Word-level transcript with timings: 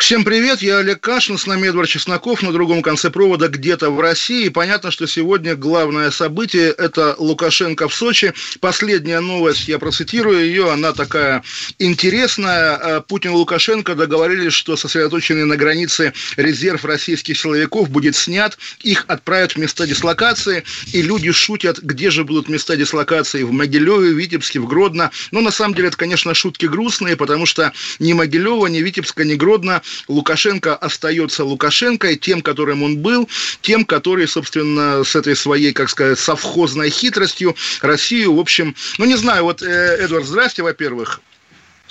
Всем 0.00 0.24
привет, 0.24 0.62
я 0.62 0.78
Олег 0.78 0.98
Кашин, 1.02 1.36
с 1.36 1.46
нами 1.46 1.68
Эдвард 1.68 1.90
Чесноков 1.90 2.42
на 2.42 2.52
другом 2.52 2.80
конце 2.80 3.10
провода 3.10 3.48
где-то 3.48 3.90
в 3.90 4.00
России. 4.00 4.48
Понятно, 4.48 4.90
что 4.90 5.06
сегодня 5.06 5.54
главное 5.54 6.10
событие– 6.10 6.70
это 6.78 7.14
Лукашенко 7.18 7.86
в 7.86 7.94
Сочи. 7.94 8.32
Последняя 8.60 9.20
новость, 9.20 9.68
я 9.68 9.78
процитирую 9.78 10.40
ее, 10.40 10.72
она 10.72 10.94
такая 10.94 11.44
интересная. 11.78 12.76
А 12.76 13.00
Путин 13.02 13.32
и 13.32 13.34
Лукашенко 13.34 13.94
договорились, 13.94 14.54
что 14.54 14.74
сосредоточенный 14.74 15.44
на 15.44 15.58
границе 15.58 16.14
резерв 16.36 16.86
российских 16.86 17.38
силовиков 17.38 17.90
будет 17.90 18.16
снят, 18.16 18.56
их 18.82 19.04
отправят 19.06 19.52
в 19.52 19.58
места 19.58 19.86
дислокации, 19.86 20.64
и 20.94 21.02
люди 21.02 21.30
шутят, 21.30 21.78
где 21.78 22.10
же 22.10 22.24
будут 22.24 22.48
места 22.48 22.74
дислокации, 22.74 23.42
в 23.42 23.52
Могилеве, 23.52 24.14
в 24.14 24.18
Витебске, 24.18 24.60
в 24.60 24.66
Гродно. 24.66 25.10
Но 25.30 25.42
на 25.42 25.50
самом 25.50 25.74
деле 25.74 25.88
это, 25.88 25.98
конечно, 25.98 26.32
шутки 26.32 26.64
грустные, 26.64 27.16
потому 27.16 27.44
что 27.44 27.72
ни 27.98 28.14
Могилева, 28.14 28.66
ни 28.66 28.78
Витебска, 28.78 29.24
ни 29.24 29.34
Гродно 29.34 29.82
Лукашенко 30.08 30.74
остается 30.76 31.44
Лукашенко, 31.44 32.14
тем, 32.16 32.42
которым 32.42 32.82
он 32.82 32.98
был, 32.98 33.28
тем, 33.62 33.84
который, 33.84 34.26
собственно, 34.28 35.04
с 35.04 35.14
этой 35.16 35.36
своей, 35.36 35.72
как 35.72 35.90
сказать, 35.90 36.18
совхозной 36.18 36.90
хитростью 36.90 37.56
Россию, 37.80 38.34
в 38.34 38.40
общем, 38.40 38.74
ну, 38.98 39.04
не 39.04 39.16
знаю, 39.16 39.44
вот, 39.44 39.62
э, 39.62 39.96
Эдвард, 40.00 40.26
здрасте, 40.26 40.62
во-первых. 40.62 41.20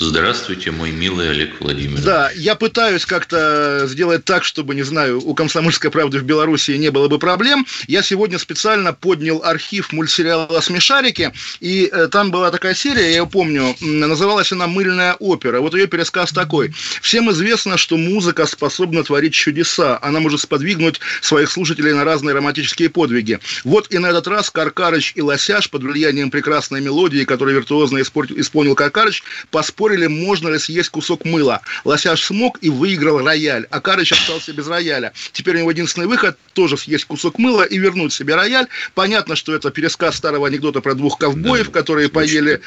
Здравствуйте, 0.02 0.72
мой 0.72 0.92
милый 0.92 1.30
Олег 1.30 1.60
Владимирович. 1.60 2.06
Да, 2.06 2.32
я 2.34 2.56
пытаюсь 2.56 3.06
как-то 3.06 3.86
сделать 3.86 4.24
так, 4.24 4.46
чтобы, 4.46 4.74
не 4.74 4.84
знаю, 4.84 5.20
у 5.22 5.34
«Комсомольской 5.34 5.92
правды» 5.92 6.20
в 6.20 6.24
Беларуси 6.24 6.72
не 6.72 6.90
было 6.90 7.10
бы 7.10 7.20
проблем. 7.20 7.68
Я 7.86 8.02
сегодня 8.02 8.40
специально 8.40 8.94
поднял 8.94 9.44
архив 9.44 9.92
мультсериала 9.92 10.62
«Смешарики», 10.62 11.34
и 11.60 11.90
э, 11.92 12.08
там 12.08 12.32
была 12.32 12.50
такая 12.50 12.76
серия, 12.76 13.02
я 13.02 13.10
ее 13.10 13.28
помню, 13.28 13.76
называлась 13.82 14.54
она 14.54 14.68
«Мыльная 14.68 15.16
опера». 15.16 15.60
Вот 15.60 15.74
ее 15.74 15.86
пересказ 15.86 16.32
такой. 16.32 16.74
Всем 17.02 17.30
известно, 17.32 17.76
что 17.76 17.98
музыка 17.98 18.46
способна 18.46 19.04
творить 19.04 19.34
чудеса. 19.34 20.00
Она 20.02 20.22
может 20.22 20.40
сподвигнуть 20.40 21.02
своих 21.22 21.52
слушателей 21.52 21.92
на 21.92 22.06
разные 22.06 22.34
романтические 22.34 22.90
подвиги. 22.90 23.40
Вот 23.66 23.92
и 23.94 23.98
на 23.98 24.08
этот 24.08 24.30
раз 24.30 24.50
Каркарыч 24.50 25.12
и 25.16 25.22
Лосяш 25.22 25.70
под 25.70 25.84
влиянием 25.84 26.32
прекрасной 26.32 26.80
мелодии, 26.80 27.26
которую 27.26 27.58
виртуозно 27.58 28.00
исполнил 28.00 28.76
Каркарыч, 28.76 29.24
поспорили 29.52 29.89
спорили, 29.90 30.08
можно 30.08 30.50
ли 30.50 30.60
съесть 30.60 30.90
кусок 30.90 31.26
мыла. 31.26 31.62
Лосяш 31.84 32.24
смог 32.24 32.60
и 32.62 32.70
выиграл 32.70 33.26
рояль, 33.26 33.66
а 33.72 33.82
Карыч 33.82 34.12
остался 34.12 34.54
без 34.54 34.68
рояля. 34.68 35.14
Теперь 35.34 35.56
у 35.56 35.60
него 35.60 35.72
единственный 35.72 36.06
выход– 36.06 36.38
тоже 36.54 36.78
съесть 36.78 37.06
кусок 37.06 37.40
мыла 37.40 37.64
и 37.64 37.78
вернуть 37.78 38.14
себе 38.14 38.36
рояль. 38.36 38.68
Понятно, 38.94 39.36
что 39.36 39.56
это 39.56 39.72
пересказ 39.72 40.18
старого 40.18 40.48
анекдота 40.48 40.82
про 40.82 40.94
двух 40.94 41.18
ковбоев, 41.18 41.68
да, 41.68 41.72
которые 41.72 42.08
звучит, 42.08 42.14
поели... 42.14 42.62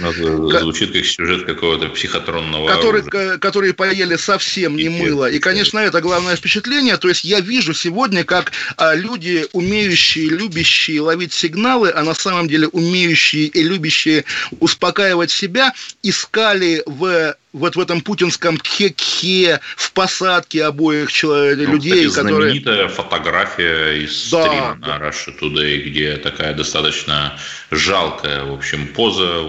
Звучит 0.60 0.92
как 0.92 1.04
сюжет 1.04 1.44
какого-то 1.44 1.88
психотронного 1.90 2.68
которые, 2.68 3.38
которые 3.38 3.74
поели 3.74 4.16
совсем 4.16 4.76
не 4.76 4.88
мыло. 4.88 5.30
И, 5.30 5.38
конечно, 5.38 5.78
это 5.78 6.00
главное 6.00 6.36
впечатление. 6.36 6.96
То 6.96 7.08
есть 7.08 7.22
я 7.24 7.40
вижу 7.40 7.74
сегодня, 7.74 8.24
как 8.24 8.52
а, 8.76 8.94
люди, 8.94 9.46
умеющие, 9.52 10.28
любящие 10.28 11.02
ловить 11.02 11.32
сигналы, 11.32 11.90
а 11.90 12.02
на 12.02 12.14
самом 12.14 12.48
деле 12.48 12.66
умеющие 12.68 13.44
и 13.44 13.62
любящие 13.62 14.24
успокаивать 14.58 15.30
себя, 15.30 15.74
искали 16.02 16.82
в 16.86 17.11
the 17.12 17.41
вот 17.52 17.76
в 17.76 17.80
этом 17.80 18.00
путинском 18.00 18.58
тхе 18.58 19.60
в 19.76 19.92
посадке 19.92 20.64
обоих 20.64 21.12
человек, 21.12 21.58
ну, 21.68 21.74
людей, 21.74 22.06
кстати, 22.06 22.24
которые... 22.24 22.50
знаменитая 22.50 22.88
фотография 22.88 24.04
из 24.04 24.30
да, 24.30 24.46
стрима 24.46 24.78
да. 24.80 24.98
на 24.98 25.04
Russia 25.04 25.38
Today, 25.38 25.82
где 25.82 26.16
такая 26.16 26.54
достаточно 26.54 27.38
жалкая, 27.70 28.44
в 28.44 28.54
общем, 28.54 28.88
поза 28.88 29.42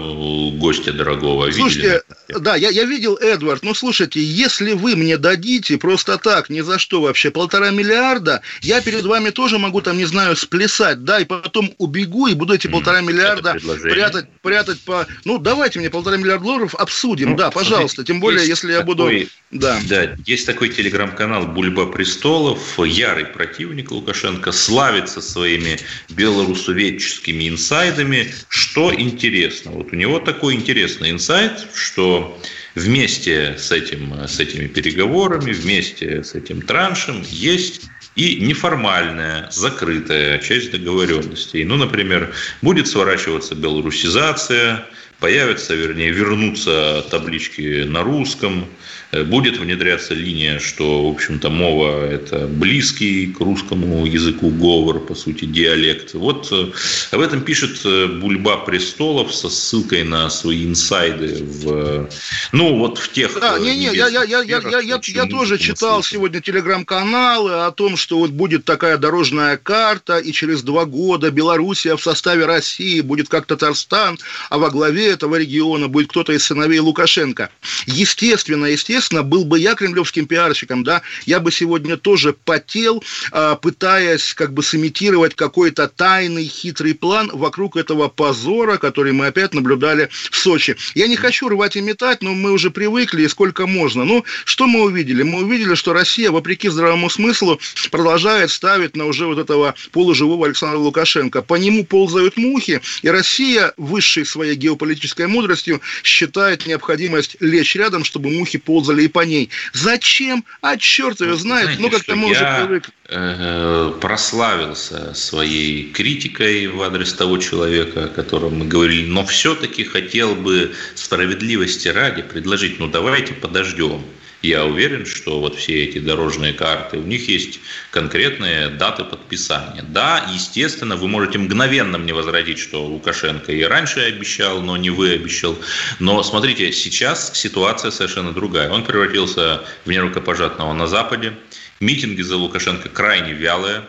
гостя 0.58 0.92
дорогого. 0.92 1.50
Слушайте, 1.50 2.02
Видели? 2.28 2.42
да, 2.42 2.56
я, 2.56 2.70
я 2.70 2.84
видел, 2.84 3.16
Эдвард, 3.16 3.62
ну, 3.62 3.74
слушайте, 3.74 4.22
если 4.22 4.72
вы 4.72 4.96
мне 4.96 5.16
дадите 5.16 5.78
просто 5.78 6.18
так, 6.18 6.50
ни 6.50 6.60
за 6.60 6.78
что 6.78 7.00
вообще, 7.00 7.30
полтора 7.30 7.70
миллиарда, 7.70 8.42
я 8.60 8.80
перед 8.80 9.04
вами 9.04 9.30
тоже 9.30 9.58
могу 9.58 9.80
там, 9.80 9.96
не 9.96 10.04
знаю, 10.04 10.36
сплясать, 10.36 11.04
да, 11.04 11.20
и 11.20 11.24
потом 11.24 11.74
убегу 11.78 12.26
и 12.26 12.34
буду 12.34 12.54
эти 12.54 12.66
полтора 12.66 13.00
миллиарда 13.00 13.56
прятать, 13.82 14.26
прятать 14.42 14.80
по... 14.80 15.06
Ну, 15.24 15.38
давайте 15.38 15.78
мне 15.78 15.88
полтора 15.88 16.16
миллиарда 16.16 16.44
долларов 16.44 16.74
обсудим, 16.74 17.30
ну, 17.30 17.36
да, 17.36 17.50
пожалуйста 17.50 17.93
пожалуйста. 17.94 18.04
Тем 18.04 18.20
более, 18.20 18.46
если 18.46 18.72
я 18.72 18.82
буду... 18.82 19.10
Да. 19.50 19.80
да, 19.88 20.16
есть 20.26 20.46
такой 20.46 20.68
телеграм-канал 20.68 21.46
«Бульба 21.46 21.86
престолов», 21.86 22.78
ярый 22.78 23.24
противник 23.24 23.92
Лукашенко, 23.92 24.50
славится 24.50 25.20
своими 25.20 25.78
белорусоведческими 26.10 27.48
инсайдами. 27.48 28.34
Что 28.48 28.92
интересно? 28.92 29.70
Вот 29.70 29.92
у 29.92 29.96
него 29.96 30.18
такой 30.18 30.54
интересный 30.54 31.10
инсайт, 31.10 31.68
что 31.74 32.40
вместе 32.74 33.56
с, 33.56 33.70
этим, 33.70 34.12
с 34.26 34.40
этими 34.40 34.66
переговорами, 34.66 35.52
вместе 35.52 36.24
с 36.24 36.34
этим 36.34 36.60
траншем 36.62 37.22
есть 37.28 37.82
и 38.16 38.40
неформальная, 38.40 39.48
закрытая 39.50 40.38
часть 40.38 40.70
договоренностей. 40.70 41.64
Ну, 41.64 41.76
например, 41.76 42.32
будет 42.62 42.86
сворачиваться 42.86 43.54
белорусизация, 43.54 44.86
появятся, 45.20 45.74
вернее, 45.74 46.10
вернутся 46.10 47.04
таблички 47.10 47.84
на 47.84 48.02
русском, 48.02 48.66
Э, 49.14 49.22
будет 49.22 49.58
внедряться 49.58 50.14
линия, 50.14 50.58
что, 50.58 51.06
в 51.08 51.14
общем-то, 51.14 51.48
мова– 51.48 52.04
это 52.10 52.46
близкий 52.48 53.26
к 53.26 53.40
русскому 53.40 54.06
языку 54.06 54.50
говор, 54.50 54.98
по 54.98 55.14
сути, 55.14 55.44
диалект. 55.44 56.14
Вот 56.14 56.48
э, 56.50 56.72
об 57.12 57.20
этом 57.20 57.42
пишет 57.42 57.80
э, 57.84 58.06
Бульба 58.06 58.58
Престолов 58.58 59.32
со 59.32 59.48
ссылкой 59.48 60.02
на 60.02 60.30
свои 60.30 60.64
инсайды 60.64 61.44
в, 61.44 62.08
ну, 62.52 62.78
вот 62.78 62.98
в 62.98 63.12
тех... 63.12 63.38
Да, 63.38 63.58
не, 63.58 63.76
не, 63.76 63.84
я, 63.84 64.08
я, 64.08 64.24
я, 64.24 64.42
я, 64.42 64.60
я, 64.60 64.80
я, 64.80 65.00
я 65.00 65.26
тоже 65.26 65.58
читал 65.58 66.02
сегодня 66.02 66.40
телеграм-каналы 66.40 67.66
о 67.66 67.70
том, 67.70 67.96
что 67.96 68.18
вот 68.18 68.30
будет 68.30 68.64
такая 68.64 68.98
дорожная 68.98 69.56
карта, 69.56 70.18
и 70.18 70.32
через 70.32 70.62
два 70.62 70.86
года 70.86 71.30
Белоруссия 71.30 71.96
в 71.96 72.02
составе 72.02 72.46
России 72.46 73.00
будет 73.00 73.28
как 73.28 73.46
Татарстан, 73.46 74.18
а 74.50 74.58
во 74.58 74.70
главе 74.70 75.03
этого 75.06 75.36
региона 75.36 75.88
будет 75.88 76.08
кто-то 76.10 76.32
из 76.32 76.44
сыновей 76.44 76.78
Лукашенко. 76.78 77.50
Естественно, 77.86 78.66
естественно, 78.66 79.22
был 79.22 79.44
бы 79.44 79.58
я 79.58 79.74
кремлевским 79.74 80.26
пиарщиком, 80.26 80.84
да, 80.84 81.02
я 81.26 81.40
бы 81.40 81.52
сегодня 81.52 81.96
тоже 81.96 82.32
потел, 82.32 83.02
а, 83.32 83.56
пытаясь 83.56 84.34
как 84.34 84.52
бы 84.52 84.62
сымитировать 84.62 85.34
какой-то 85.34 85.88
тайный, 85.88 86.46
хитрый 86.46 86.94
план 86.94 87.30
вокруг 87.32 87.76
этого 87.76 88.08
позора, 88.08 88.76
который 88.78 89.12
мы 89.12 89.26
опять 89.26 89.54
наблюдали 89.54 90.08
в 90.30 90.36
Сочи. 90.36 90.76
Я 90.94 91.06
не 91.08 91.16
хочу 91.16 91.48
рвать 91.48 91.76
и 91.76 91.80
метать, 91.80 92.22
но 92.22 92.32
мы 92.32 92.52
уже 92.52 92.70
привыкли, 92.70 93.22
и 93.22 93.28
сколько 93.28 93.66
можно. 93.66 94.04
Ну, 94.04 94.24
что 94.44 94.66
мы 94.66 94.82
увидели? 94.82 95.22
Мы 95.22 95.44
увидели, 95.44 95.74
что 95.74 95.92
Россия, 95.92 96.30
вопреки 96.30 96.68
здравому 96.68 97.10
смыслу, 97.10 97.60
продолжает 97.90 98.50
ставить 98.50 98.96
на 98.96 99.06
уже 99.06 99.26
вот 99.26 99.38
этого 99.38 99.74
полуживого 99.92 100.46
Александра 100.46 100.78
Лукашенко. 100.78 101.42
По 101.42 101.54
нему 101.54 101.84
ползают 101.84 102.36
мухи, 102.36 102.80
и 103.02 103.08
Россия, 103.08 103.72
высшей 103.76 104.24
своей 104.24 104.54
геополитической 104.54 104.93
мудростью, 105.28 105.80
считает 106.02 106.66
необходимость 106.66 107.36
лечь 107.40 107.76
рядом, 107.76 108.04
чтобы 108.04 108.30
мухи 108.30 108.58
ползали 108.58 109.02
и 109.02 109.08
по 109.08 109.20
ней. 109.20 109.50
Зачем? 109.72 110.44
А 110.60 110.76
черт 110.76 111.20
ее 111.20 111.36
знает. 111.36 111.64
Знаете, 111.64 111.82
ну, 111.82 111.90
как-то 111.90 112.16
мы 112.16 112.30
уже 112.30 112.56
привыкли. 112.60 112.92
Э, 113.08 113.92
прославился 114.00 115.14
своей 115.14 115.90
критикой 115.90 116.68
в 116.68 116.82
адрес 116.82 117.12
того 117.12 117.38
человека, 117.38 118.04
о 118.04 118.08
котором 118.08 118.58
мы 118.58 118.66
говорили, 118.66 119.06
но 119.06 119.24
все-таки 119.26 119.84
хотел 119.84 120.34
бы 120.34 120.74
справедливости 120.94 121.88
ради 121.88 122.22
предложить, 122.22 122.78
ну 122.78 122.88
давайте 122.88 123.34
подождем. 123.34 124.02
Я 124.44 124.66
уверен, 124.66 125.06
что 125.06 125.40
вот 125.40 125.56
все 125.56 125.84
эти 125.84 125.96
дорожные 125.96 126.52
карты, 126.52 126.98
у 126.98 127.02
них 127.02 127.30
есть 127.30 127.60
конкретные 127.90 128.68
даты 128.68 129.02
подписания. 129.02 129.82
Да, 129.88 130.30
естественно, 130.34 130.96
вы 130.96 131.08
можете 131.08 131.38
мгновенно 131.38 131.96
мне 131.96 132.12
возразить, 132.12 132.58
что 132.58 132.84
Лукашенко 132.84 133.52
и 133.52 133.62
раньше 133.62 134.00
обещал, 134.00 134.60
но 134.60 134.76
не 134.76 134.90
вы 134.90 135.12
обещал. 135.12 135.56
Но 135.98 136.22
смотрите, 136.22 136.72
сейчас 136.72 137.32
ситуация 137.32 137.90
совершенно 137.90 138.32
другая. 138.32 138.68
Он 138.68 138.84
превратился 138.84 139.62
в 139.86 139.90
нерукопожатного 139.90 140.74
на 140.74 140.88
Западе. 140.88 141.32
Митинги 141.80 142.20
за 142.20 142.36
Лукашенко 142.36 142.90
крайне 142.90 143.32
вялые 143.32 143.84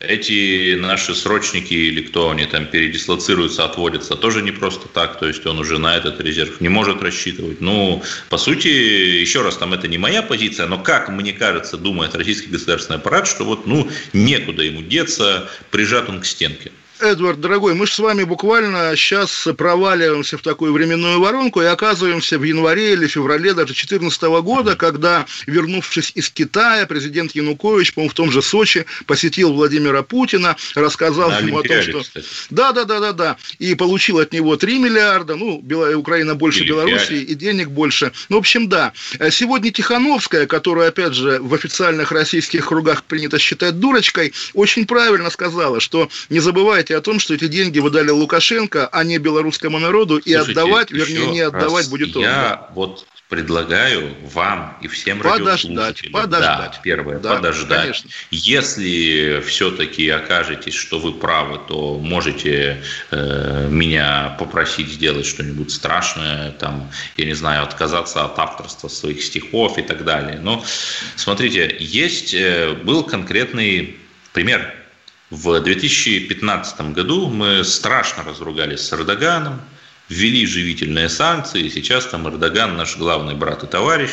эти 0.00 0.74
наши 0.74 1.14
срочники 1.14 1.72
или 1.72 2.02
кто 2.02 2.30
они 2.30 2.44
там 2.44 2.66
передислоцируются, 2.66 3.64
отводятся, 3.64 4.14
тоже 4.14 4.42
не 4.42 4.50
просто 4.50 4.88
так, 4.88 5.18
то 5.18 5.26
есть 5.26 5.46
он 5.46 5.58
уже 5.58 5.78
на 5.78 5.96
этот 5.96 6.20
резерв 6.20 6.60
не 6.60 6.68
может 6.68 7.02
рассчитывать. 7.02 7.60
Ну, 7.60 8.02
по 8.28 8.36
сути, 8.36 8.68
еще 8.68 9.42
раз, 9.42 9.56
там 9.56 9.72
это 9.72 9.88
не 9.88 9.98
моя 9.98 10.22
позиция, 10.22 10.66
но 10.66 10.78
как, 10.78 11.08
мне 11.08 11.32
кажется, 11.32 11.78
думает 11.78 12.14
российский 12.14 12.48
государственный 12.48 12.98
аппарат, 12.98 13.26
что 13.26 13.44
вот, 13.44 13.66
ну, 13.66 13.88
некуда 14.12 14.62
ему 14.62 14.82
деться, 14.82 15.48
прижат 15.70 16.08
он 16.10 16.20
к 16.20 16.26
стенке. 16.26 16.72
Эдвард, 17.00 17.40
дорогой, 17.40 17.74
мы 17.74 17.86
же 17.86 17.92
с 17.92 17.98
вами 17.98 18.24
буквально 18.24 18.94
сейчас 18.96 19.46
проваливаемся 19.56 20.38
в 20.38 20.42
такую 20.42 20.72
временную 20.72 21.20
воронку 21.20 21.60
и 21.60 21.66
оказываемся 21.66 22.38
в 22.38 22.42
январе 22.42 22.94
или 22.94 23.06
феврале 23.06 23.52
даже 23.52 23.74
2014 23.74 24.22
года, 24.42 24.76
когда, 24.76 25.26
вернувшись 25.46 26.12
из 26.14 26.30
Китая, 26.30 26.86
президент 26.86 27.32
Янукович, 27.32 27.92
по-моему, 27.92 28.10
в 28.10 28.14
том 28.14 28.30
же 28.30 28.40
Сочи, 28.40 28.86
посетил 29.06 29.52
Владимира 29.52 30.02
Путина, 30.02 30.56
рассказал 30.74 31.30
На 31.30 31.38
ему 31.40 31.58
о 31.58 31.62
том, 31.62 31.82
что... 31.82 32.00
Кстати. 32.00 32.26
Да, 32.50 32.72
да, 32.72 32.84
да, 32.84 33.00
да, 33.00 33.12
да. 33.12 33.36
И 33.58 33.74
получил 33.74 34.18
от 34.18 34.32
него 34.32 34.56
3 34.56 34.78
миллиарда, 34.78 35.36
ну, 35.36 35.62
Украина 35.96 36.34
больше 36.34 36.60
или 36.60 36.68
Белоруссии, 36.68 37.20
5. 37.20 37.30
и 37.30 37.34
денег 37.34 37.68
больше. 37.68 38.12
Ну, 38.28 38.36
в 38.36 38.40
общем, 38.40 38.68
да. 38.68 38.92
Сегодня 39.30 39.70
Тихановская, 39.70 40.46
которую, 40.46 40.88
опять 40.88 41.14
же, 41.14 41.38
в 41.40 41.52
официальных 41.52 42.12
российских 42.12 42.68
кругах 42.68 43.04
принято 43.04 43.38
считать 43.38 43.78
дурочкой, 43.78 44.32
очень 44.54 44.86
правильно 44.86 45.30
сказала, 45.30 45.80
что 45.80 46.08
не 46.30 46.40
забывайте 46.40 46.85
о 46.94 47.00
том, 47.00 47.18
что 47.18 47.34
эти 47.34 47.48
деньги 47.48 47.78
вы 47.78 47.90
дали 47.90 48.10
Лукашенко, 48.10 48.88
а 48.88 49.04
не 49.04 49.18
белорусскому 49.18 49.78
народу, 49.78 50.18
и 50.18 50.34
Слушайте, 50.34 50.60
отдавать, 50.60 50.90
вернее, 50.90 51.30
не 51.30 51.40
отдавать 51.40 51.88
будет 51.88 52.16
он. 52.16 52.22
Я 52.22 52.32
да. 52.32 52.70
вот 52.74 53.06
предлагаю 53.28 54.14
вам 54.22 54.78
и 54.80 54.86
всем 54.86 55.18
подождать, 55.18 56.12
подождать. 56.12 56.72
Да, 56.72 56.80
первое, 56.82 57.18
да, 57.18 57.36
подождать. 57.36 57.80
Конечно. 57.80 58.10
Если 58.30 59.42
все-таки 59.44 60.08
окажетесь, 60.08 60.74
что 60.74 61.00
вы 61.00 61.12
правы, 61.12 61.58
то 61.66 61.98
можете 61.98 62.82
э, 63.10 63.68
меня 63.68 64.36
попросить 64.38 64.88
сделать 64.88 65.26
что-нибудь 65.26 65.72
страшное, 65.72 66.52
там, 66.52 66.88
я 67.16 67.24
не 67.24 67.34
знаю, 67.34 67.64
отказаться 67.64 68.24
от 68.24 68.38
авторства 68.38 68.86
своих 68.86 69.22
стихов 69.22 69.76
и 69.76 69.82
так 69.82 70.04
далее. 70.04 70.38
Но 70.40 70.64
смотрите, 71.16 71.76
есть 71.80 72.32
э, 72.32 72.74
был 72.74 73.02
конкретный 73.02 73.96
пример. 74.32 74.72
В 75.30 75.60
2015 75.60 76.92
году 76.92 77.28
мы 77.28 77.64
страшно 77.64 78.22
разругались 78.22 78.80
с 78.80 78.92
Эрдоганом, 78.92 79.60
ввели 80.08 80.46
живительные 80.46 81.08
санкции, 81.08 81.64
и 81.64 81.70
сейчас 81.70 82.06
там 82.06 82.28
Эрдоган 82.28 82.76
наш 82.76 82.96
главный 82.96 83.34
брат 83.34 83.64
и 83.64 83.66
товарищ. 83.66 84.10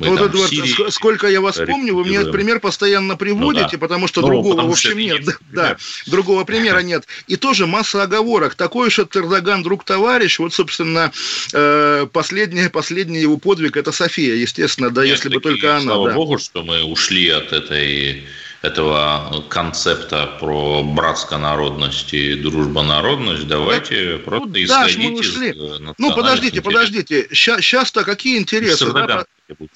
Мы 0.00 0.10
вот, 0.10 0.30
Эдуард, 0.30 0.50
Сирии, 0.50 0.90
сколько 0.90 1.28
я 1.28 1.40
вас 1.40 1.56
помню, 1.56 1.94
вы 1.94 2.04
мне 2.04 2.18
этот 2.18 2.32
пример 2.32 2.60
постоянно 2.60 3.16
приводите, 3.16 3.64
ну, 3.64 3.72
да. 3.72 3.78
потому 3.78 4.06
что 4.06 4.20
ну, 4.20 4.28
другого, 4.28 4.52
потому 4.52 4.68
в 4.70 4.72
общем, 4.72 4.96
нет. 4.96 5.26
нет 5.26 5.36
да, 5.52 5.76
другого 6.06 6.44
примера 6.44 6.78
нет. 6.80 7.04
И 7.26 7.34
тоже 7.36 7.66
масса 7.66 8.02
оговорок. 8.02 8.54
Такой 8.54 8.88
уж 8.88 8.98
этот 9.00 9.16
Эрдоган 9.16 9.64
друг-товарищ. 9.64 10.38
Вот, 10.38 10.54
собственно, 10.54 11.12
э, 11.52 12.06
последний, 12.12 12.68
последний 12.68 13.20
его 13.20 13.38
подвиг– 13.38 13.76
это 13.76 13.90
София, 13.90 14.36
естественно, 14.36 14.90
да, 14.90 15.02
нет, 15.02 15.16
если 15.16 15.30
бы 15.30 15.40
только 15.40 15.76
она. 15.76 15.82
Слава 15.82 16.08
да. 16.10 16.14
богу, 16.14 16.38
что 16.38 16.62
мы 16.62 16.84
ушли 16.84 17.28
от 17.30 17.52
этой 17.52 18.24
этого 18.62 19.44
концепта 19.48 20.26
про 20.40 20.82
братсконародность 20.82 22.12
и 22.12 22.34
дружбонародность, 22.34 23.46
давайте 23.46 24.16
ну, 24.18 24.24
просто 24.24 24.48
ну, 24.48 24.64
исходить 24.64 24.98
да, 24.98 25.20
из 25.20 25.42
э, 25.42 25.94
Ну, 25.98 26.14
подождите, 26.14 26.58
интересов. 26.58 26.64
подождите. 26.64 27.28
Сейчас-то 27.32 28.04
какие 28.04 28.38
интересы? 28.38 28.92
Да, 28.92 29.24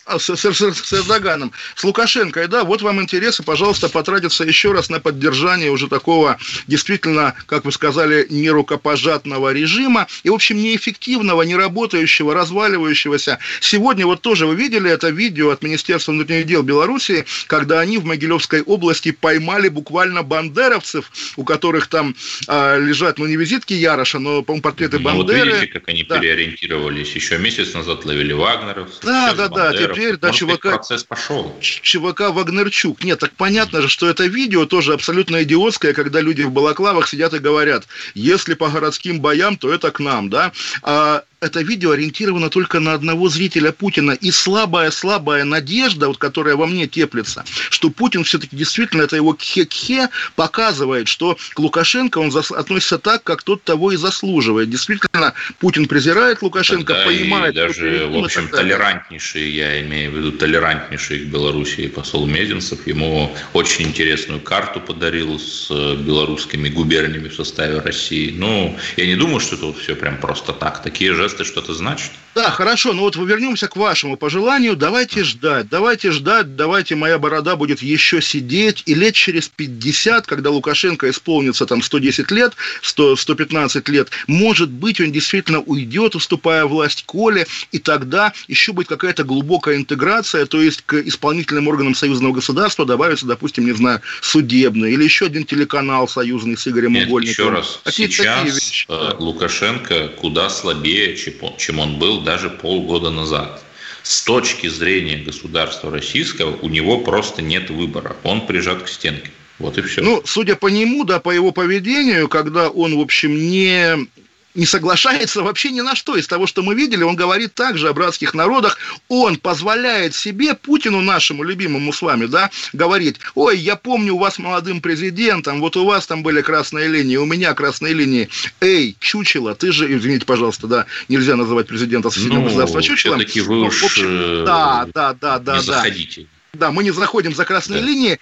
а, 0.04 0.18
с, 0.18 0.28
с, 0.28 0.44
с, 0.44 0.92
Эрдоганом, 0.92 1.50
с 1.76 1.84
Лукашенко, 1.84 2.46
да, 2.46 2.64
вот 2.64 2.82
вам 2.82 3.00
интересы, 3.00 3.42
пожалуйста, 3.42 3.88
потратиться 3.88 4.44
еще 4.44 4.72
раз 4.72 4.90
на 4.90 5.00
поддержание 5.00 5.70
уже 5.70 5.88
такого 5.88 6.36
действительно, 6.66 7.34
как 7.46 7.64
вы 7.64 7.72
сказали, 7.72 8.26
нерукопожатного 8.28 9.52
режима 9.52 10.08
и, 10.24 10.30
в 10.30 10.34
общем, 10.34 10.58
неэффективного, 10.58 11.42
неработающего, 11.42 12.34
разваливающегося. 12.34 13.38
Сегодня 13.60 14.04
вот 14.04 14.20
тоже 14.20 14.46
вы 14.46 14.56
видели 14.56 14.90
это 14.90 15.08
видео 15.08 15.50
от 15.50 15.62
Министерства 15.62 16.12
внутренних 16.12 16.46
дел 16.46 16.62
Беларуси, 16.62 17.24
когда 17.46 17.80
они 17.80 17.96
в 17.96 18.04
Могилевской 18.04 18.60
области 18.60 19.10
поймали 19.10 19.68
буквально 19.68 20.22
бандеровцев, 20.22 21.10
у 21.36 21.44
которых 21.44 21.86
там 21.86 22.14
а, 22.46 22.76
лежат, 22.76 23.18
ну, 23.18 23.24
не 23.24 23.36
визитки 23.36 23.72
Яроша, 23.72 24.18
но, 24.18 24.42
по-моему, 24.42 24.62
портреты 24.62 24.98
ну, 24.98 25.04
Бандеры. 25.04 25.38
Вот 25.38 25.46
видите, 25.46 25.66
как 25.72 25.88
они 25.88 26.04
да. 26.04 26.18
переориентировались. 26.18 27.14
Еще 27.14 27.38
месяц 27.38 27.72
назад 27.72 28.04
ловили 28.04 28.34
Вагнеров. 28.34 28.90
Да, 29.02 29.32
да, 29.32 29.48
да 29.48 29.61
да, 29.70 29.78
теперь, 29.78 30.16
да, 30.16 30.30
ЧВК... 30.30 30.62
процесс 30.62 31.04
пошел. 31.04 31.54
ЧВК 31.60 32.30
Вагнерчук. 32.30 33.04
Нет, 33.04 33.20
так 33.20 33.32
понятно 33.36 33.82
же, 33.82 33.88
что 33.88 34.08
это 34.08 34.24
видео 34.24 34.66
тоже 34.66 34.94
абсолютно 34.94 35.42
идиотское, 35.42 35.92
когда 35.92 36.20
люди 36.20 36.42
в 36.42 36.50
балаклавах 36.50 37.08
сидят 37.08 37.34
и 37.34 37.38
говорят, 37.38 37.86
если 38.14 38.54
по 38.54 38.68
городским 38.68 39.20
боям, 39.20 39.56
то 39.56 39.72
это 39.72 39.90
к 39.90 40.00
нам, 40.00 40.30
да. 40.30 40.52
А 40.82 41.22
это 41.42 41.60
видео 41.60 41.90
ориентировано 41.90 42.48
только 42.50 42.78
на 42.78 42.94
одного 42.94 43.28
зрителя 43.28 43.72
Путина. 43.72 44.12
И 44.12 44.30
слабая-слабая 44.30 45.44
надежда, 45.44 46.06
вот, 46.06 46.18
которая 46.18 46.54
во 46.54 46.66
мне 46.66 46.86
теплится, 46.86 47.44
что 47.70 47.90
Путин 47.90 48.22
все-таки 48.22 48.56
действительно, 48.56 49.02
это 49.02 49.16
его 49.16 49.34
кхе-кхе, 49.34 50.08
показывает, 50.36 51.08
что 51.08 51.36
к 51.54 51.58
Лукашенко 51.58 52.18
он 52.18 52.32
относится 52.34 52.98
так, 52.98 53.24
как 53.24 53.42
тот 53.42 53.64
того 53.64 53.90
и 53.92 53.96
заслуживает. 53.96 54.70
Действительно, 54.70 55.34
Путин 55.58 55.86
презирает 55.86 56.42
Лукашенко, 56.42 56.94
Тогда 56.94 57.06
понимает... 57.06 57.54
И 57.54 57.56
даже, 57.56 58.06
в 58.06 58.24
общем, 58.24 58.48
толерантнейший, 58.48 59.50
я 59.50 59.80
имею 59.82 60.12
в 60.12 60.16
виду 60.16 60.32
толерантнейший 60.32 61.20
к 61.20 61.26
Белоруссии 61.26 61.88
посол 61.88 62.26
Мезенцев, 62.26 62.86
ему 62.86 63.34
очень 63.52 63.86
интересную 63.86 64.40
карту 64.40 64.80
подарил 64.80 65.40
с 65.40 65.68
белорусскими 65.70 66.68
губерниями 66.68 67.28
в 67.28 67.34
составе 67.34 67.78
России. 67.80 68.32
Ну, 68.36 68.78
я 68.96 69.06
не 69.06 69.16
думаю, 69.16 69.40
что 69.40 69.56
это 69.56 69.66
вот 69.66 69.78
все 69.78 69.96
прям 69.96 70.18
просто 70.18 70.52
так. 70.52 70.82
Такие 70.82 71.14
же 71.14 71.24
жесты 71.32 71.44
что-то 71.44 71.74
значат? 71.74 72.10
Да, 72.34 72.50
хорошо, 72.50 72.92
но 72.94 73.02
вот 73.02 73.16
вернемся 73.16 73.68
к 73.68 73.76
вашему 73.76 74.16
пожеланию. 74.16 74.74
Давайте 74.74 75.22
ждать, 75.22 75.68
давайте 75.68 76.12
ждать, 76.12 76.56
давайте 76.56 76.94
моя 76.94 77.18
борода 77.18 77.56
будет 77.56 77.82
еще 77.82 78.22
сидеть. 78.22 78.82
И 78.86 78.94
лет 78.94 79.14
через 79.14 79.48
50, 79.48 80.26
когда 80.26 80.50
Лукашенко 80.50 81.10
исполнится 81.10 81.66
там 81.66 81.82
110 81.82 82.30
лет, 82.30 82.54
100, 82.80 83.16
115 83.16 83.88
лет, 83.88 84.10
может 84.26 84.70
быть, 84.70 85.00
он 85.00 85.12
действительно 85.12 85.60
уйдет, 85.60 86.14
уступая 86.14 86.64
власть 86.64 87.04
Коле, 87.04 87.46
и 87.70 87.78
тогда 87.78 88.32
еще 88.48 88.72
будет 88.72 88.88
какая-то 88.88 89.24
глубокая 89.24 89.76
интеграция, 89.76 90.46
то 90.46 90.60
есть 90.62 90.82
к 90.86 90.94
исполнительным 90.94 91.68
органам 91.68 91.94
союзного 91.94 92.32
государства 92.32 92.86
добавится, 92.86 93.26
допустим, 93.26 93.66
не 93.66 93.72
знаю, 93.72 94.00
судебный 94.22 94.92
или 94.92 95.04
еще 95.04 95.26
один 95.26 95.44
телеканал 95.44 96.08
союзный 96.08 96.56
с 96.56 96.66
Игорем 96.66 96.94
Нет, 96.94 97.08
Угольником. 97.08 97.44
еще 97.44 97.54
раз, 97.54 97.80
Какие 97.84 98.08
сейчас 98.08 98.86
э, 98.88 99.14
Лукашенко 99.18 100.08
куда 100.08 100.48
слабее, 100.48 101.14
чем 101.58 101.78
он 101.78 101.98
был 101.98 102.20
даже 102.20 102.50
полгода 102.50 103.10
назад. 103.10 103.62
С 104.02 104.22
точки 104.22 104.66
зрения 104.66 105.18
государства 105.18 105.90
российского 105.90 106.56
у 106.56 106.68
него 106.68 106.98
просто 106.98 107.40
нет 107.40 107.70
выбора. 107.70 108.16
Он 108.24 108.46
прижат 108.46 108.82
к 108.82 108.88
стенке. 108.88 109.30
Вот 109.58 109.78
и 109.78 109.82
все. 109.82 110.02
Ну, 110.02 110.22
судя 110.24 110.56
по 110.56 110.66
нему, 110.66 111.04
да, 111.04 111.20
по 111.20 111.30
его 111.30 111.52
поведению, 111.52 112.28
когда 112.28 112.68
он, 112.68 112.96
в 112.96 113.00
общем, 113.00 113.36
не 113.36 114.08
не 114.54 114.66
соглашается 114.66 115.42
вообще 115.42 115.70
ни 115.70 115.80
на 115.80 115.94
что 115.94 116.16
из 116.16 116.26
того, 116.26 116.46
что 116.46 116.62
мы 116.62 116.74
видели. 116.74 117.02
Он 117.02 117.16
говорит 117.16 117.54
также 117.54 117.88
о 117.88 117.92
братских 117.92 118.34
народах. 118.34 118.78
Он 119.08 119.36
позволяет 119.36 120.14
себе, 120.14 120.54
Путину 120.54 121.00
нашему 121.00 121.42
любимому 121.42 121.92
с 121.92 122.02
вами, 122.02 122.26
да, 122.26 122.50
говорить, 122.72 123.16
ой, 123.34 123.58
я 123.58 123.76
помню 123.76 124.14
у 124.14 124.18
вас 124.18 124.38
молодым 124.38 124.80
президентом, 124.80 125.60
вот 125.60 125.76
у 125.76 125.84
вас 125.84 126.06
там 126.06 126.22
были 126.22 126.42
красные 126.42 126.88
линии, 126.88 127.16
у 127.16 127.24
меня 127.24 127.54
красные 127.54 127.94
линии. 127.94 128.28
Эй, 128.60 128.96
чучело, 129.00 129.54
ты 129.54 129.72
же, 129.72 129.92
извините, 129.96 130.26
пожалуйста, 130.26 130.66
да, 130.66 130.86
нельзя 131.08 131.36
называть 131.36 131.66
президента 131.66 132.10
соседнего 132.10 132.40
ну, 132.40 132.44
государства 132.44 132.82
чучелом. 132.82 133.18
Вы 133.18 133.54
ну, 133.54 133.66
уж 133.66 133.82
общем, 133.82 134.06
э, 134.08 134.44
да, 134.44 134.86
да, 134.94 135.14
да, 135.14 135.38
да, 135.38 135.58
не 135.58 135.66
да. 135.66 135.74
заходите. 135.74 136.26
Да, 136.52 136.70
мы 136.70 136.84
не 136.84 136.90
заходим 136.90 137.34
за 137.34 137.44
красные 137.44 137.80
да. 137.80 137.86
линии 137.86 138.18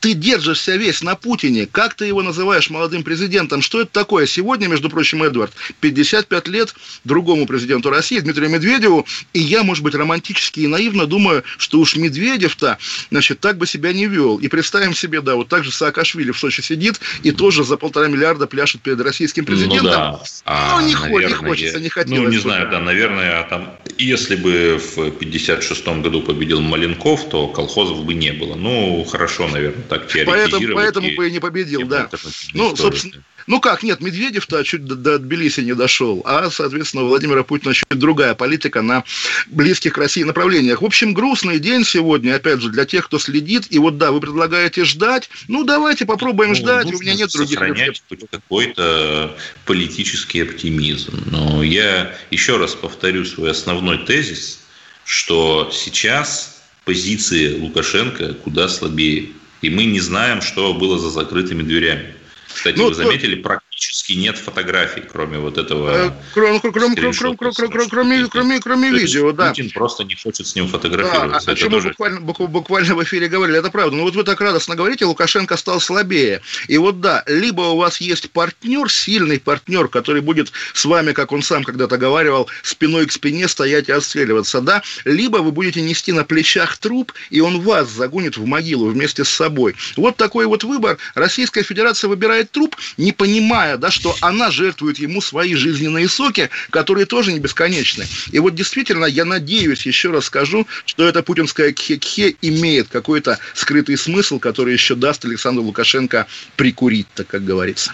ты 0.00 0.14
держишься 0.14 0.76
весь 0.76 1.02
на 1.02 1.14
Путине, 1.14 1.66
как 1.66 1.94
ты 1.94 2.06
его 2.06 2.22
называешь 2.22 2.70
молодым 2.70 3.02
президентом, 3.02 3.60
что 3.60 3.82
это 3.82 3.92
такое? 3.92 4.26
Сегодня, 4.26 4.66
между 4.66 4.88
прочим, 4.88 5.22
Эдвард, 5.22 5.52
55 5.80 6.48
лет 6.48 6.74
другому 7.04 7.46
президенту 7.46 7.90
России, 7.90 8.18
Дмитрию 8.18 8.50
Медведеву, 8.50 9.06
и 9.34 9.40
я, 9.40 9.62
может 9.62 9.84
быть, 9.84 9.94
романтически 9.94 10.60
и 10.60 10.66
наивно 10.66 11.06
думаю, 11.06 11.44
что 11.58 11.78
уж 11.78 11.96
Медведев-то, 11.96 12.78
значит, 13.10 13.40
так 13.40 13.58
бы 13.58 13.66
себя 13.66 13.92
не 13.92 14.06
вел. 14.06 14.38
И 14.38 14.48
представим 14.48 14.94
себе, 14.94 15.20
да, 15.20 15.36
вот 15.36 15.48
так 15.48 15.64
же 15.64 15.70
Саакашвили 15.70 16.30
в 16.30 16.38
Сочи 16.38 16.62
сидит 16.62 17.00
и 17.22 17.30
тоже 17.30 17.62
за 17.64 17.76
полтора 17.76 18.08
миллиарда 18.08 18.46
пляшет 18.46 18.80
перед 18.80 19.00
российским 19.00 19.44
президентом. 19.44 19.84
Ну, 19.84 19.90
да. 19.90 20.20
а, 20.46 20.80
ну 20.80 20.86
не, 20.86 20.94
наверное, 20.94 21.28
не 21.28 21.34
хочется, 21.34 21.80
не 21.80 21.88
хотелось. 21.90 22.20
Ну, 22.20 22.28
не 22.28 22.36
бы. 22.36 22.42
знаю, 22.42 22.70
да, 22.70 22.80
наверное, 22.80 23.42
там, 23.44 23.76
если 24.00 24.36
бы 24.36 24.78
в 24.78 25.10
56 25.10 25.86
году 26.02 26.22
победил 26.22 26.60
Маленков, 26.60 27.28
то 27.28 27.48
колхозов 27.48 28.04
бы 28.04 28.14
не 28.14 28.32
было. 28.32 28.54
Ну, 28.54 29.04
хорошо, 29.04 29.48
наверное, 29.48 29.82
так 29.88 30.08
теоретизировать. 30.08 30.74
Поэтому, 30.74 30.74
поэтому 30.74 31.06
и, 31.08 31.16
бы 31.16 31.28
и 31.28 31.30
не 31.30 31.40
победил, 31.40 31.80
и 31.80 31.84
да. 31.84 32.08
Ну, 32.54 32.74
собственно, 32.76 33.22
ну 33.46 33.60
как, 33.60 33.82
нет, 33.82 34.00
Медведев-то 34.00 34.62
чуть 34.62 34.84
до, 34.84 34.94
до 34.94 35.18
Тбилиси 35.18 35.60
не 35.60 35.74
дошел, 35.74 36.22
а, 36.24 36.50
соответственно, 36.50 37.04
у 37.04 37.08
Владимира 37.08 37.42
Путина 37.42 37.74
чуть 37.74 37.84
другая 37.90 38.34
политика 38.34 38.82
на 38.82 39.04
близких 39.48 39.94
к 39.94 39.98
России 39.98 40.22
направлениях. 40.22 40.82
В 40.82 40.84
общем, 40.84 41.14
грустный 41.14 41.58
день 41.58 41.84
сегодня, 41.84 42.36
опять 42.36 42.60
же, 42.60 42.70
для 42.70 42.84
тех, 42.84 43.06
кто 43.06 43.18
следит. 43.18 43.66
И 43.70 43.78
вот 43.80 43.98
да, 43.98 44.12
вы 44.12 44.20
предлагаете 44.20 44.84
ждать. 44.84 45.30
Ну, 45.48 45.64
давайте 45.64 46.06
попробуем 46.06 46.50
ну, 46.50 46.56
ждать, 46.56 46.92
у 46.92 46.98
меня 47.00 47.14
нет 47.14 47.32
других 47.32 47.58
сохранять 47.58 48.02
хоть 48.08 48.20
какой-то 48.30 49.36
политический 49.64 50.42
оптимизм. 50.42 51.20
Но 51.26 51.62
я 51.62 52.14
еще 52.30 52.56
раз 52.56 52.74
повторю 52.74 53.24
свой 53.24 53.50
основной 53.50 53.89
тезис, 53.98 54.60
что 55.04 55.70
сейчас 55.72 56.62
позиции 56.84 57.58
Лукашенко 57.58 58.34
куда 58.34 58.68
слабее. 58.68 59.28
И 59.62 59.70
мы 59.70 59.84
не 59.84 60.00
знаем, 60.00 60.40
что 60.42 60.74
было 60.74 60.98
за 60.98 61.10
закрытыми 61.10 61.62
дверями. 61.62 62.14
Кстати, 62.52 62.76
ну, 62.76 62.88
вы 62.88 62.94
заметили, 62.94 63.36
практически 63.36 63.69
практически 63.80 64.12
нет 64.12 64.36
фотографий, 64.36 65.00
кроме 65.00 65.38
вот 65.38 65.56
этого. 65.56 66.08
Э, 66.08 66.10
кроме, 66.34 66.60
кроме, 66.60 66.94
кроме, 66.94 67.14
кроме, 67.14 67.88
кроме, 67.88 68.28
кроме, 68.28 68.60
кроме 68.60 68.90
видео, 68.90 69.32
да. 69.32 69.48
Путин 69.48 69.70
просто 69.70 70.04
не 70.04 70.14
хочет 70.14 70.46
с 70.46 70.54
ним 70.54 70.68
фотографироваться. 70.68 71.46
Да, 71.46 71.52
о 71.52 71.54
чем 71.54 71.72
мы 71.72 71.80
буквально, 71.80 72.20
буквально 72.20 72.94
в 72.94 73.02
эфире 73.04 73.28
говорили, 73.28 73.58
это 73.58 73.70
правда. 73.70 73.96
Но 73.96 74.02
вот 74.02 74.14
вы 74.14 74.24
так 74.24 74.38
радостно 74.42 74.76
говорите, 74.76 75.06
Лукашенко 75.06 75.56
стал 75.56 75.80
слабее. 75.80 76.42
И 76.68 76.76
вот 76.76 77.00
да, 77.00 77.24
либо 77.26 77.62
у 77.62 77.78
вас 77.78 78.02
есть 78.02 78.30
партнер, 78.32 78.90
сильный 78.90 79.40
партнер, 79.40 79.88
который 79.88 80.20
будет 80.20 80.52
с 80.74 80.84
вами, 80.84 81.12
как 81.12 81.32
он 81.32 81.42
сам 81.42 81.64
когда-то 81.64 81.96
говаривал, 81.96 82.50
спиной 82.62 83.06
к 83.06 83.12
спине 83.12 83.48
стоять 83.48 83.88
и 83.88 83.92
отстреливаться, 83.92 84.60
да, 84.60 84.82
либо 85.06 85.38
вы 85.38 85.52
будете 85.52 85.80
нести 85.80 86.12
на 86.12 86.24
плечах 86.24 86.76
труп, 86.76 87.14
и 87.30 87.40
он 87.40 87.60
вас 87.62 87.88
загонит 87.88 88.36
в 88.36 88.44
могилу 88.44 88.90
вместе 88.90 89.24
с 89.24 89.30
собой. 89.30 89.74
Вот 89.96 90.16
такой 90.16 90.44
вот 90.44 90.64
выбор. 90.64 90.98
Российская 91.14 91.62
Федерация 91.62 92.08
выбирает 92.08 92.50
труп, 92.50 92.76
не 92.98 93.12
понимая, 93.12 93.69
да, 93.76 93.90
что 93.90 94.16
она 94.20 94.50
жертвует 94.50 94.98
ему 94.98 95.20
свои 95.20 95.54
жизненные 95.54 96.08
соки, 96.08 96.50
которые 96.70 97.06
тоже 97.06 97.32
не 97.32 97.38
бесконечны. 97.38 98.06
И 98.32 98.38
вот 98.38 98.54
действительно, 98.54 99.04
я 99.04 99.24
надеюсь, 99.24 99.86
еще 99.86 100.10
раз 100.10 100.26
скажу, 100.26 100.66
что 100.84 101.06
эта 101.06 101.22
путинская 101.22 101.72
кхе-кхе 101.72 102.36
имеет 102.42 102.88
какой-то 102.88 103.38
скрытый 103.54 103.96
смысл, 103.96 104.38
который 104.38 104.72
еще 104.72 104.94
даст 104.94 105.24
Александру 105.24 105.64
Лукашенко 105.64 106.26
прикурить, 106.56 107.06
так 107.14 107.26
как 107.26 107.44
говорится. 107.44 107.92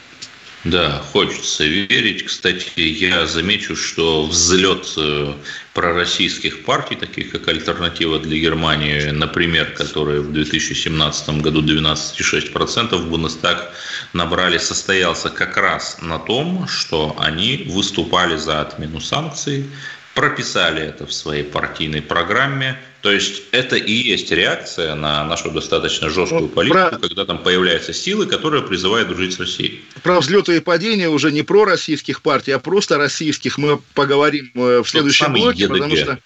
Да, 0.70 1.00
хочется 1.12 1.64
верить. 1.64 2.24
Кстати, 2.24 2.80
я 2.80 3.26
замечу, 3.26 3.76
что 3.76 4.26
взлет 4.26 4.92
э, 4.96 5.32
пророссийских 5.74 6.64
партий, 6.64 6.96
таких 6.96 7.30
как 7.30 7.46
«Альтернатива 7.46 8.18
для 8.18 8.36
Германии», 8.38 9.10
например, 9.10 9.74
которые 9.74 10.22
в 10.22 10.32
2017 10.32 11.40
году 11.40 11.62
12,6% 11.62 12.96
в 12.96 13.08
Бундестаг 13.08 13.72
набрали, 14.12 14.58
состоялся 14.58 15.30
как 15.30 15.56
раз 15.56 15.98
на 16.02 16.18
том, 16.18 16.66
что 16.66 17.14
они 17.20 17.68
выступали 17.68 18.36
за 18.36 18.60
отмену 18.60 19.00
санкций, 19.00 19.66
прописали 20.14 20.82
это 20.82 21.06
в 21.06 21.12
своей 21.12 21.44
партийной 21.44 22.02
программе. 22.02 22.76
То 23.06 23.12
есть 23.12 23.44
это 23.52 23.76
и 23.76 23.92
есть 23.92 24.32
реакция 24.32 24.96
на 24.96 25.22
нашу 25.22 25.52
достаточно 25.52 26.10
жесткую 26.10 26.48
политику, 26.48 26.88
про... 26.88 26.98
когда 26.98 27.24
там 27.24 27.38
появляются 27.38 27.92
силы, 27.92 28.26
которые 28.26 28.64
призывают 28.64 29.06
дружить 29.06 29.34
с 29.34 29.38
Россией. 29.38 29.84
Про 30.02 30.18
взлеты 30.18 30.56
и 30.56 30.58
падения 30.58 31.08
уже 31.08 31.30
не 31.30 31.42
про 31.42 31.64
российских 31.64 32.20
партий, 32.20 32.50
а 32.50 32.58
просто 32.58 32.98
российских 32.98 33.58
мы 33.58 33.78
поговорим 33.94 34.50
э, 34.56 34.82
в 34.84 34.90
следующем 34.90 35.32
блоке, 35.34 35.62
ЕДГ. 35.62 35.72
потому 35.72 35.96
что 35.96 36.18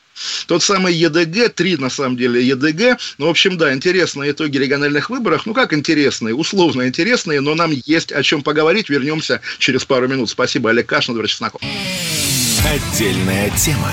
тот 0.47 0.63
самый 0.63 0.95
ЕДГ, 0.95 1.53
три 1.53 1.77
на 1.77 1.91
самом 1.91 2.17
деле 2.17 2.43
ЕДГ. 2.47 2.99
Ну, 3.19 3.27
в 3.27 3.29
общем, 3.29 3.59
да, 3.59 3.75
интересные 3.75 4.31
итоги 4.31 4.57
региональных 4.57 5.11
выборов. 5.11 5.45
Ну, 5.45 5.53
как 5.53 5.75
интересные, 5.75 6.35
условно 6.35 6.89
интересные, 6.89 7.43
но 7.43 7.55
нам 7.55 7.73
есть 7.85 8.11
о 8.11 8.23
чем 8.23 8.43
поговорить. 8.43 8.89
Вернемся 8.89 9.43
через 9.59 9.85
пару 9.85 10.09
минут. 10.09 10.31
Спасибо, 10.31 10.71
Олег 10.71 10.87
Кашин, 10.87 11.13
Дмитрий 11.13 11.29
Чесноков. 11.29 11.61
Отдельная 12.65 13.51
тема 13.51 13.93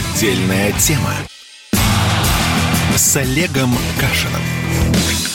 Отдельная 0.00 0.72
тема 0.72 1.12
с 2.96 3.16
Олегом 3.16 3.76
Кашиным. 3.98 5.29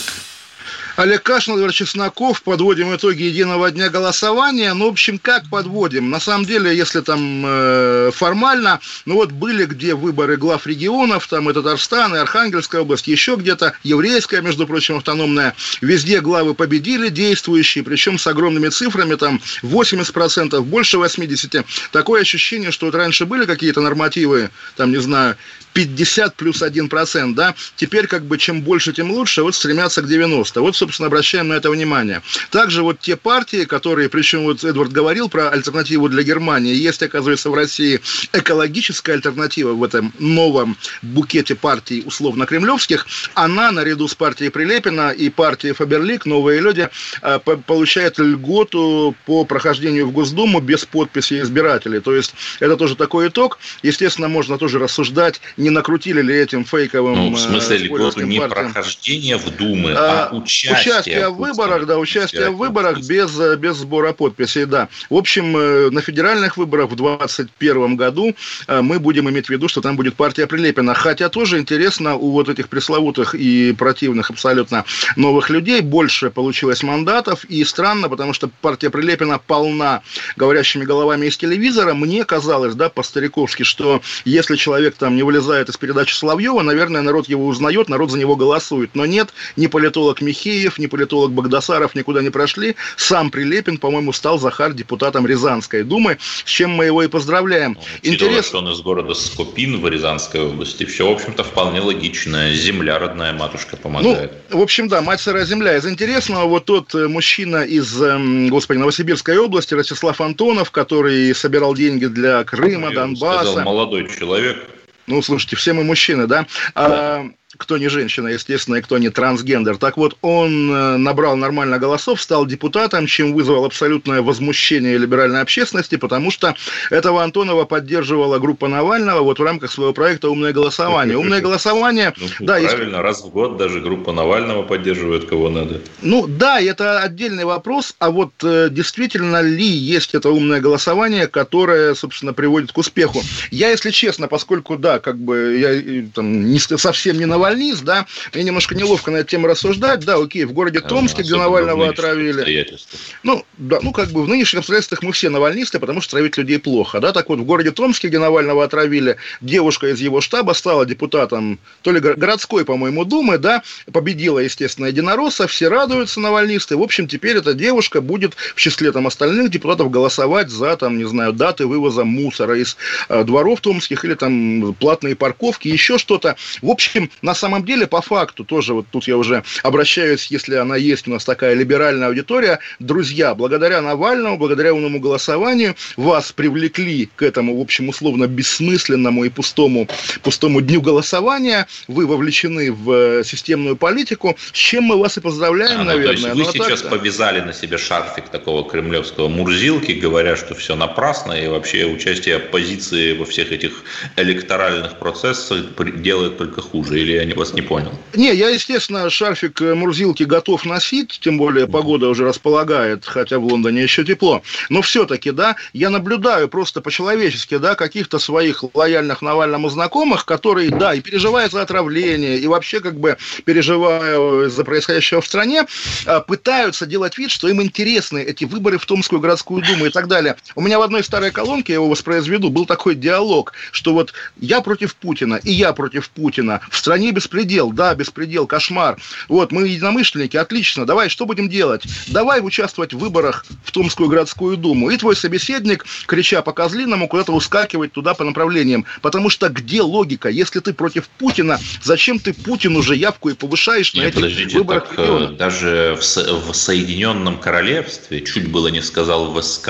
Олег 0.97 1.23
Кашин, 1.23 1.53
Владимир 1.53 1.73
Чесноков. 1.73 2.41
Подводим 2.41 2.95
итоги 2.95 3.23
единого 3.23 3.69
дня 3.69 3.89
голосования. 3.89 4.73
Ну, 4.73 4.85
в 4.85 4.91
общем, 4.91 5.19
как 5.19 5.49
подводим? 5.49 6.09
На 6.09 6.21
самом 6.21 6.45
деле, 6.45 6.75
если 6.75 7.01
там 7.01 7.43
э, 7.45 8.11
формально, 8.13 8.79
ну 9.03 9.15
вот 9.15 9.33
были 9.33 9.65
где 9.65 9.93
выборы 9.93 10.37
глав 10.37 10.65
регионов, 10.65 11.27
там 11.27 11.49
и 11.49 11.53
Татарстан, 11.53 12.15
и 12.15 12.17
Архангельская 12.17 12.79
область, 12.81 13.07
еще 13.07 13.35
где-то, 13.35 13.73
еврейская, 13.83 14.41
между 14.41 14.65
прочим, 14.65 14.95
автономная. 14.95 15.53
Везде 15.81 16.21
главы 16.21 16.53
победили 16.53 17.09
действующие, 17.09 17.83
причем 17.83 18.17
с 18.17 18.25
огромными 18.25 18.69
цифрами, 18.69 19.15
там 19.15 19.41
80%, 19.63 20.61
больше 20.61 20.95
80%. 20.95 21.65
Такое 21.91 22.21
ощущение, 22.21 22.71
что 22.71 22.85
вот 22.85 22.95
раньше 22.95 23.25
были 23.25 23.45
какие-то 23.45 23.81
нормативы, 23.81 24.49
там, 24.77 24.91
не 24.91 25.01
знаю, 25.01 25.35
50 25.75 26.35
плюс 26.35 26.61
1%, 26.61 27.33
да, 27.33 27.53
теперь 27.75 28.07
как 28.07 28.23
бы 28.23 28.37
чем 28.37 28.61
больше, 28.61 28.93
тем 28.93 29.11
лучше, 29.11 29.43
вот 29.43 29.55
стремятся 29.55 30.01
к 30.01 30.07
90. 30.07 30.61
Вот, 30.61 30.75
собственно, 30.75 31.07
обращаем 31.07 31.49
на 31.49 31.53
это 31.53 31.69
внимание. 31.69 32.21
Также 32.49 32.81
вот 32.81 32.99
те 33.01 33.17
партии, 33.17 33.65
которые, 33.65 34.07
причем 34.07 34.43
вот 34.43 34.63
Эдвард 34.63 34.93
говорил 34.93 35.27
про 35.27 35.49
альтернативу 35.49 36.07
для 36.07 36.23
Германии, 36.23 36.73
есть, 36.73 37.03
оказывается, 37.03 37.49
в 37.49 37.53
России 37.53 37.99
экологическая 38.31 39.13
альтернатива 39.13 39.73
в 39.73 39.83
этом 39.83 40.13
новом 40.17 40.77
букете 41.01 41.55
партий 41.55 42.03
условно-кремлевских, 42.05 43.05
она 43.33 43.71
наряду 43.73 44.07
с 44.07 44.15
партией 44.15 44.51
Прилепина 44.51 45.09
и 45.09 45.29
партией 45.29 45.73
Фаберлик, 45.73 46.25
новые 46.25 46.61
люди, 46.61 46.89
э, 47.21 47.39
получает 47.39 48.17
льготу 48.17 49.13
по 49.25 49.43
прохождению 49.43 50.07
в 50.07 50.13
Госдуму 50.13 50.61
без 50.61 50.85
подписи 50.85 51.41
избирателей. 51.41 51.99
То 51.99 52.15
есть 52.15 52.33
это 52.61 52.77
тоже 52.77 52.95
такой 52.95 53.27
итог. 53.27 53.59
Естественно, 53.83 54.29
можно 54.29 54.57
тоже 54.57 54.79
рассуждать, 54.79 55.41
не 55.65 55.71
накрутили 55.71 56.21
ли 56.21 56.35
этим 56.35 56.63
фейковым... 56.63 57.15
Ну, 57.15 57.31
в 57.31 57.39
смысле, 57.39 57.77
льготу 57.77 58.21
не 58.21 58.39
партиям. 58.39 58.71
прохождение 58.71 59.37
в 59.37 59.49
Думы, 59.57 59.93
а, 59.97 60.29
а 60.31 60.35
участие. 60.35 60.93
Участие 60.93 61.29
в 61.29 61.37
выборах, 61.37 61.87
да, 61.87 61.97
участие 61.97 62.51
в 62.51 62.57
выборах 62.57 62.99
без, 62.99 63.31
без 63.57 63.77
сбора 63.77 64.13
подписей, 64.13 64.65
да. 64.65 64.89
В 65.09 65.15
общем, 65.15 65.57
э, 65.57 65.89
на 65.89 66.01
федеральных 66.01 66.57
выборах 66.57 66.91
в 66.91 66.95
2021 66.95 67.95
году 67.95 68.35
э, 68.67 68.81
мы 68.81 68.99
будем 68.99 69.27
иметь 69.31 69.47
в 69.47 69.49
виду, 69.49 69.67
что 69.67 69.81
там 69.81 69.95
будет 69.95 70.13
партия 70.15 70.45
Прилепина. 70.45 70.93
Хотя 70.93 71.29
тоже 71.29 71.57
интересно, 71.57 72.15
у 72.15 72.31
вот 72.31 72.47
этих 72.47 72.69
пресловутых 72.69 73.33
и 73.33 73.73
противных 73.73 74.29
абсолютно 74.29 74.85
новых 75.15 75.49
людей 75.49 75.81
больше 75.81 76.29
получилось 76.29 76.83
мандатов. 76.83 77.43
И 77.45 77.63
странно, 77.63 78.07
потому 78.07 78.33
что 78.33 78.51
партия 78.61 78.91
Прилепина 78.91 79.39
полна 79.39 80.03
говорящими 80.35 80.85
головами 80.85 81.25
из 81.25 81.37
телевизора. 81.37 81.95
Мне 81.95 82.23
казалось, 82.23 82.75
да, 82.75 82.89
по-стариковски, 82.89 83.63
что 83.63 84.03
если 84.25 84.57
человек 84.57 84.95
там 84.95 85.15
не 85.15 85.23
вылезает 85.23 85.54
вылезает 85.55 85.69
из 85.69 85.77
передачи 85.77 86.13
Соловьева, 86.13 86.61
наверное, 86.61 87.01
народ 87.01 87.29
его 87.29 87.47
узнает, 87.47 87.89
народ 87.89 88.11
за 88.11 88.17
него 88.17 88.35
голосует. 88.35 88.91
Но 88.93 89.05
нет, 89.05 89.29
ни 89.55 89.67
политолог 89.67 90.21
Михеев, 90.21 90.77
ни 90.77 90.87
политолог 90.87 91.31
Богдасаров 91.31 91.95
никуда 91.95 92.21
не 92.21 92.29
прошли. 92.29 92.75
Сам 92.97 93.31
Прилепин, 93.31 93.77
по-моему, 93.77 94.11
стал 94.13 94.37
Захар 94.37 94.73
депутатом 94.73 95.25
Рязанской 95.25 95.83
Думы, 95.83 96.17
с 96.19 96.49
чем 96.49 96.71
мы 96.71 96.85
его 96.85 97.03
и 97.03 97.07
поздравляем. 97.07 97.77
Ну, 98.03 98.11
Интересно, 98.11 98.43
что 98.43 98.57
он 98.59 98.69
из 98.69 98.81
города 98.81 99.13
Скопин 99.13 99.81
в 99.81 99.87
Рязанской 99.87 100.41
области. 100.41 100.83
Все, 100.85 101.07
в 101.07 101.13
общем-то, 101.13 101.43
вполне 101.43 101.79
логично. 101.79 102.53
Земля 102.53 102.99
родная, 102.99 103.33
матушка 103.33 103.77
помогает. 103.77 104.31
Ну, 104.49 104.59
в 104.59 104.61
общем, 104.61 104.87
да, 104.87 105.01
мать 105.01 105.21
сырая 105.21 105.45
земля. 105.45 105.77
Из 105.77 105.85
интересного, 105.85 106.47
вот 106.47 106.65
тот 106.65 106.93
э, 106.95 107.07
мужчина 107.07 107.63
из, 107.63 108.01
эм, 108.01 108.49
господи, 108.49 108.79
Новосибирской 108.79 109.37
области, 109.37 109.73
Ростислав 109.73 110.19
Антонов, 110.21 110.71
который 110.71 111.33
собирал 111.33 111.73
деньги 111.75 112.05
для 112.05 112.43
Крыма, 112.43 112.91
Донбасса. 112.91 113.51
Сказал, 113.51 113.63
молодой 113.63 114.09
человек. 114.09 114.74
Ну, 115.07 115.21
слушайте, 115.21 115.55
все 115.55 115.73
мы 115.73 115.83
мужчины, 115.83 116.27
да? 116.27 116.45
А, 116.73 117.25
кто 117.57 117.77
не 117.77 117.87
женщина, 117.87 118.29
естественно, 118.29 118.75
и 118.75 118.81
кто 118.81 118.97
не 118.97 119.09
трансгендер. 119.09 119.77
Так 119.77 119.97
вот, 119.97 120.17
он 120.21 120.71
э, 120.71 120.97
набрал 120.97 121.35
нормально 121.35 121.79
голосов, 121.79 122.21
стал 122.21 122.45
депутатом, 122.45 123.07
чем 123.07 123.33
вызвал 123.33 123.65
абсолютное 123.65 124.21
возмущение 124.21 124.97
либеральной 124.97 125.41
общественности, 125.41 125.95
потому 125.95 126.31
что 126.31 126.55
этого 126.89 127.23
Антонова 127.23 127.65
поддерживала 127.65 128.39
группа 128.39 128.67
Навального 128.67 129.21
вот 129.21 129.39
в 129.39 129.43
рамках 129.43 129.71
своего 129.71 129.93
проекта 129.93 130.29
«Умное 130.29 130.53
голосование». 130.53 131.17
«Умное 131.17 131.41
голосование», 131.41 132.13
ну, 132.17 132.27
да, 132.39 132.53
правильно, 132.59 132.95
есть... 132.95 133.03
раз 133.03 133.21
в 133.23 133.29
год 133.29 133.57
даже 133.57 133.79
группа 133.79 134.11
Навального 134.11 134.63
поддерживает 134.63 135.25
кого 135.25 135.49
надо. 135.49 135.81
Ну, 136.01 136.27
да, 136.27 136.59
это 136.59 136.99
отдельный 136.99 137.45
вопрос, 137.45 137.95
а 137.99 138.11
вот 138.11 138.31
э, 138.43 138.69
действительно 138.71 139.41
ли 139.41 139.65
есть 139.65 140.15
это 140.15 140.29
умное 140.29 140.61
голосование, 140.61 141.27
которое, 141.27 141.95
собственно, 141.95 142.33
приводит 142.33 142.71
к 142.71 142.77
успеху? 142.77 143.21
Я, 143.51 143.69
если 143.69 143.91
честно, 143.91 144.27
поскольку, 144.27 144.77
да, 144.77 144.99
как 144.99 145.17
бы 145.17 145.57
я 145.57 146.05
там 146.13 146.45
не, 146.45 146.59
совсем 146.59 147.17
не 147.17 147.25
Навальный, 147.25 147.44
навальнист, 147.45 147.83
да, 147.83 148.05
мне 148.33 148.43
немножко 148.43 148.75
неловко 148.75 149.11
на 149.11 149.17
эту 149.17 149.29
тему 149.29 149.47
рассуждать, 149.47 150.05
да, 150.05 150.15
окей, 150.15 150.45
в 150.45 150.53
городе 150.53 150.81
Томске, 150.81 151.21
где 151.21 151.35
Навального 151.35 151.89
отравили. 151.89 152.77
Ну, 153.23 153.45
да, 153.57 153.79
ну, 153.81 153.91
как 153.91 154.09
бы 154.09 154.23
в 154.23 154.27
нынешних 154.27 154.59
обстоятельствах 154.59 155.03
мы 155.03 155.11
все 155.11 155.29
навальнисты, 155.29 155.79
потому 155.79 156.01
что 156.01 156.11
травить 156.11 156.37
людей 156.37 156.59
плохо, 156.59 156.99
да, 156.99 157.11
так 157.11 157.29
вот, 157.29 157.39
в 157.39 157.43
городе 157.43 157.71
Томске, 157.71 158.07
где 158.07 158.19
Навального 158.19 158.63
отравили, 158.63 159.17
девушка 159.41 159.87
из 159.87 159.99
его 159.99 160.21
штаба 160.21 160.53
стала 160.53 160.85
депутатом 160.85 161.59
то 161.81 161.91
ли 161.91 161.99
городской, 161.99 162.65
по-моему, 162.65 163.05
думы, 163.05 163.37
да, 163.37 163.63
победила, 163.91 164.39
естественно, 164.39 164.87
единоросса, 164.87 165.47
все 165.47 165.67
радуются 165.67 166.19
навальнисты, 166.19 166.77
в 166.77 166.81
общем, 166.81 167.07
теперь 167.07 167.37
эта 167.37 167.53
девушка 167.53 168.01
будет 168.01 168.33
в 168.55 168.59
числе 168.59 168.91
там 168.91 169.07
остальных 169.07 169.51
депутатов 169.51 169.91
голосовать 169.91 170.49
за, 170.49 170.75
там, 170.77 170.97
не 170.97 171.05
знаю, 171.05 171.33
даты 171.33 171.67
вывоза 171.67 172.03
мусора 172.03 172.57
из 172.57 172.77
э, 173.09 173.23
дворов 173.23 173.61
томских 173.61 174.05
или 174.05 174.15
там 174.15 174.73
платные 174.79 175.15
парковки, 175.15 175.67
еще 175.67 175.97
что-то. 175.97 176.35
В 176.61 176.69
общем, 176.69 177.09
на 177.21 177.34
самом 177.35 177.65
деле, 177.65 177.87
по 177.87 178.01
факту, 178.01 178.43
тоже 178.43 178.73
вот 178.73 178.85
тут 178.91 179.07
я 179.07 179.17
уже 179.17 179.43
обращаюсь, 179.63 180.27
если 180.27 180.55
она 180.55 180.75
есть 180.75 181.07
у 181.07 181.11
нас 181.11 181.25
такая 181.25 181.53
либеральная 181.53 182.07
аудитория, 182.07 182.59
друзья, 182.79 183.35
благодаря 183.35 183.81
Навальному, 183.81 184.37
благодаря 184.37 184.73
умному 184.73 184.99
голосованию, 184.99 185.75
вас 185.97 186.31
привлекли 186.31 187.09
к 187.15 187.21
этому, 187.21 187.57
в 187.57 187.61
общем, 187.61 187.89
условно 187.89 188.27
бессмысленному 188.27 189.25
и 189.25 189.29
пустому, 189.29 189.87
пустому 190.23 190.61
дню 190.61 190.81
голосования, 190.81 191.67
вы 191.87 192.07
вовлечены 192.07 192.71
в 192.71 192.91
э, 192.91 193.23
системную 193.23 193.75
политику, 193.75 194.35
с 194.51 194.57
чем 194.57 194.85
мы 194.85 194.97
вас 194.97 195.17
и 195.17 195.21
поздравляем, 195.21 195.81
а, 195.81 195.83
ну, 195.83 195.89
наверное. 195.91 196.05
То 196.07 196.27
есть 196.27 196.35
вы 196.35 196.43
Но 196.43 196.51
сейчас 196.51 196.81
так, 196.81 196.91
повязали 196.91 197.41
на 197.41 197.53
себе 197.53 197.77
шарфик 197.77 198.29
такого 198.29 198.69
кремлевского 198.69 199.27
мурзилки, 199.27 199.91
говоря, 199.93 200.35
что 200.35 200.55
все 200.55 200.75
напрасно, 200.75 201.33
и 201.33 201.47
вообще 201.47 201.85
участие 201.85 202.37
оппозиции 202.37 203.17
во 203.17 203.25
всех 203.25 203.51
этих 203.51 203.83
электоральных 204.15 204.97
процессах 204.99 205.65
делает 205.97 206.37
только 206.37 206.61
хуже, 206.61 206.99
или 206.99 207.14
я 207.23 207.35
вас 207.35 207.53
не 207.53 207.61
понял? 207.61 207.91
Не, 208.13 208.33
я, 208.33 208.49
естественно, 208.49 209.09
шарфик 209.09 209.61
э, 209.61 209.73
мурзилки 209.73 210.23
готов 210.23 210.65
носить, 210.65 211.19
тем 211.21 211.37
более 211.37 211.67
погода 211.67 212.09
уже 212.09 212.25
располагает, 212.25 213.05
хотя 213.05 213.39
в 213.39 213.45
Лондоне 213.45 213.83
еще 213.83 214.03
тепло. 214.03 214.41
Но 214.69 214.81
все-таки, 214.81 215.31
да, 215.31 215.55
я 215.73 215.89
наблюдаю 215.89 216.47
просто 216.47 216.81
по-человечески, 216.81 217.57
да, 217.57 217.75
каких-то 217.75 218.19
своих 218.19 218.63
лояльных 218.73 219.21
Навальному 219.21 219.69
знакомых, 219.69 220.25
которые, 220.25 220.69
да, 220.69 220.93
и 220.93 221.01
переживают 221.01 221.51
за 221.51 221.61
отравление, 221.61 222.37
и 222.39 222.47
вообще 222.47 222.79
как 222.79 222.99
бы 222.99 223.17
переживая 223.45 224.49
за 224.49 224.63
происходящего 224.63 225.21
в 225.21 225.27
стране, 225.27 225.65
а, 226.05 226.21
пытаются 226.21 226.85
делать 226.85 227.17
вид, 227.17 227.31
что 227.31 227.47
им 227.47 227.61
интересны 227.61 228.19
эти 228.19 228.45
выборы 228.45 228.77
в 228.77 228.85
Томскую 228.85 229.19
городскую 229.19 229.63
думу 229.63 229.85
и 229.85 229.89
так 229.89 230.07
далее. 230.07 230.35
У 230.55 230.61
меня 230.61 230.79
в 230.79 230.81
одной 230.81 231.03
старой 231.03 231.31
колонке, 231.31 231.73
я 231.73 231.75
его 231.75 231.89
воспроизведу, 231.89 232.49
был 232.49 232.65
такой 232.65 232.95
диалог, 232.95 233.53
что 233.71 233.93
вот 233.93 234.13
я 234.37 234.61
против 234.61 234.95
Путина, 234.95 235.35
и 235.35 235.51
я 235.51 235.73
против 235.73 236.09
Путина, 236.09 236.61
в 236.69 236.77
стране 236.77 237.04
беспредел, 237.11 237.71
да, 237.71 237.95
беспредел, 237.95 238.47
кошмар. 238.47 238.97
Вот, 239.27 239.51
мы 239.51 239.67
единомышленники, 239.67 240.37
отлично, 240.37 240.85
давай, 240.85 241.09
что 241.09 241.25
будем 241.25 241.49
делать? 241.49 241.83
Давай 242.07 242.41
участвовать 242.41 242.93
в 242.93 242.97
выборах 242.97 243.45
в 243.63 243.71
Томскую 243.71 244.09
городскую 244.09 244.57
думу. 244.57 244.89
И 244.89 244.97
твой 244.97 245.15
собеседник, 245.15 245.85
крича 246.05 246.41
по 246.41 246.53
козлиному, 246.53 247.07
куда-то 247.07 247.33
ускакивать 247.33 247.91
туда 247.91 248.13
по 248.13 248.23
направлениям. 248.23 248.85
Потому 249.01 249.29
что 249.29 249.49
где 249.49 249.81
логика? 249.81 250.29
Если 250.29 250.59
ты 250.59 250.73
против 250.73 251.07
Путина, 251.07 251.59
зачем 251.81 252.19
ты 252.19 252.33
Путину 252.33 252.81
же 252.81 252.95
явку 252.95 253.29
и 253.29 253.33
повышаешь 253.33 253.93
Нет, 253.93 254.03
на 254.03 254.07
этих 254.07 254.15
подождите, 254.15 254.57
выборах 254.57 254.89
так, 254.89 254.99
региона? 254.99 255.29
Даже 255.33 255.97
в, 255.99 256.01
в 256.01 256.53
Соединенном 256.53 257.39
Королевстве, 257.39 258.21
чуть 258.21 258.49
было 258.49 258.67
не 258.67 258.81
сказал 258.81 259.31
в 259.31 259.41
СК, 259.41 259.69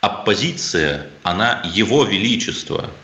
оппозиция, 0.00 1.08
она 1.22 1.62
его 1.74 2.04
величество– 2.04 2.90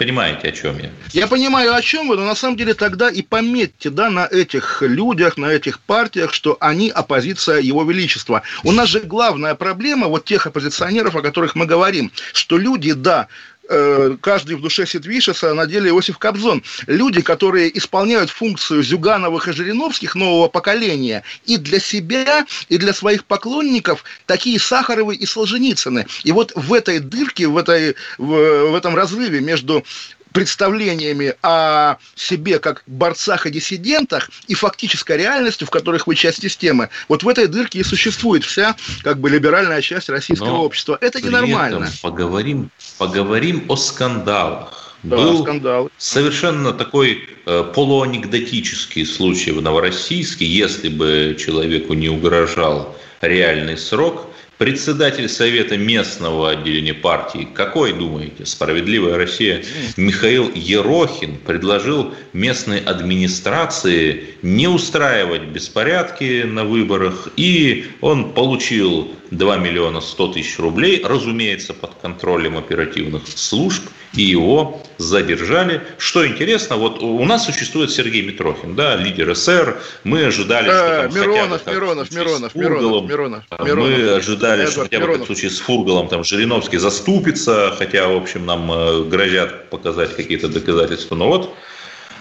Понимаете, 0.00 0.48
о 0.48 0.52
чем 0.52 0.78
я? 0.78 0.88
Я 1.12 1.26
понимаю, 1.26 1.74
о 1.74 1.82
чем 1.82 2.08
вы, 2.08 2.16
но 2.16 2.24
на 2.24 2.34
самом 2.34 2.56
деле 2.56 2.72
тогда 2.72 3.10
и 3.10 3.20
пометьте, 3.20 3.90
да, 3.90 4.08
на 4.08 4.26
этих 4.26 4.80
людях, 4.80 5.36
на 5.36 5.52
этих 5.52 5.78
партиях, 5.78 6.32
что 6.32 6.56
они 6.58 6.88
оппозиция 6.88 7.60
Его 7.60 7.84
Величества. 7.84 8.40
У 8.64 8.72
нас 8.72 8.88
же 8.88 9.00
главная 9.00 9.54
проблема 9.54 10.06
вот 10.06 10.24
тех 10.24 10.46
оппозиционеров, 10.46 11.16
о 11.16 11.20
которых 11.20 11.54
мы 11.54 11.66
говорим, 11.66 12.10
что 12.32 12.56
люди, 12.56 12.94
да, 12.94 13.28
Э, 13.72 14.16
каждый 14.20 14.56
в 14.56 14.62
душе 14.62 14.84
Сидвишеса, 14.84 15.52
а 15.52 15.54
на 15.54 15.64
деле 15.64 15.90
Иосиф 15.90 16.18
Кобзон. 16.18 16.64
Люди, 16.88 17.22
которые 17.22 17.78
исполняют 17.78 18.28
функцию 18.28 18.82
Зюгановых 18.82 19.46
и 19.46 19.52
Жириновских 19.52 20.16
нового 20.16 20.48
поколения 20.48 21.22
и 21.46 21.56
для 21.56 21.78
себя, 21.78 22.46
и 22.68 22.78
для 22.78 22.92
своих 22.92 23.24
поклонников 23.24 24.02
такие 24.26 24.58
Сахаровы 24.58 25.14
и 25.14 25.24
Солженицыны. 25.24 26.06
И 26.24 26.32
вот 26.32 26.52
в 26.56 26.72
этой 26.72 26.98
дырке, 26.98 27.46
в, 27.46 27.56
этой, 27.56 27.94
в, 28.18 28.70
в 28.70 28.74
этом 28.74 28.96
разрыве 28.96 29.40
между 29.40 29.84
представлениями 30.32 31.34
о 31.42 31.96
себе 32.14 32.58
как 32.58 32.82
борцах 32.86 33.46
и 33.46 33.50
диссидентах 33.50 34.30
и 34.46 34.54
фактической 34.54 35.16
реальностью, 35.16 35.66
в 35.66 35.70
которых 35.70 36.06
вы 36.06 36.14
часть 36.14 36.42
системы, 36.42 36.88
вот 37.08 37.22
в 37.22 37.28
этой 37.28 37.46
дырке 37.46 37.80
и 37.80 37.84
существует 37.84 38.44
вся 38.44 38.76
как 39.02 39.18
бы 39.18 39.30
либеральная 39.30 39.80
часть 39.82 40.08
российского 40.08 40.48
Но 40.48 40.64
общества. 40.64 40.98
Это 41.00 41.20
ненормально. 41.20 41.90
Поговорим, 42.02 42.70
поговорим 42.98 43.64
о 43.68 43.76
скандалах. 43.76 44.86
Да, 45.02 45.16
Был 45.16 45.42
скандал. 45.42 45.90
совершенно 45.96 46.74
такой 46.74 47.26
э, 47.46 47.64
полуанекдотический 47.74 49.06
случай 49.06 49.50
в 49.50 49.62
Новороссийске, 49.62 50.44
если 50.44 50.90
бы 50.90 51.36
человеку 51.38 51.94
не 51.94 52.10
угрожал 52.10 52.94
реальный 53.22 53.78
срок, 53.78 54.26
председатель 54.60 55.26
Совета 55.30 55.78
местного 55.78 56.50
отделения 56.50 56.92
партии, 56.92 57.48
какой, 57.54 57.94
думаете, 57.94 58.44
«Справедливая 58.44 59.16
Россия», 59.16 59.64
Михаил 59.96 60.52
Ерохин 60.54 61.38
предложил 61.38 62.12
местной 62.34 62.78
администрации 62.78 64.34
не 64.42 64.68
устраивать 64.68 65.44
беспорядки 65.44 66.42
на 66.42 66.66
выборах, 66.66 67.30
и 67.38 67.86
он 68.02 68.34
получил 68.34 69.10
2 69.30 69.56
миллиона 69.56 70.02
100 70.02 70.34
тысяч 70.34 70.58
рублей, 70.58 71.02
разумеется, 71.02 71.72
под 71.72 71.94
контролем 71.94 72.58
оперативных 72.58 73.28
служб, 73.28 73.82
и 74.14 74.22
его 74.22 74.82
задержали. 74.98 75.82
Что 75.98 76.26
интересно, 76.26 76.76
вот 76.76 77.02
у 77.02 77.24
нас 77.24 77.44
существует 77.44 77.90
Сергей 77.90 78.22
Митрохин, 78.22 78.74
да, 78.74 78.96
лидер 78.96 79.34
СССР. 79.34 79.80
Мы 80.04 80.24
ожидали, 80.24 80.68
что 80.68 81.08
там 81.08 81.14
Миронов, 81.14 81.62
хотя 81.64 81.70
бы, 81.70 81.76
Миронов, 81.76 82.10
Миронов, 82.10 82.54
Миронов, 82.54 83.08
Миронов, 83.08 83.08
Миронов, 83.08 83.44
Мы 83.76 84.10
ожидали, 84.14 84.66
что 84.66 84.82
хотя 84.82 85.00
бы 85.00 85.12
в 85.12 85.26
случае 85.26 85.50
с 85.50 85.60
Фургалом 85.60 86.08
там 86.08 86.24
Жириновский 86.24 86.78
заступится, 86.78 87.74
хотя, 87.76 88.08
в 88.08 88.16
общем, 88.16 88.46
нам 88.46 88.70
э, 88.70 89.04
грозят 89.04 89.70
показать 89.70 90.14
какие-то 90.16 90.48
доказательства. 90.48 91.14
Но 91.14 91.28
вот 91.28 91.54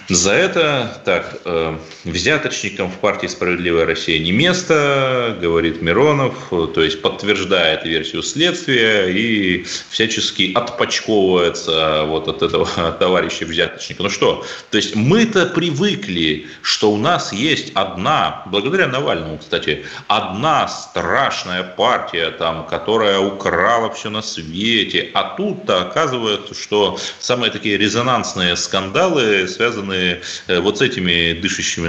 за 0.09 0.33
это, 0.33 1.01
так, 1.05 1.37
э, 1.45 1.77
взяточникам 2.03 2.89
в 2.89 2.95
партии 2.95 3.27
«Справедливая 3.27 3.85
Россия» 3.85 4.17
не 4.17 4.31
место, 4.31 5.37
говорит 5.39 5.83
Миронов, 5.83 6.33
то 6.49 6.83
есть 6.83 7.03
подтверждает 7.03 7.85
версию 7.85 8.23
следствия 8.23 9.07
и 9.07 9.65
всячески 9.91 10.51
отпочковывается 10.55 12.05
вот 12.05 12.27
от 12.27 12.41
этого 12.41 12.67
товарища 12.99 13.45
взяточника. 13.45 14.01
Ну 14.01 14.09
что, 14.09 14.43
то 14.71 14.77
есть 14.77 14.95
мы-то 14.95 15.45
привыкли, 15.45 16.47
что 16.63 16.91
у 16.91 16.97
нас 16.97 17.31
есть 17.31 17.71
одна, 17.75 18.41
благодаря 18.47 18.87
Навальному, 18.87 19.37
кстати, 19.37 19.85
одна 20.07 20.67
страшная 20.67 21.61
партия, 21.63 22.31
там, 22.31 22.65
которая 22.65 23.19
украла 23.19 23.93
все 23.93 24.09
на 24.09 24.23
свете, 24.23 25.11
а 25.13 25.35
тут-то 25.35 25.81
оказывается, 25.81 26.55
что 26.55 26.97
самые 27.19 27.51
такие 27.51 27.77
резонансные 27.77 28.55
скандалы 28.55 29.47
связаны 29.47 29.98
Э, 30.47 30.59
вот 30.59 30.77
с 30.77 30.81
этими 30.81 31.33
дышащими 31.33 31.87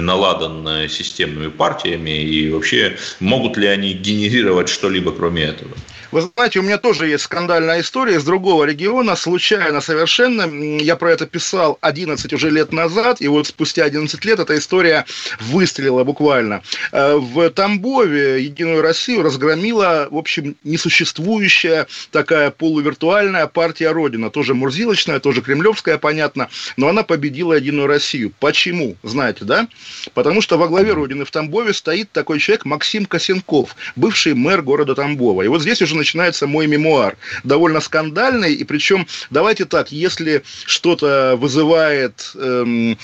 на 0.63 0.87
системными 0.87 1.49
партиями 1.49 2.23
и 2.23 2.49
вообще 2.49 2.97
могут 3.19 3.57
ли 3.57 3.67
они 3.67 3.93
генерировать 3.93 4.69
что-либо 4.69 5.11
кроме 5.11 5.43
этого? 5.43 5.75
Вы 6.11 6.29
знаете, 6.35 6.59
у 6.59 6.63
меня 6.63 6.77
тоже 6.77 7.07
есть 7.07 7.23
скандальная 7.23 7.79
история 7.79 8.15
из 8.15 8.25
другого 8.25 8.65
региона, 8.65 9.15
случайно 9.15 9.79
совершенно. 9.79 10.41
Я 10.81 10.97
про 10.97 11.13
это 11.13 11.25
писал 11.25 11.77
11 11.79 12.33
уже 12.33 12.49
лет 12.49 12.73
назад, 12.73 13.21
и 13.21 13.29
вот 13.29 13.47
спустя 13.47 13.85
11 13.85 14.25
лет 14.25 14.39
эта 14.39 14.57
история 14.57 15.05
выстрелила 15.39 16.03
буквально. 16.03 16.63
Э, 16.91 17.15
в 17.15 17.49
Тамбове 17.51 18.43
Единую 18.43 18.81
Россию 18.81 19.23
разгромила, 19.23 20.09
в 20.11 20.17
общем, 20.17 20.57
несуществующая 20.65 21.87
такая 22.11 22.51
полувиртуальная 22.51 23.47
партия 23.47 23.91
Родина, 23.91 24.29
тоже 24.29 24.53
мурзилочная, 24.53 25.21
тоже 25.21 25.41
кремлевская, 25.41 25.97
понятно, 25.97 26.49
но 26.75 26.89
она 26.89 27.03
победила 27.03 27.53
Единую 27.53 27.87
Россию. 27.87 28.33
Почему? 28.41 28.97
Знаете, 29.03 29.45
да? 29.45 29.69
Потому 30.13 30.41
что 30.41 30.57
во 30.57 30.67
главе 30.67 30.91
Родины 30.91 31.23
в 31.23 31.31
Тамбове 31.31 31.73
стоит 31.73 32.11
такой 32.11 32.39
человек 32.39 32.65
Максим 32.65 33.05
Косенков, 33.05 33.77
бывший 33.95 34.33
мэр 34.33 34.61
города 34.61 34.93
Тамбова. 34.93 35.43
И 35.43 35.47
вот 35.47 35.61
здесь 35.61 35.81
уже 35.81 36.00
начинается 36.01 36.47
мой 36.47 36.67
мемуар. 36.67 37.15
Довольно 37.43 37.79
скандальный, 37.79 38.53
и 38.53 38.63
причем, 38.63 39.07
давайте 39.29 39.65
так, 39.65 39.91
если 39.91 40.43
что-то 40.65 41.35
вызывает... 41.37 42.31
Эм, 42.35 42.97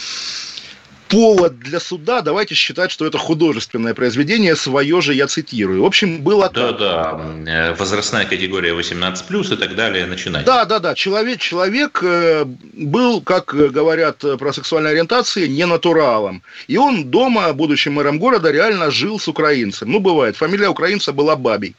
повод 1.07 1.59
для 1.59 1.79
суда, 1.79 2.21
давайте 2.21 2.55
считать, 2.55 2.91
что 2.91 3.05
это 3.05 3.17
художественное 3.17 3.93
произведение, 3.93 4.55
свое 4.55 5.01
же 5.01 5.13
я 5.13 5.27
цитирую. 5.27 5.83
В 5.83 5.85
общем, 5.85 6.21
было 6.21 6.49
Да, 6.53 6.71
да, 6.71 7.21
э, 7.45 7.73
возрастная 7.73 8.25
категория 8.25 8.73
18+, 8.73 9.53
и 9.53 9.55
так 9.57 9.75
далее, 9.75 10.05
начинать. 10.05 10.45
Да, 10.45 10.65
да, 10.65 10.79
да, 10.79 10.95
человек, 10.95 11.39
человек 11.39 11.99
э, 12.03 12.45
был, 12.45 13.21
как 13.21 13.47
говорят 13.47 14.23
про 14.39 14.53
сексуальной 14.53 14.91
ориентации, 14.91 15.47
не 15.47 15.65
натуралом. 15.65 16.41
И 16.67 16.77
он 16.77 17.05
дома, 17.05 17.53
будучи 17.53 17.89
мэром 17.89 18.19
города, 18.19 18.51
реально 18.51 18.91
жил 18.91 19.19
с 19.19 19.27
украинцем. 19.27 19.91
Ну, 19.91 19.99
бывает, 19.99 20.35
фамилия 20.35 20.69
украинца 20.69 21.13
была 21.13 21.35
Бабий. 21.35 21.75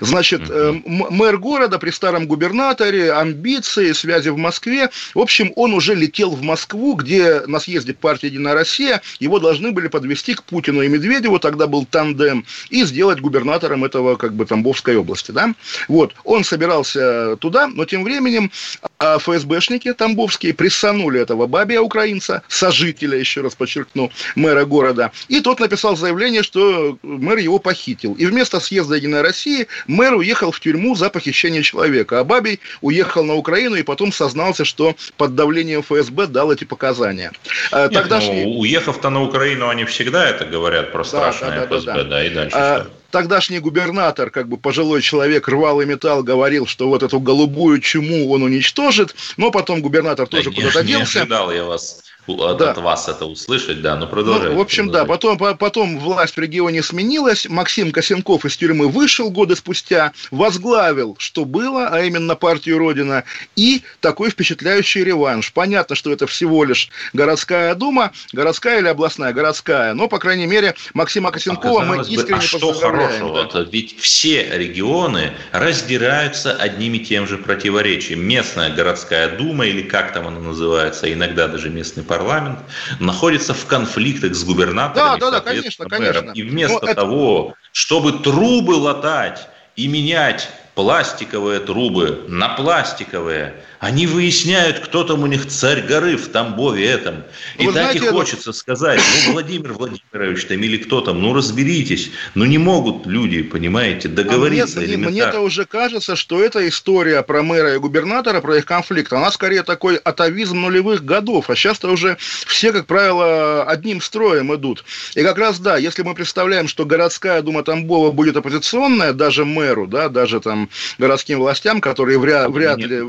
Значит, 0.00 0.42
э, 0.48 0.72
мэр 0.84 1.38
города 1.38 1.78
при 1.78 1.90
старом 1.90 2.26
губернаторе, 2.26 3.12
амбиции, 3.12 3.92
связи 3.92 4.28
в 4.28 4.36
Москве. 4.36 4.90
В 5.14 5.18
общем, 5.18 5.52
он 5.56 5.74
уже 5.74 5.94
летел 5.94 6.30
в 6.30 6.42
Москву, 6.42 6.94
где 6.94 7.40
на 7.46 7.58
съезде 7.58 7.94
партии 7.94 8.26
«Единая 8.26 8.57
Россия» 8.58 9.00
его 9.20 9.38
должны 9.38 9.72
были 9.72 9.88
подвести 9.88 10.34
к 10.34 10.42
Путину 10.42 10.82
и 10.82 10.88
Медведеву, 10.88 11.38
тогда 11.38 11.66
был 11.66 11.86
тандем, 11.86 12.44
и 12.70 12.84
сделать 12.84 13.20
губернатором 13.20 13.84
этого, 13.84 14.16
как 14.16 14.32
бы, 14.34 14.46
Тамбовской 14.46 14.96
области, 14.96 15.30
да. 15.30 15.54
Вот, 15.88 16.14
он 16.24 16.44
собирался 16.44 17.36
туда, 17.36 17.68
но 17.68 17.84
тем 17.84 18.04
временем 18.04 18.50
а, 18.98 19.18
ФСБшники 19.18 19.92
тамбовские 19.92 20.54
прессанули 20.54 21.20
этого 21.20 21.46
бабия 21.46 21.80
украинца, 21.80 22.42
сожителя, 22.48 23.18
еще 23.18 23.42
раз 23.42 23.54
подчеркну, 23.54 24.10
мэра 24.34 24.64
города, 24.64 25.12
и 25.28 25.40
тот 25.40 25.60
написал 25.60 25.96
заявление, 25.96 26.42
что 26.42 26.98
мэр 27.02 27.38
его 27.38 27.58
похитил. 27.58 28.14
И 28.14 28.26
вместо 28.26 28.60
съезда 28.60 28.96
«Единая 28.96 29.22
Россия» 29.22 29.66
мэр 29.86 30.14
уехал 30.14 30.50
в 30.50 30.60
тюрьму 30.60 30.96
за 30.96 31.10
похищение 31.10 31.62
человека, 31.62 32.20
а 32.20 32.24
Бабий 32.24 32.60
уехал 32.80 33.24
на 33.24 33.34
Украину 33.34 33.76
и 33.76 33.82
потом 33.82 34.12
сознался, 34.12 34.64
что 34.64 34.96
под 35.16 35.34
давлением 35.34 35.82
ФСБ 35.82 36.26
дал 36.26 36.52
эти 36.52 36.64
показания. 36.64 37.32
А, 37.70 37.84
Нет, 37.84 37.92
Тогдашний... 37.92 38.44
ну, 38.44 38.47
уехав-то 38.48 39.10
на 39.10 39.22
Украину, 39.22 39.68
они 39.68 39.84
всегда 39.84 40.28
это 40.28 40.44
говорят 40.44 40.92
про 40.92 41.04
страшное 41.04 41.50
да, 41.50 41.66
да, 41.66 41.76
ФСБ, 41.76 41.92
да, 41.92 41.96
да. 41.96 42.04
да, 42.04 42.24
и 42.24 42.30
дальше 42.30 42.56
а, 42.56 42.80
что? 42.80 42.90
тогдашний 43.10 43.58
губернатор, 43.58 44.30
как 44.30 44.48
бы 44.48 44.56
пожилой 44.56 45.02
человек, 45.02 45.48
рвал 45.48 45.80
и 45.80 45.86
металл, 45.86 46.22
говорил, 46.22 46.66
что 46.66 46.88
вот 46.88 47.02
эту 47.02 47.20
голубую 47.20 47.80
чуму 47.80 48.30
он 48.30 48.42
уничтожит, 48.42 49.14
но 49.36 49.50
потом 49.50 49.80
губернатор 49.80 50.26
тоже 50.26 50.50
да, 50.50 50.56
куда-то 50.56 50.82
делся. 50.84 51.18
Не 51.18 51.22
ожидал 51.22 51.52
я 51.52 51.64
вас 51.64 52.02
от, 52.28 52.58
да. 52.58 52.70
от 52.72 52.78
вас 52.78 53.08
это 53.08 53.26
услышать, 53.26 53.82
да, 53.82 53.94
но 53.96 54.06
ну, 54.06 54.10
продолжайте. 54.10 54.50
Ну, 54.50 54.58
в 54.58 54.60
общем, 54.60 54.84
продолжайте. 54.86 55.08
да, 55.08 55.36
потом, 55.36 55.56
потом 55.56 55.98
власть 55.98 56.36
в 56.36 56.40
регионе 56.40 56.82
сменилась, 56.82 57.48
Максим 57.48 57.92
Косенков 57.92 58.44
из 58.44 58.56
тюрьмы 58.56 58.88
вышел 58.88 59.30
годы 59.30 59.56
спустя, 59.56 60.12
возглавил, 60.30 61.16
что 61.18 61.44
было, 61.44 61.88
а 61.88 62.02
именно 62.02 62.36
партию 62.36 62.78
Родина, 62.78 63.24
и 63.56 63.82
такой 64.00 64.30
впечатляющий 64.30 65.04
реванш. 65.04 65.52
Понятно, 65.52 65.96
что 65.96 66.12
это 66.12 66.26
всего 66.26 66.64
лишь 66.64 66.90
городская 67.12 67.74
дума, 67.74 68.12
городская 68.32 68.80
или 68.80 68.88
областная, 68.88 69.32
городская, 69.32 69.94
но, 69.94 70.08
по 70.08 70.18
крайней 70.18 70.46
мере, 70.46 70.74
Максима 70.94 71.30
Косенкова 71.30 71.82
мы 71.82 72.02
искренне 72.02 72.26
бы, 72.26 72.36
а 72.36 72.40
что 72.40 72.72
хорошего? 72.72 73.48
Да. 73.52 73.66
Ведь 73.70 73.98
все 74.00 74.48
регионы 74.56 75.32
раздираются 75.52 76.52
одним 76.52 76.94
и 76.94 76.98
тем 77.00 77.26
же 77.26 77.38
противоречием. 77.38 78.24
Местная 78.24 78.74
городская 78.74 79.36
дума, 79.36 79.66
или 79.66 79.82
как 79.82 80.12
там 80.12 80.26
она 80.28 80.40
называется, 80.40 81.12
иногда 81.12 81.48
даже 81.48 81.70
местный 81.70 82.02
парламент, 82.02 82.17
парламент 82.18 82.58
находится 82.98 83.54
в 83.54 83.66
конфликтах 83.66 84.34
с 84.34 84.44
губернатором. 84.44 85.18
Да, 85.18 85.30
да, 85.30 85.30
да, 85.30 85.40
конечно, 85.40 85.86
конечно. 85.86 86.30
И 86.32 86.42
вместо 86.42 86.86
Но 86.86 86.94
того, 86.94 87.48
это... 87.48 87.58
чтобы 87.72 88.12
трубы 88.12 88.72
латать 88.72 89.48
и 89.76 89.86
менять 89.86 90.48
пластиковые 90.74 91.60
трубы 91.60 92.24
на 92.28 92.50
пластиковые. 92.50 93.54
Они 93.80 94.08
выясняют, 94.08 94.80
кто 94.80 95.04
там 95.04 95.22
у 95.22 95.26
них 95.26 95.46
царь 95.46 95.82
горы 95.82 96.16
в 96.16 96.28
Тамбове 96.28 96.84
этом. 96.84 97.22
И 97.58 97.66
Вы 97.66 97.72
так 97.72 97.92
знаете, 97.92 98.06
и 98.06 98.08
хочется 98.08 98.50
это... 98.50 98.58
сказать, 98.58 99.00
ну, 99.26 99.32
Владимир 99.34 99.72
Владимирович 99.72 100.46
там 100.46 100.60
или 100.60 100.78
кто 100.78 101.00
там, 101.00 101.22
ну, 101.22 101.32
разберитесь. 101.32 102.10
Ну, 102.34 102.44
не 102.44 102.58
могут 102.58 103.06
люди, 103.06 103.42
понимаете, 103.42 104.08
договориться 104.08 104.80
а 104.80 104.82
мне, 104.82 104.96
Мне-то 104.96 105.40
уже 105.40 105.64
кажется, 105.64 106.16
что 106.16 106.42
эта 106.42 106.68
история 106.68 107.22
про 107.22 107.42
мэра 107.42 107.74
и 107.74 107.78
губернатора, 107.78 108.40
про 108.40 108.56
их 108.56 108.66
конфликт, 108.66 109.12
она 109.12 109.30
скорее 109.30 109.62
такой 109.62 109.96
атовизм 109.96 110.60
нулевых 110.60 111.04
годов. 111.04 111.48
А 111.48 111.54
сейчас-то 111.54 111.90
уже 111.90 112.16
все, 112.46 112.72
как 112.72 112.86
правило, 112.86 113.62
одним 113.62 114.00
строем 114.00 114.52
идут. 114.54 114.84
И 115.14 115.22
как 115.22 115.38
раз, 115.38 115.60
да, 115.60 115.76
если 115.76 116.02
мы 116.02 116.14
представляем, 116.14 116.66
что 116.66 116.84
городская 116.84 117.42
дума 117.42 117.62
Тамбова 117.62 118.10
будет 118.10 118.36
оппозиционная, 118.36 119.12
даже 119.12 119.44
мэру, 119.44 119.86
да, 119.86 120.08
даже 120.08 120.40
там 120.40 120.68
городским 120.98 121.38
властям, 121.38 121.80
которые 121.80 122.18
вряд, 122.18 122.50
вряд 122.50 122.78
ли... 122.78 123.02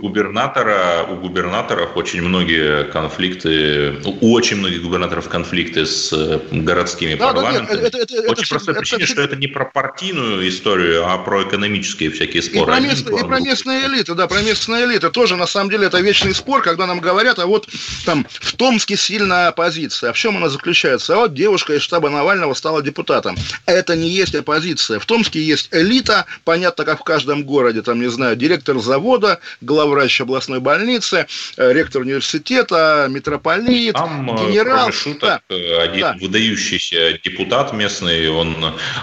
Губернатора, 0.59 1.05
у 1.09 1.15
губернаторов 1.15 1.95
очень 1.95 2.21
многие 2.21 2.83
конфликты, 2.85 3.95
у 4.03 4.33
очень 4.33 4.57
многих 4.57 4.83
губернаторов 4.83 5.29
конфликты 5.29 5.85
с 5.85 6.11
э, 6.11 6.39
городскими 6.51 7.15
да, 7.15 7.27
парламентами. 7.27 7.67
Да, 7.67 7.73
нет, 7.75 7.95
это, 7.95 7.97
это, 7.97 8.31
очень 8.31 8.43
это, 8.43 8.49
простой 8.49 8.73
это, 8.73 8.81
причине, 8.81 9.03
это, 9.03 9.11
что 9.11 9.21
это 9.21 9.35
не 9.35 9.47
про 9.47 9.65
партийную 9.65 10.47
историю, 10.49 11.07
а 11.07 11.17
про 11.17 11.43
экономические 11.43 12.11
всякие 12.11 12.41
споры. 12.41 12.61
И 12.61 12.65
про, 12.65 12.79
мест, 12.79 13.09
и 13.09 13.25
про 13.25 13.39
местные 13.39 13.85
элиты, 13.85 14.15
да, 14.15 14.27
про 14.27 14.41
местные 14.41 14.85
элиты. 14.85 15.09
Тоже, 15.09 15.35
на 15.35 15.47
самом 15.47 15.69
деле, 15.69 15.87
это 15.87 15.99
вечный 15.99 16.35
спор, 16.35 16.61
когда 16.61 16.85
нам 16.85 16.99
говорят, 16.99 17.39
а 17.39 17.45
вот 17.45 17.67
там 18.05 18.25
в 18.29 18.53
Томске 18.55 18.97
сильная 18.97 19.47
оппозиция. 19.47 20.09
А 20.09 20.13
в 20.13 20.17
чем 20.17 20.37
она 20.37 20.49
заключается? 20.49 21.13
А 21.13 21.17
вот 21.17 21.33
девушка 21.33 21.73
из 21.73 21.81
штаба 21.81 22.09
Навального 22.09 22.53
стала 22.53 22.81
депутатом. 22.81 23.37
Это 23.65 23.95
не 23.95 24.09
есть 24.09 24.35
оппозиция. 24.35 24.99
В 24.99 25.05
Томске 25.05 25.41
есть 25.41 25.69
элита, 25.71 26.25
понятно, 26.43 26.83
как 26.83 26.99
в 26.99 27.03
каждом 27.03 27.43
городе, 27.43 27.81
там, 27.81 28.01
не 28.01 28.09
знаю, 28.09 28.35
директор 28.35 28.77
завода, 28.79 29.39
главврач 29.61 30.19
областной 30.49 30.59
больницы, 30.59 31.27
э, 31.57 31.73
ректор 31.73 32.01
университета, 32.01 33.07
митрополит, 33.09 33.93
там, 33.93 34.31
э, 34.31 34.51
генерал. 34.51 34.91
шуток, 34.91 35.41
да, 35.49 35.55
э, 35.55 35.77
один 35.81 36.01
да. 36.01 36.17
выдающийся 36.19 37.19
депутат 37.23 37.73
местный, 37.73 38.29
он 38.29 38.55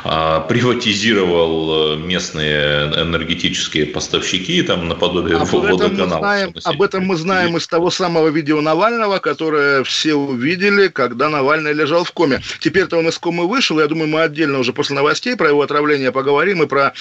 а, 0.04 0.40
приватизировал 0.40 1.96
местные 1.96 2.86
энергетические 3.02 3.86
поставщики, 3.86 4.62
там, 4.62 4.88
наподобие 4.88 5.36
об 5.36 5.48
водоканала. 5.48 6.14
Мы 6.14 6.18
знаем, 6.18 6.54
об 6.64 6.82
этом 6.82 7.06
мы 7.06 7.16
знаем 7.16 7.56
из 7.56 7.66
того 7.66 7.90
самого 7.90 8.28
видео 8.28 8.60
Навального, 8.60 9.18
которое 9.18 9.84
все 9.84 10.14
увидели, 10.14 10.88
когда 10.88 11.28
Навальный 11.28 11.72
лежал 11.72 12.04
в 12.04 12.12
коме. 12.12 12.40
Теперь-то 12.60 12.98
он 12.98 13.08
из 13.08 13.18
комы 13.18 13.48
вышел, 13.48 13.80
я 13.80 13.86
думаю, 13.86 14.08
мы 14.08 14.22
отдельно 14.22 14.58
уже 14.58 14.72
после 14.72 14.96
новостей 14.96 15.36
про 15.36 15.48
его 15.48 15.62
отравление 15.62 16.12
поговорим 16.12 16.62
и 16.62 16.66
про 16.66 16.92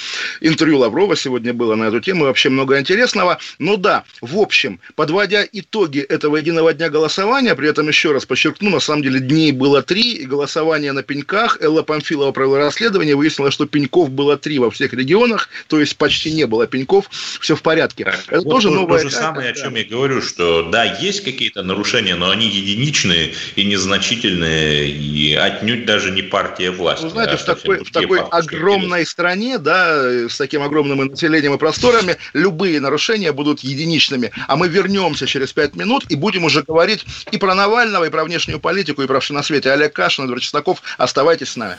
интервью 0.42 0.80
Лаврова 0.80 1.16
сегодня 1.16 1.46
сегодня 1.46 1.54
было 1.54 1.76
на 1.76 1.86
эту 1.86 2.00
тему, 2.00 2.26
вообще 2.26 2.50
много 2.50 2.80
интересного. 2.80 3.38
Но 3.60 3.78
да, 3.78 4.04
в 4.36 4.40
общем, 4.40 4.80
подводя 4.96 5.46
итоги 5.50 6.00
этого 6.00 6.38
единого 6.38 6.74
дня 6.74 6.90
голосования, 6.90 7.56
при 7.56 7.70
этом 7.70 7.88
еще 7.88 8.12
раз 8.12 8.26
подчеркну, 8.26 8.70
на 8.70 8.82
самом 8.82 9.02
деле 9.02 9.22
дней 9.22 9.54
было 9.54 9.82
три, 9.82 10.12
и 10.12 10.26
голосование 10.26 10.92
на 10.92 11.04
пеньках, 11.04 11.62
Элла 11.62 11.84
Памфилова 11.84 12.34
провела 12.34 12.58
расследование, 12.60 13.16
выяснила, 13.16 13.50
что 13.50 13.66
пеньков 13.66 14.12
было 14.12 14.38
три 14.38 14.60
во 14.60 14.70
всех 14.70 14.94
регионах, 14.94 15.50
то 15.68 15.80
есть 15.80 15.96
почти 15.96 16.34
не 16.34 16.46
было 16.46 16.68
пеньков, 16.68 17.10
все 17.40 17.56
в 17.56 17.62
порядке. 17.62 18.04
Это 18.28 18.42
вот 18.42 18.50
тоже 18.50 18.68
то, 18.68 18.76
новое... 18.76 19.04
То 19.04 19.10
же 19.10 19.16
самое, 19.16 19.52
о 19.52 19.54
чем 19.54 19.76
я 19.76 19.86
говорю, 19.86 20.22
что 20.22 20.64
да, 20.70 20.84
есть 20.84 21.24
какие-то 21.24 21.64
нарушения, 21.64 22.16
но 22.16 22.30
они 22.30 22.48
единичные 22.48 23.34
и 23.56 23.64
незначительные, 23.64 24.90
и 24.90 25.34
отнюдь 25.34 25.86
даже 25.86 26.12
не 26.12 26.24
партия 26.24 26.72
власти. 26.72 27.06
Вы 27.06 27.12
знаете, 27.12 27.36
а 27.36 27.38
в 27.38 27.44
такой, 27.44 27.84
в 27.86 27.92
такой 27.92 28.20
огромной 28.20 29.06
стране, 29.06 29.60
да, 29.60 30.28
с 30.28 30.38
таким 30.38 30.62
огромным 30.62 31.06
населением 31.08 31.54
и 31.54 31.58
просторами, 31.58 32.18
любые 32.34 32.82
нарушения 32.82 33.32
будут 33.32 33.62
единичными. 33.62 34.25
А 34.48 34.56
мы 34.56 34.68
вернемся 34.68 35.28
через 35.28 35.54
пять 35.54 35.76
минут 35.76 36.06
и 36.10 36.16
будем 36.16 36.44
уже 36.44 36.64
говорить 36.64 37.06
и 37.32 37.38
про 37.38 37.56
Навального, 37.56 38.06
и 38.06 38.10
про 38.10 38.24
внешнюю 38.24 38.60
политику, 38.60 39.02
и 39.02 39.08
про 39.08 39.20
все 39.20 39.34
на 39.34 39.44
свете. 39.44 39.72
Олег 39.72 39.94
Кашин, 39.94 40.26
Эдвард 40.26 40.42
Чесноков. 40.42 40.82
Оставайтесь 40.98 41.50
с 41.50 41.56
нами. 41.56 41.78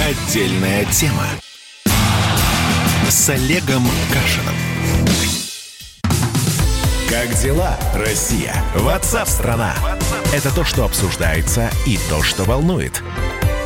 Отдельная 0.00 0.84
тема 0.86 1.26
с 3.08 3.28
Олегом 3.28 3.84
Кашином. 4.12 4.54
Как 7.10 7.34
дела, 7.40 7.76
Россия? 7.92 8.54
Ватсап-страна! 8.76 9.74
Это 10.32 10.54
то, 10.54 10.64
что 10.64 10.84
обсуждается 10.84 11.68
и 11.86 11.98
то, 12.08 12.22
что 12.22 12.44
волнует. 12.44 13.02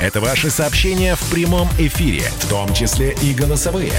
Это 0.05 0.21
ваши 0.21 0.51
сообщения 0.51 1.15
в 1.15 1.31
прямом 1.31 1.67
эфире, 1.79 2.25
в 2.41 2.49
том 2.51 2.75
числе 2.75 3.17
и 3.23 3.33
голосовые. 3.33 3.95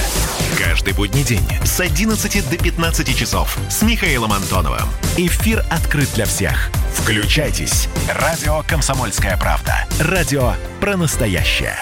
Каждый 0.55 0.93
будний 0.93 1.23
день 1.23 1.41
с 1.63 1.79
11 1.79 2.47
до 2.47 2.57
15 2.63 3.17
часов 3.17 3.57
с 3.71 3.81
Михаилом 3.81 4.31
Антоновым. 4.31 4.87
Эфир 5.17 5.65
открыт 5.71 6.07
для 6.13 6.25
всех. 6.25 6.69
Включайтесь. 6.93 7.89
Радио 8.07 8.61
«Комсомольская 8.67 9.35
правда». 9.37 9.87
Радио 9.99 10.53
про 10.79 10.95
настоящее. 10.95 11.75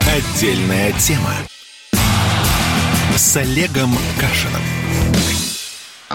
Отдельная 0.00 0.92
тема 0.92 1.34
с 3.14 3.36
Олегом 3.36 3.94
Кашиным. 4.18 4.79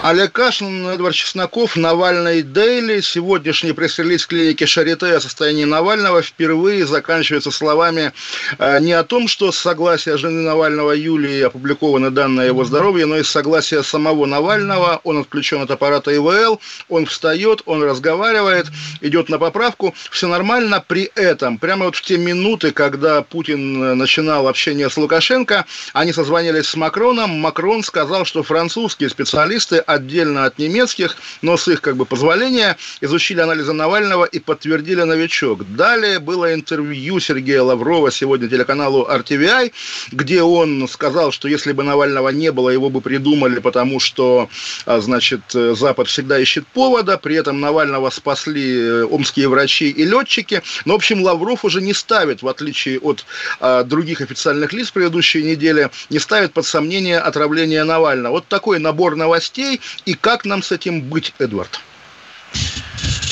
Олег 0.02 0.32
Кашин, 0.32 0.86
Эдвард 0.88 1.14
Чесноков, 1.14 1.74
Навальный 1.74 2.42
Дейли. 2.42 3.00
Сегодняшний 3.00 3.72
пресс-релиз 3.72 4.26
клиники 4.26 4.66
Шарите 4.66 5.06
о 5.06 5.20
состоянии 5.22 5.64
Навального 5.64 6.20
впервые 6.20 6.86
заканчивается 6.86 7.50
словами 7.50 8.12
э, 8.58 8.78
не 8.80 8.92
о 8.92 9.04
том, 9.04 9.26
что 9.26 9.50
с 9.50 9.58
согласия 9.58 10.18
жены 10.18 10.42
Навального 10.42 10.92
Юлии 10.92 11.40
опубликованы 11.40 12.10
данные 12.10 12.48
его 12.48 12.66
здоровье, 12.66 13.06
но 13.06 13.16
и 13.16 13.22
с 13.22 13.30
согласия 13.30 13.82
самого 13.82 14.26
Навального. 14.26 15.00
Он 15.02 15.20
отключен 15.20 15.62
от 15.62 15.70
аппарата 15.70 16.14
ИВЛ, 16.14 16.60
он 16.90 17.06
встает, 17.06 17.62
он 17.64 17.82
разговаривает, 17.82 18.66
идет 19.00 19.30
на 19.30 19.38
поправку. 19.38 19.94
Все 20.10 20.28
нормально. 20.28 20.84
При 20.86 21.10
этом, 21.14 21.56
прямо 21.56 21.86
вот 21.86 21.96
в 21.96 22.02
те 22.02 22.18
минуты, 22.18 22.70
когда 22.70 23.22
Путин 23.22 23.96
начинал 23.96 24.46
общение 24.46 24.90
с 24.90 24.98
Лукашенко, 24.98 25.64
они 25.94 26.12
созвонились 26.12 26.68
с 26.68 26.76
Макроном. 26.76 27.40
Макрон 27.40 27.82
сказал, 27.82 28.26
что 28.26 28.42
французские 28.42 29.08
специалисты 29.08 29.84
отдельно 29.86 30.44
от 30.44 30.58
немецких, 30.58 31.16
но 31.42 31.56
с 31.56 31.68
их 31.68 31.80
как 31.80 31.96
бы 31.96 32.04
позволения, 32.04 32.76
изучили 33.00 33.40
анализы 33.40 33.72
Навального 33.72 34.24
и 34.24 34.38
подтвердили 34.38 35.02
новичок. 35.02 35.64
Далее 35.74 36.18
было 36.18 36.54
интервью 36.54 37.20
Сергея 37.20 37.62
Лаврова 37.62 38.10
сегодня 38.10 38.48
телеканалу 38.48 39.06
RTVI, 39.08 39.72
где 40.12 40.42
он 40.42 40.88
сказал, 40.88 41.32
что 41.32 41.48
если 41.48 41.72
бы 41.72 41.82
Навального 41.82 42.28
не 42.30 42.52
было, 42.52 42.70
его 42.70 42.90
бы 42.90 43.00
придумали, 43.00 43.58
потому 43.60 44.00
что, 44.00 44.48
а, 44.84 45.00
значит, 45.00 45.40
Запад 45.52 46.08
всегда 46.08 46.38
ищет 46.38 46.66
повода, 46.66 47.18
при 47.18 47.36
этом 47.36 47.60
Навального 47.60 48.10
спасли 48.10 48.78
э, 48.78 49.04
омские 49.04 49.48
врачи 49.48 49.90
и 49.90 50.04
летчики. 50.04 50.62
Но, 50.84 50.94
в 50.94 50.96
общем, 50.96 51.22
Лавров 51.22 51.64
уже 51.64 51.80
не 51.80 51.92
ставит, 51.92 52.42
в 52.42 52.48
отличие 52.48 52.98
от 53.00 53.24
а, 53.60 53.84
других 53.84 54.20
официальных 54.20 54.72
лиц 54.72 54.90
предыдущей 54.90 55.42
недели, 55.42 55.90
не 56.10 56.18
ставит 56.18 56.52
под 56.52 56.66
сомнение 56.66 57.18
отравление 57.18 57.84
Навального. 57.84 58.34
Вот 58.34 58.48
такой 58.48 58.78
набор 58.78 59.16
новостей. 59.16 59.75
И 60.04 60.14
как 60.14 60.44
нам 60.44 60.62
с 60.62 60.72
этим 60.72 61.00
быть, 61.02 61.34
Эдвард? 61.38 61.80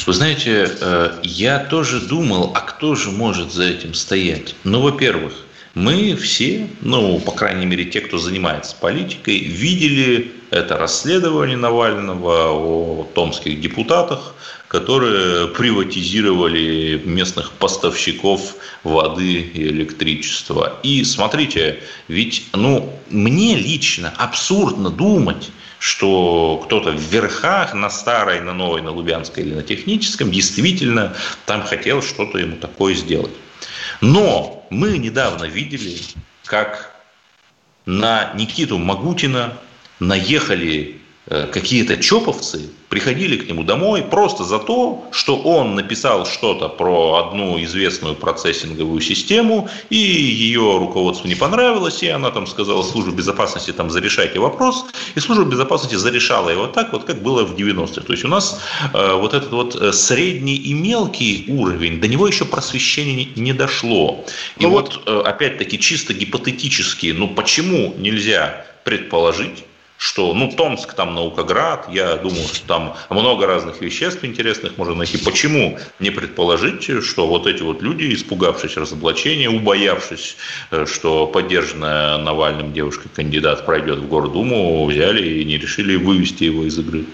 Вы 0.07 0.13
знаете, 0.13 0.71
э, 0.81 1.19
я 1.23 1.59
тоже 1.59 2.01
думал, 2.01 2.53
а 2.55 2.61
кто 2.61 2.95
же 2.95 3.11
может 3.11 3.53
за 3.53 3.65
этим 3.65 3.95
стоять? 3.95 4.55
Ну, 4.65 4.81
во-первых, 4.81 5.33
мы 5.75 6.15
все, 6.15 6.69
ну, 6.83 7.19
по 7.19 7.33
крайней 7.33 7.67
мере, 7.67 7.85
те, 7.87 8.01
кто 8.01 8.19
занимается 8.19 8.77
политикой, 8.79 9.39
видели 9.39 10.33
это 10.51 10.77
расследование 10.77 11.57
Навального 11.57 12.53
о 12.53 13.11
томских 13.15 13.61
депутатах, 13.61 14.35
которые 14.69 15.49
приватизировали 15.49 17.01
местных 17.05 17.53
поставщиков 17.53 18.57
воды 18.83 19.41
и 19.41 19.69
электричества. 19.69 20.79
И 20.83 21.03
смотрите, 21.05 21.81
ведь, 22.09 22.47
ну, 22.53 22.93
мне 23.11 23.57
лично 23.57 24.13
абсурдно 24.17 24.91
думать, 24.91 25.51
что 25.85 26.63
кто-то 26.65 26.93
в 26.93 26.99
верхах 26.99 27.75
на 27.75 27.91
старой, 27.91 28.41
на 28.41 28.55
новой, 28.55 28.81
на 28.81 28.91
Лубянской 28.91 29.45
или 29.45 29.55
на 29.55 29.63
техническом 29.63 30.31
действительно 30.31 31.15
там 31.45 31.63
хотел 31.63 32.01
что-то 32.01 32.39
ему 32.39 32.57
такое 32.57 32.95
сделать. 32.95 33.35
Но 34.01 34.67
мы 34.71 34.97
недавно 34.97 35.45
видели, 35.45 35.99
как 36.47 36.91
на 37.85 38.33
Никиту 38.33 38.79
Магутина 38.79 39.59
наехали 40.01 41.03
какие-то 41.29 41.97
чоповцы, 41.97 42.69
приходили 42.95 43.37
к 43.37 43.49
нему 43.49 43.65
домой 43.65 44.03
просто 44.03 44.45
за 44.45 44.59
то, 44.61 45.05
что 45.11 45.37
он 45.37 45.75
написал 45.75 46.27
что-то 46.27 46.69
про 46.69 47.27
одну 47.27 47.61
известную 47.65 48.15
процессинговую 48.15 49.01
систему, 49.01 49.69
и 49.91 49.97
ее 49.97 50.79
руководству 50.79 51.27
не 51.27 51.35
понравилось, 51.35 52.05
и 52.05 52.09
она 52.09 52.31
там 52.31 52.47
сказала 52.47 52.85
службе 52.85 53.13
безопасности, 53.13 53.73
там, 53.73 53.91
зарешайте 53.91 54.39
вопрос, 54.39 54.85
и 55.17 55.21
служба 55.21 55.45
безопасности 55.45 55.97
зарешала 55.97 56.51
его 56.51 56.69
так, 56.69 56.93
вот 56.93 57.03
как 57.03 57.21
было 57.21 57.45
в 57.45 57.57
90-х. 57.57 58.03
То 58.03 58.13
есть 58.13 58.25
у 58.25 58.29
нас 58.29 58.61
э, 58.93 59.15
вот 59.15 59.35
этот 59.35 59.51
вот 59.51 59.75
э, 59.75 59.93
средний 59.93 60.57
и 60.57 60.73
мелкий 60.73 61.47
уровень, 61.49 62.01
до 62.01 62.07
него 62.07 62.29
еще 62.29 62.45
просвещение 62.45 63.17
не, 63.17 63.33
не 63.35 63.53
дошло. 63.53 64.25
И 64.59 64.63
ну 64.63 64.71
вот, 64.71 65.01
вот 65.05 65.09
э, 65.09 65.29
опять-таки 65.29 65.81
чисто 65.81 66.15
гипотетически, 66.15 67.13
ну 67.17 67.27
почему 67.27 67.93
нельзя 67.99 68.67
предположить, 68.85 69.65
что, 69.97 70.35
ну, 70.35 70.51
Томск, 70.51 70.95
там 70.95 71.15
Наукоград, 71.15 71.87
я 71.91 72.17
думаю, 72.17 72.47
что 72.49 72.67
там 72.67 72.97
много 73.11 73.47
разных 73.47 73.81
веществ 73.81 74.25
интересных 74.25 74.77
можно 74.77 74.95
найти. 74.95 75.19
Почему 75.19 75.79
не 75.99 76.11
предположить, 76.11 77.05
что 77.05 77.27
вот 77.27 77.47
эти 77.47 77.63
вот 77.63 77.83
люди, 77.83 78.13
испугавшись 78.13 78.77
разоблачения, 78.77 79.49
убоявшись, 79.49 80.37
э, 80.71 80.87
что 80.87 81.27
поддержанная 81.27 82.19
Навальным 82.19 82.73
девушка-кандидат 82.73 83.65
пройдет 83.65 83.99
в 83.99 84.09
Гордуму, 84.09 84.85
взяли 84.87 85.41
и 85.41 85.45
не 85.45 85.59
решили 85.59 85.97
вывести 85.97 86.45
его 86.45 86.65
из 86.65 86.79
игры? 86.79 87.05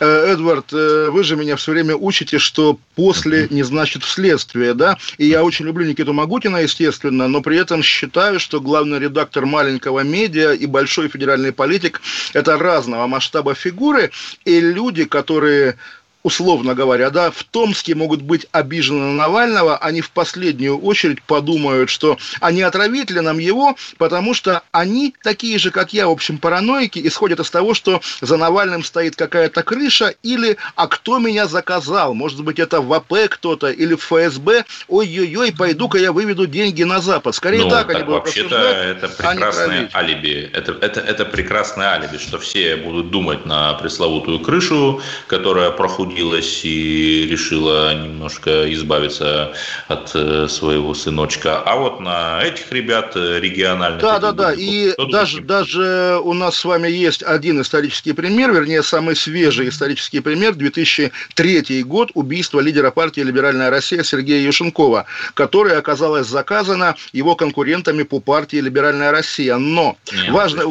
Э, 0.00 0.32
Эдвард, 0.32 0.72
э, 0.72 1.08
вы 1.10 1.24
же 1.24 1.36
меня 1.36 1.56
все 1.56 1.72
время 1.72 1.96
учите, 1.96 2.38
что 2.38 2.78
после 2.94 3.46
не 3.50 3.62
значит 3.62 4.02
вследствие, 4.02 4.74
да? 4.74 4.96
И 5.18 5.26
я 5.26 5.44
очень 5.44 5.64
люблю 5.64 5.86
Никиту 5.86 6.12
Магутина, 6.12 6.58
естественно, 6.58 7.28
но 7.28 7.40
при 7.40 7.56
этом 7.58 7.82
считаю, 7.82 8.40
что 8.40 8.60
главный 8.60 8.98
редактор 8.98 9.46
маленького 9.46 10.00
медиа 10.00 10.52
и 10.52 10.66
большой 10.66 11.08
федеральный 11.08 11.52
политик– 11.52 12.00
это 12.32 12.58
разного 12.58 13.06
масштаба 13.06 13.54
фигуры, 13.54 14.10
и 14.44 14.60
люди, 14.60 15.04
которые 15.04 15.76
условно 16.22 16.74
говоря, 16.74 17.10
да, 17.10 17.30
в 17.30 17.42
Томске 17.44 17.94
могут 17.94 18.22
быть 18.22 18.46
обижены 18.52 19.00
на 19.00 19.12
Навального, 19.12 19.76
они 19.76 20.00
в 20.00 20.10
последнюю 20.10 20.78
очередь 20.78 21.22
подумают, 21.22 21.90
что 21.90 22.18
они 22.40 22.62
отравили 22.62 23.18
нам 23.18 23.38
его, 23.38 23.76
потому 23.98 24.34
что 24.34 24.62
они 24.70 25.14
такие 25.22 25.58
же, 25.58 25.70
как 25.70 25.92
я, 25.92 26.06
в 26.08 26.10
общем, 26.10 26.38
параноики, 26.38 27.04
исходят 27.06 27.40
из 27.40 27.50
того, 27.50 27.74
что 27.74 28.00
за 28.20 28.36
Навальным 28.36 28.84
стоит 28.84 29.16
какая-то 29.16 29.62
крыша, 29.62 30.14
или 30.22 30.56
«а 30.76 30.86
кто 30.86 31.18
меня 31.18 31.46
заказал?» 31.46 32.14
Может 32.14 32.42
быть, 32.42 32.58
это 32.58 32.80
в 32.80 32.92
АП 32.92 33.12
кто-то 33.28 33.68
или 33.68 33.94
в 33.94 34.00
ФСБ. 34.00 34.64
Ой-ой-ой, 34.88 35.52
пойду-ка 35.52 35.98
я 35.98 36.12
выведу 36.12 36.46
деньги 36.46 36.82
на 36.82 37.00
Запад. 37.00 37.34
Скорее 37.34 37.64
ну, 37.64 37.70
так, 37.70 37.86
так 37.86 37.96
они 37.96 38.04
будут 38.04 38.24
Вообще-то 38.24 38.56
это 38.56 39.06
а 39.06 39.08
прекрасное 39.08 39.90
алиби. 39.94 40.50
Это, 40.52 40.72
это, 40.72 41.00
это 41.00 41.24
прекрасное 41.24 41.88
алиби, 41.88 42.18
что 42.18 42.38
все 42.38 42.76
будут 42.76 43.10
думать 43.10 43.46
на 43.46 43.74
пресловутую 43.74 44.40
крышу, 44.40 45.00
которая 45.26 45.70
прохудила 45.70 46.11
пробудилась 46.12 46.64
и 46.64 47.26
решила 47.26 47.94
немножко 47.94 48.72
избавиться 48.72 49.54
от 49.88 50.10
э, 50.14 50.48
своего 50.48 50.94
сыночка. 50.94 51.60
А 51.60 51.76
вот 51.76 52.00
на 52.00 52.42
этих 52.42 52.70
ребят 52.72 53.12
э, 53.16 53.40
региональных... 53.40 54.00
Да, 54.00 54.18
да, 54.18 54.32
да. 54.32 54.52
И 54.52 54.94
даже, 55.10 55.40
даже 55.40 56.18
у 56.22 56.32
нас 56.34 56.56
с 56.56 56.64
вами 56.64 56.88
есть 56.88 57.22
один 57.22 57.60
исторический 57.60 58.12
пример, 58.12 58.52
вернее, 58.52 58.82
самый 58.82 59.16
свежий 59.16 59.68
исторический 59.68 60.20
пример, 60.20 60.54
2003 60.54 61.82
год, 61.84 62.10
убийство 62.14 62.60
лидера 62.60 62.90
партии 62.90 63.20
«Либеральная 63.20 63.70
Россия» 63.70 64.02
Сергея 64.02 64.44
Юшенкова, 64.44 65.06
которое 65.34 65.78
оказалось 65.78 66.26
заказано 66.26 66.96
его 67.12 67.34
конкурентами 67.36 68.02
по 68.02 68.20
партии 68.20 68.56
«Либеральная 68.56 69.10
Россия». 69.10 69.56
Но 69.56 69.96
Нет, 70.12 70.30
важно, 70.30 70.64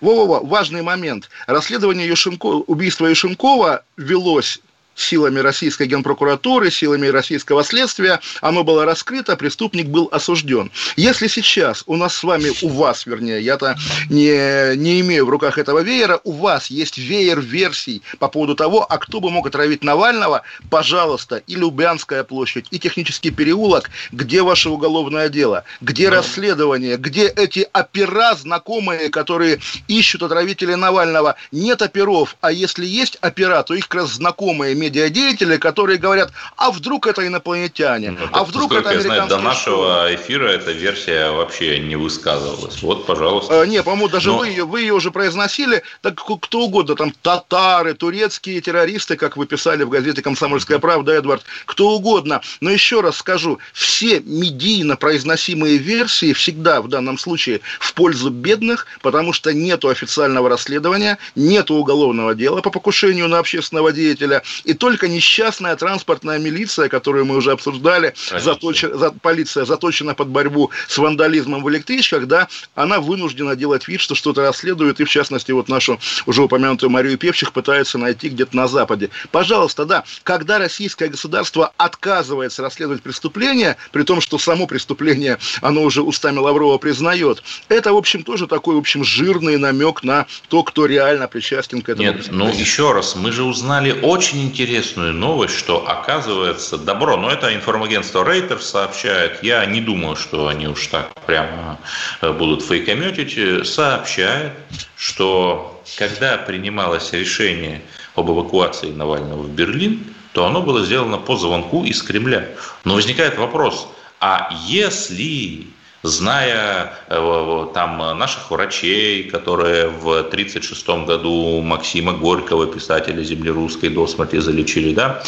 во-во-во, 0.00 0.40
важный 0.40 0.82
момент. 0.82 1.30
Расследование 1.46 2.06
Юшенко, 2.06 2.46
убийства 2.46 3.06
Юшенкова 3.06 3.82
valores 4.22 4.60
силами 4.94 5.38
российской 5.40 5.86
генпрокуратуры, 5.86 6.70
силами 6.70 7.06
российского 7.06 7.64
следствия, 7.64 8.20
оно 8.40 8.64
было 8.64 8.84
раскрыто, 8.84 9.36
преступник 9.36 9.86
был 9.86 10.08
осужден. 10.12 10.70
Если 10.96 11.28
сейчас 11.28 11.82
у 11.86 11.96
нас 11.96 12.16
с 12.16 12.22
вами, 12.22 12.50
у 12.62 12.68
вас, 12.68 13.06
вернее, 13.06 13.40
я-то 13.40 13.76
не, 14.10 14.76
не 14.76 15.00
имею 15.00 15.26
в 15.26 15.30
руках 15.30 15.58
этого 15.58 15.80
веера, 15.80 16.20
у 16.24 16.32
вас 16.32 16.68
есть 16.68 16.98
веер 16.98 17.40
версий 17.40 18.02
по 18.18 18.28
поводу 18.28 18.54
того, 18.54 18.84
а 18.88 18.98
кто 18.98 19.20
бы 19.20 19.30
мог 19.30 19.46
отравить 19.46 19.84
Навального, 19.84 20.42
пожалуйста, 20.70 21.36
и 21.46 21.56
Лубянская 21.56 22.24
площадь, 22.24 22.66
и 22.70 22.78
Технический 22.78 23.30
переулок, 23.30 23.90
где 24.10 24.42
ваше 24.42 24.68
уголовное 24.68 25.28
дело, 25.28 25.64
где 25.80 26.10
да. 26.10 26.16
расследование, 26.16 26.96
где 26.96 27.28
эти 27.28 27.68
опера 27.72 28.34
знакомые, 28.34 29.08
которые 29.08 29.60
ищут 29.88 30.22
отравителей 30.22 30.74
Навального, 30.74 31.36
нет 31.52 31.80
оперов, 31.80 32.36
а 32.40 32.50
если 32.50 32.84
есть 32.84 33.18
опера, 33.22 33.62
то 33.62 33.74
их 33.74 33.88
как 33.88 34.02
раз 34.02 34.14
знакомые 34.14 34.74
медиадеятели, 34.82 35.56
которые 35.56 35.98
говорят, 35.98 36.32
а 36.56 36.70
вдруг 36.70 37.06
это 37.06 37.26
инопланетяне, 37.26 38.12
ну, 38.12 38.18
а 38.32 38.44
вдруг 38.44 38.72
это 38.72 38.90
американские 38.90 39.12
я 39.12 39.26
знаю, 39.26 39.28
До 39.28 39.38
нашего 39.38 40.14
эфира 40.14 40.48
эта 40.48 40.72
версия 40.72 41.30
вообще 41.30 41.78
не 41.78 41.96
высказывалась. 41.96 42.82
Вот, 42.82 43.06
пожалуйста. 43.06 43.62
А, 43.62 43.66
не, 43.66 43.82
по-моему, 43.82 44.08
даже 44.08 44.30
Но... 44.30 44.38
вы, 44.38 44.48
ее, 44.48 44.64
вы 44.64 44.80
ее 44.80 44.94
уже 44.94 45.10
произносили, 45.10 45.82
так 46.00 46.20
кто 46.40 46.60
угодно, 46.60 46.94
там 46.96 47.12
татары, 47.22 47.94
турецкие 47.94 48.60
террористы, 48.60 49.16
как 49.16 49.36
вы 49.36 49.46
писали 49.46 49.84
в 49.84 49.88
газете 49.88 50.22
«Комсомольская 50.22 50.78
правда», 50.78 51.12
Эдвард, 51.12 51.44
кто 51.66 51.90
угодно. 51.90 52.40
Но 52.60 52.70
еще 52.70 53.00
раз 53.00 53.16
скажу, 53.16 53.58
все 53.72 54.20
медийно 54.20 54.96
произносимые 54.96 55.76
версии 55.76 56.32
всегда 56.32 56.82
в 56.82 56.88
данном 56.88 57.18
случае 57.18 57.60
в 57.80 57.94
пользу 57.94 58.30
бедных, 58.30 58.86
потому 59.02 59.32
что 59.32 59.52
нету 59.52 59.88
официального 59.88 60.48
расследования, 60.48 61.18
нету 61.34 61.74
уголовного 61.74 62.34
дела 62.34 62.60
по 62.60 62.70
покушению 62.70 63.28
на 63.28 63.38
общественного 63.38 63.92
деятеля, 63.92 64.42
и 64.64 64.71
И 64.72 64.74
только 64.74 65.06
несчастная 65.06 65.76
транспортная 65.76 66.38
милиция, 66.38 66.88
которую 66.88 67.26
мы 67.26 67.36
уже 67.36 67.52
обсуждали, 67.52 68.14
заточ... 68.40 68.80
за... 68.80 69.10
полиция 69.10 69.66
заточена 69.66 70.14
под 70.14 70.28
борьбу 70.28 70.70
с 70.88 70.96
вандализмом 70.96 71.62
в 71.62 71.68
электричках, 71.68 72.26
да, 72.26 72.48
она 72.74 72.98
вынуждена 72.98 73.54
делать 73.54 73.86
вид, 73.86 74.00
что 74.00 74.14
что-то 74.14 74.40
расследует, 74.40 74.98
и 74.98 75.04
в 75.04 75.10
частности 75.10 75.52
вот 75.52 75.68
нашу 75.68 76.00
уже 76.24 76.40
упомянутую 76.40 76.88
Марию 76.88 77.18
Певчих 77.18 77.52
пытается 77.52 77.98
найти 77.98 78.30
где-то 78.30 78.56
на 78.56 78.66
Западе. 78.66 79.10
Пожалуйста, 79.30 79.84
да, 79.84 80.04
когда 80.22 80.58
российское 80.58 81.08
государство 81.08 81.74
отказывается 81.76 82.62
расследовать 82.62 83.02
преступление, 83.02 83.76
при 83.90 84.04
том, 84.04 84.22
что 84.22 84.38
само 84.38 84.66
преступление, 84.66 85.36
оно 85.60 85.82
уже 85.82 86.00
устами 86.00 86.38
Лаврова 86.38 86.78
признает, 86.78 87.42
это, 87.68 87.92
в 87.92 87.96
общем, 87.98 88.22
тоже 88.22 88.46
такой, 88.46 88.76
в 88.76 88.78
общем, 88.78 89.04
жирный 89.04 89.58
намек 89.58 90.02
на 90.02 90.24
то, 90.48 90.62
кто 90.62 90.86
реально 90.86 91.28
причастен 91.28 91.82
к 91.82 91.90
этому. 91.90 92.08
Нет, 92.08 92.28
ну 92.30 92.48
еще 92.48 92.92
раз, 92.92 93.16
мы 93.16 93.32
же 93.32 93.44
узнали 93.44 93.94
очень 94.00 94.40
интересную 94.62 95.12
новость, 95.12 95.58
что 95.58 95.88
оказывается 95.88 96.78
добро, 96.78 97.16
но 97.16 97.30
это 97.30 97.54
информагентство 97.54 98.24
Рейтер 98.24 98.60
сообщает, 98.60 99.42
я 99.42 99.66
не 99.66 99.80
думаю, 99.80 100.14
что 100.14 100.46
они 100.46 100.68
уж 100.68 100.86
так 100.86 101.12
прямо 101.26 101.78
э, 102.20 102.32
будут 102.32 102.64
фейкометить, 102.64 103.66
сообщает, 103.66 104.52
что 104.96 105.82
когда 105.96 106.38
принималось 106.38 107.12
решение 107.12 107.82
об 108.14 108.30
эвакуации 108.30 108.92
Навального 108.92 109.42
в 109.42 109.50
Берлин, 109.50 110.04
то 110.32 110.46
оно 110.46 110.62
было 110.62 110.84
сделано 110.84 111.18
по 111.18 111.36
звонку 111.36 111.84
из 111.84 112.00
Кремля. 112.02 112.48
Но 112.84 112.94
возникает 112.94 113.36
вопрос, 113.38 113.88
а 114.20 114.48
если 114.66 115.66
зная 116.02 116.92
э, 117.08 117.66
там 117.74 118.18
наших 118.18 118.50
врачей, 118.50 119.24
которые 119.24 119.88
в 119.88 120.18
1936 120.18 120.88
году 121.06 121.60
Максима 121.62 122.12
Горького, 122.12 122.66
писателя 122.66 123.22
земли 123.22 123.50
русской, 123.50 123.88
до 123.88 124.06
смерти 124.06 124.38
залечили, 124.38 124.94
да? 124.94 125.22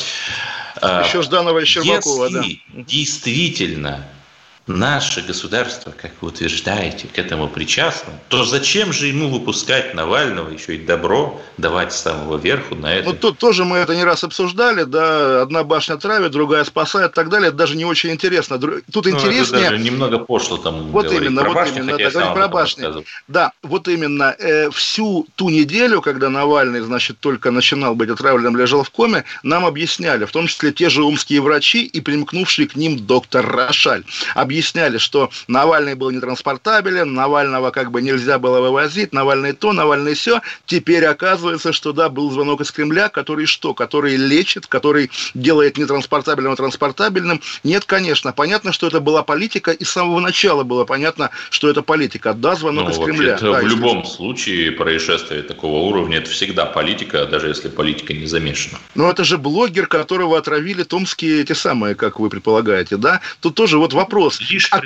Еще 0.83 1.23
Жданова 1.23 1.61
и 1.61 1.65
Щербакова, 1.65 2.27
Если 2.27 2.61
да. 2.73 2.83
действительно 2.83 4.05
наше 4.67 5.21
государство, 5.21 5.91
как 5.91 6.13
вы 6.21 6.29
утверждаете, 6.29 7.07
к 7.07 7.19
этому 7.19 7.49
причастно, 7.49 8.13
то 8.29 8.45
зачем 8.45 8.93
же 8.93 9.09
ему 9.09 9.29
выпускать 9.29 9.95
Навального, 9.95 10.51
еще 10.51 10.77
и 10.77 10.79
добро 10.79 11.41
давать 11.59 11.93
с 11.93 12.01
самого 12.01 12.39
верху 12.39 12.75
на 12.75 12.95
это? 12.95 13.11
Ну, 13.11 13.15
тут 13.15 13.39
тоже 13.39 13.65
мы 13.65 13.79
это 13.79 13.95
не 13.95 14.05
раз 14.05 14.25
обсуждали, 14.25 14.85
да, 14.85 15.43
одна 15.43 15.65
башня 15.65 15.97
травит, 15.97 16.33
другая 16.33 16.65
спасает 16.65 17.13
и 17.13 17.15
так 17.15 17.29
далее, 17.29 17.49
это 17.49 17.59
даже 17.59 17.77
не 17.77 17.85
очень 17.85 18.11
интересно. 18.11 18.59
Тут 18.59 19.07
ну, 19.07 19.11
интереснее... 19.11 19.71
Даже 19.71 19.79
немного 19.79 20.19
пошло 20.19 20.57
там 20.57 20.89
Вот 20.89 21.13
именно, 21.13 21.43
про 21.43 21.51
вот 21.51 21.57
башню, 21.57 21.83
именно, 21.83 21.99
да, 21.99 22.11
говорим 22.11 22.35
про 22.35 22.49
башню. 22.49 23.05
Да, 23.29 23.53
вот 23.63 23.89
именно, 23.89 24.35
э, 24.39 24.71
всю 24.71 25.27
ту 25.35 25.51
неделю, 25.51 26.01
когда 26.01 26.31
Навальный, 26.31 26.81
значит, 26.81 27.19
только 27.21 27.51
начинал 27.51 27.95
быть 27.95 28.09
отравленным, 28.09 28.57
лежал 28.57 28.83
в 28.83 28.91
коме, 28.91 29.25
нам 29.43 29.67
объясняли, 29.67 30.25
в 30.25 30.33
том 30.33 30.47
числе 30.47 30.73
те 30.73 30.89
же 30.89 31.03
омские 31.03 31.43
врачи 31.43 31.85
и 31.85 32.01
примкнувший 32.01 32.67
к 32.67 32.77
ним 32.77 32.99
доктор 32.99 33.47
Рошаль, 33.47 34.05
объясняли, 34.55 34.99
что 34.99 35.31
Навальный 35.49 35.97
был 35.97 36.13
нетранспортабелен, 36.13 37.13
Навального 37.13 37.73
как 37.73 37.91
бы 37.91 38.01
нельзя 38.01 38.39
было 38.39 38.61
вывозить, 38.61 39.13
Навальный 39.13 39.53
то, 39.53 39.73
Навальный 39.73 40.15
все. 40.15 40.41
Теперь 40.67 41.05
оказывается, 41.07 41.73
что 41.73 41.93
да, 41.93 42.09
был 42.09 42.31
звонок 42.31 42.61
из 42.61 42.71
Кремля, 42.71 43.09
который 43.09 43.47
что? 43.47 43.75
Который 43.75 44.15
лечит, 44.17 44.69
который 44.69 45.11
делает 45.35 45.77
нетранспортабельным 45.77 46.55
транспортабельным. 46.55 47.41
Нет, 47.65 47.85
конечно. 47.85 48.33
Понятно, 48.33 48.73
что 48.73 48.87
это 48.87 49.01
была 49.01 49.25
политика, 49.25 49.73
и 49.73 49.83
с 49.83 49.91
самого 49.91 50.21
начала 50.21 50.63
было 50.63 50.85
понятно, 50.85 51.31
что 51.51 51.69
это 51.69 51.83
политика. 51.83 52.33
Да, 52.33 52.55
звонок 52.55 52.85
ну, 52.85 52.91
из 52.91 52.99
Кремля. 52.99 53.37
Да, 53.41 53.61
в 53.61 53.67
любом 53.67 54.05
случае 54.05 54.71
происшествие 54.71 55.43
такого 55.43 55.81
уровня 55.89 56.19
это 56.19 56.31
всегда 56.31 56.65
политика, 56.65 57.27
даже 57.27 57.49
если 57.49 57.69
политика 57.69 58.13
не 58.15 58.27
замешана. 58.27 58.79
Но 58.95 59.11
это 59.11 59.25
же 59.25 59.37
блогер, 59.37 59.89
которого 59.89 60.39
отравили 60.39 60.85
томские 60.85 61.41
эти 61.41 61.55
самые, 61.55 61.97
как 61.97 62.21
вы 62.21 62.31
предполагаете, 62.31 62.97
да? 62.97 63.21
Тут 63.41 63.57
тоже 63.57 63.79
вот 63.79 63.93
вопрос 63.93 64.44
лишь 64.51 64.69
о, 64.71 64.81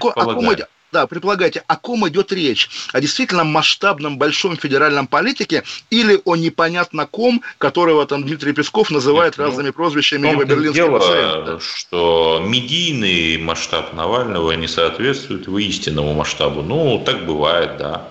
да, 0.90 1.06
предполагаете, 1.06 1.62
о 1.66 1.76
ком 1.76 2.08
идет 2.08 2.32
речь? 2.32 2.70
О 2.92 3.00
действительно 3.00 3.44
масштабном 3.44 4.16
большом 4.16 4.56
федеральном 4.56 5.06
политике 5.06 5.64
или 5.90 6.20
о 6.24 6.36
непонятно 6.36 7.06
ком, 7.06 7.42
которого 7.58 8.06
там 8.06 8.24
Дмитрий 8.24 8.52
Песков 8.52 8.90
называет 8.90 9.32
Нет, 9.32 9.38
ну, 9.38 9.44
разными 9.44 9.66
ну, 9.66 9.72
прозвищами 9.74 10.30
либо 10.30 10.44
берлинским 10.44 10.84
дело, 10.84 10.98
пациентом? 10.98 11.60
что 11.60 12.42
медийный 12.46 13.36
масштаб 13.36 13.92
Навального 13.92 14.52
не 14.52 14.66
соответствует 14.68 15.46
его 15.46 15.58
истинному 15.58 16.14
масштабу. 16.14 16.62
Ну, 16.62 17.02
так 17.04 17.26
бывает, 17.26 17.76
да. 17.76 18.08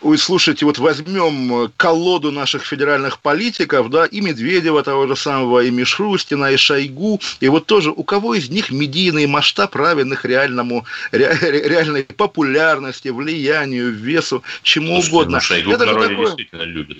Ой, 0.00 0.16
слушайте, 0.16 0.64
вот 0.64 0.78
возьмем 0.78 1.64
э, 1.64 1.68
колоду 1.76 2.30
наших 2.30 2.64
федеральных 2.64 3.18
политиков, 3.18 3.90
да, 3.90 4.06
и 4.06 4.20
Медведева 4.20 4.84
того 4.84 5.08
же 5.08 5.16
самого, 5.16 5.64
и 5.64 5.70
Мишустина, 5.72 6.52
и 6.52 6.56
Шойгу, 6.56 7.20
и 7.40 7.48
вот 7.48 7.66
тоже 7.66 7.90
у 7.90 8.04
кого 8.04 8.34
из 8.34 8.48
них 8.48 8.70
медийный 8.70 9.26
масштаб 9.26 9.74
равен 9.74 10.12
их 10.12 10.24
реальному, 10.24 10.84
ре, 11.10 11.36
реальной 11.40 12.04
популярности, 12.04 13.08
влиянию, 13.08 13.92
весу, 13.92 14.44
чему 14.62 14.86
Слушайте, 14.86 15.10
угодно. 15.10 15.36
Ну, 15.38 15.40
Шойгу 15.40 15.70
Это 15.72 15.84
в 15.84 15.86
народе 15.86 16.08
такое... 16.08 16.26
действительно 16.26 16.62
любит. 16.62 16.98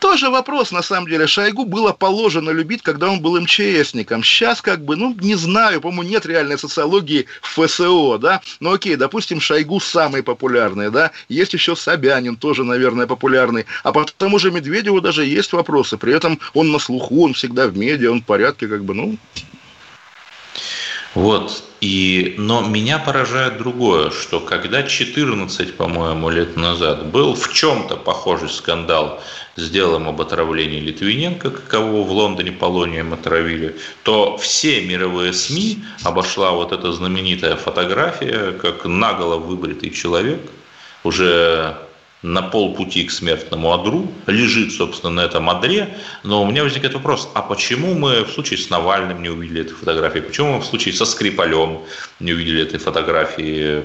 Тоже 0.00 0.30
вопрос, 0.30 0.70
на 0.70 0.82
самом 0.82 1.08
деле. 1.08 1.26
Шойгу 1.26 1.64
было 1.64 1.92
положено 1.92 2.50
любить, 2.50 2.82
когда 2.82 3.10
он 3.10 3.20
был 3.20 3.40
МЧСником. 3.40 4.22
Сейчас, 4.22 4.62
как 4.62 4.84
бы, 4.84 4.96
ну, 4.96 5.16
не 5.20 5.34
знаю, 5.34 5.80
по-моему, 5.80 6.02
нет 6.08 6.26
реальной 6.26 6.58
социологии 6.58 7.26
в 7.42 7.66
ФСО, 7.66 8.18
да. 8.18 8.40
Ну, 8.60 8.72
окей, 8.72 8.96
допустим, 8.96 9.40
Шойгу 9.40 9.80
самый 9.80 10.22
популярный, 10.22 10.90
да. 10.90 11.10
Есть 11.28 11.54
еще 11.54 11.74
Собянин, 11.74 12.36
тоже, 12.36 12.64
наверное, 12.64 13.06
популярный. 13.06 13.66
А 13.82 13.92
по 13.92 14.04
тому 14.16 14.38
же 14.38 14.50
Медведеву 14.50 15.00
даже 15.00 15.24
есть 15.24 15.52
вопросы. 15.52 15.96
При 15.96 16.14
этом 16.14 16.38
он 16.54 16.70
на 16.70 16.78
слуху, 16.78 17.24
он 17.24 17.34
всегда 17.34 17.66
в 17.66 17.76
медиа, 17.76 18.12
он 18.12 18.22
в 18.22 18.24
порядке, 18.24 18.68
как 18.68 18.84
бы, 18.84 18.94
ну, 18.94 19.16
вот. 21.14 21.64
И, 21.80 22.34
но 22.38 22.60
меня 22.60 22.98
поражает 22.98 23.58
другое, 23.58 24.10
что 24.10 24.40
когда 24.40 24.82
14, 24.82 25.76
по-моему, 25.76 26.28
лет 26.28 26.56
назад 26.56 27.06
был 27.06 27.34
в 27.34 27.52
чем-то 27.52 27.96
похожий 27.96 28.48
скандал 28.48 29.22
с 29.54 29.70
делом 29.70 30.08
об 30.08 30.20
отравлении 30.20 30.80
Литвиненко, 30.80 31.50
кого 31.50 32.02
в 32.02 32.10
Лондоне 32.10 32.50
полонием 32.50 33.12
отравили, 33.12 33.76
то 34.02 34.36
все 34.38 34.80
мировые 34.80 35.32
СМИ 35.32 35.84
обошла 36.02 36.50
вот 36.50 36.72
эта 36.72 36.92
знаменитая 36.92 37.54
фотография, 37.54 38.52
как 38.52 38.84
наголо 38.84 39.36
выбритый 39.36 39.90
человек, 39.90 40.40
уже 41.04 41.76
на 42.22 42.42
полпути 42.42 43.04
к 43.04 43.12
смертному 43.12 43.72
одру, 43.72 44.12
лежит, 44.26 44.72
собственно, 44.72 45.12
на 45.12 45.20
этом 45.20 45.48
одре. 45.48 45.96
Но 46.24 46.42
у 46.42 46.46
меня 46.46 46.64
возникает 46.64 46.94
вопрос, 46.94 47.30
а 47.34 47.42
почему 47.42 47.94
мы 47.94 48.24
в 48.24 48.30
случае 48.30 48.58
с 48.58 48.70
Навальным 48.70 49.22
не 49.22 49.28
увидели 49.28 49.60
этой 49.60 49.74
фотографии? 49.74 50.20
Почему 50.20 50.54
мы 50.54 50.60
в 50.60 50.64
случае 50.64 50.94
со 50.94 51.04
Скрипалем 51.04 51.80
не 52.18 52.32
увидели 52.32 52.62
этой 52.62 52.80
фотографии? 52.80 53.84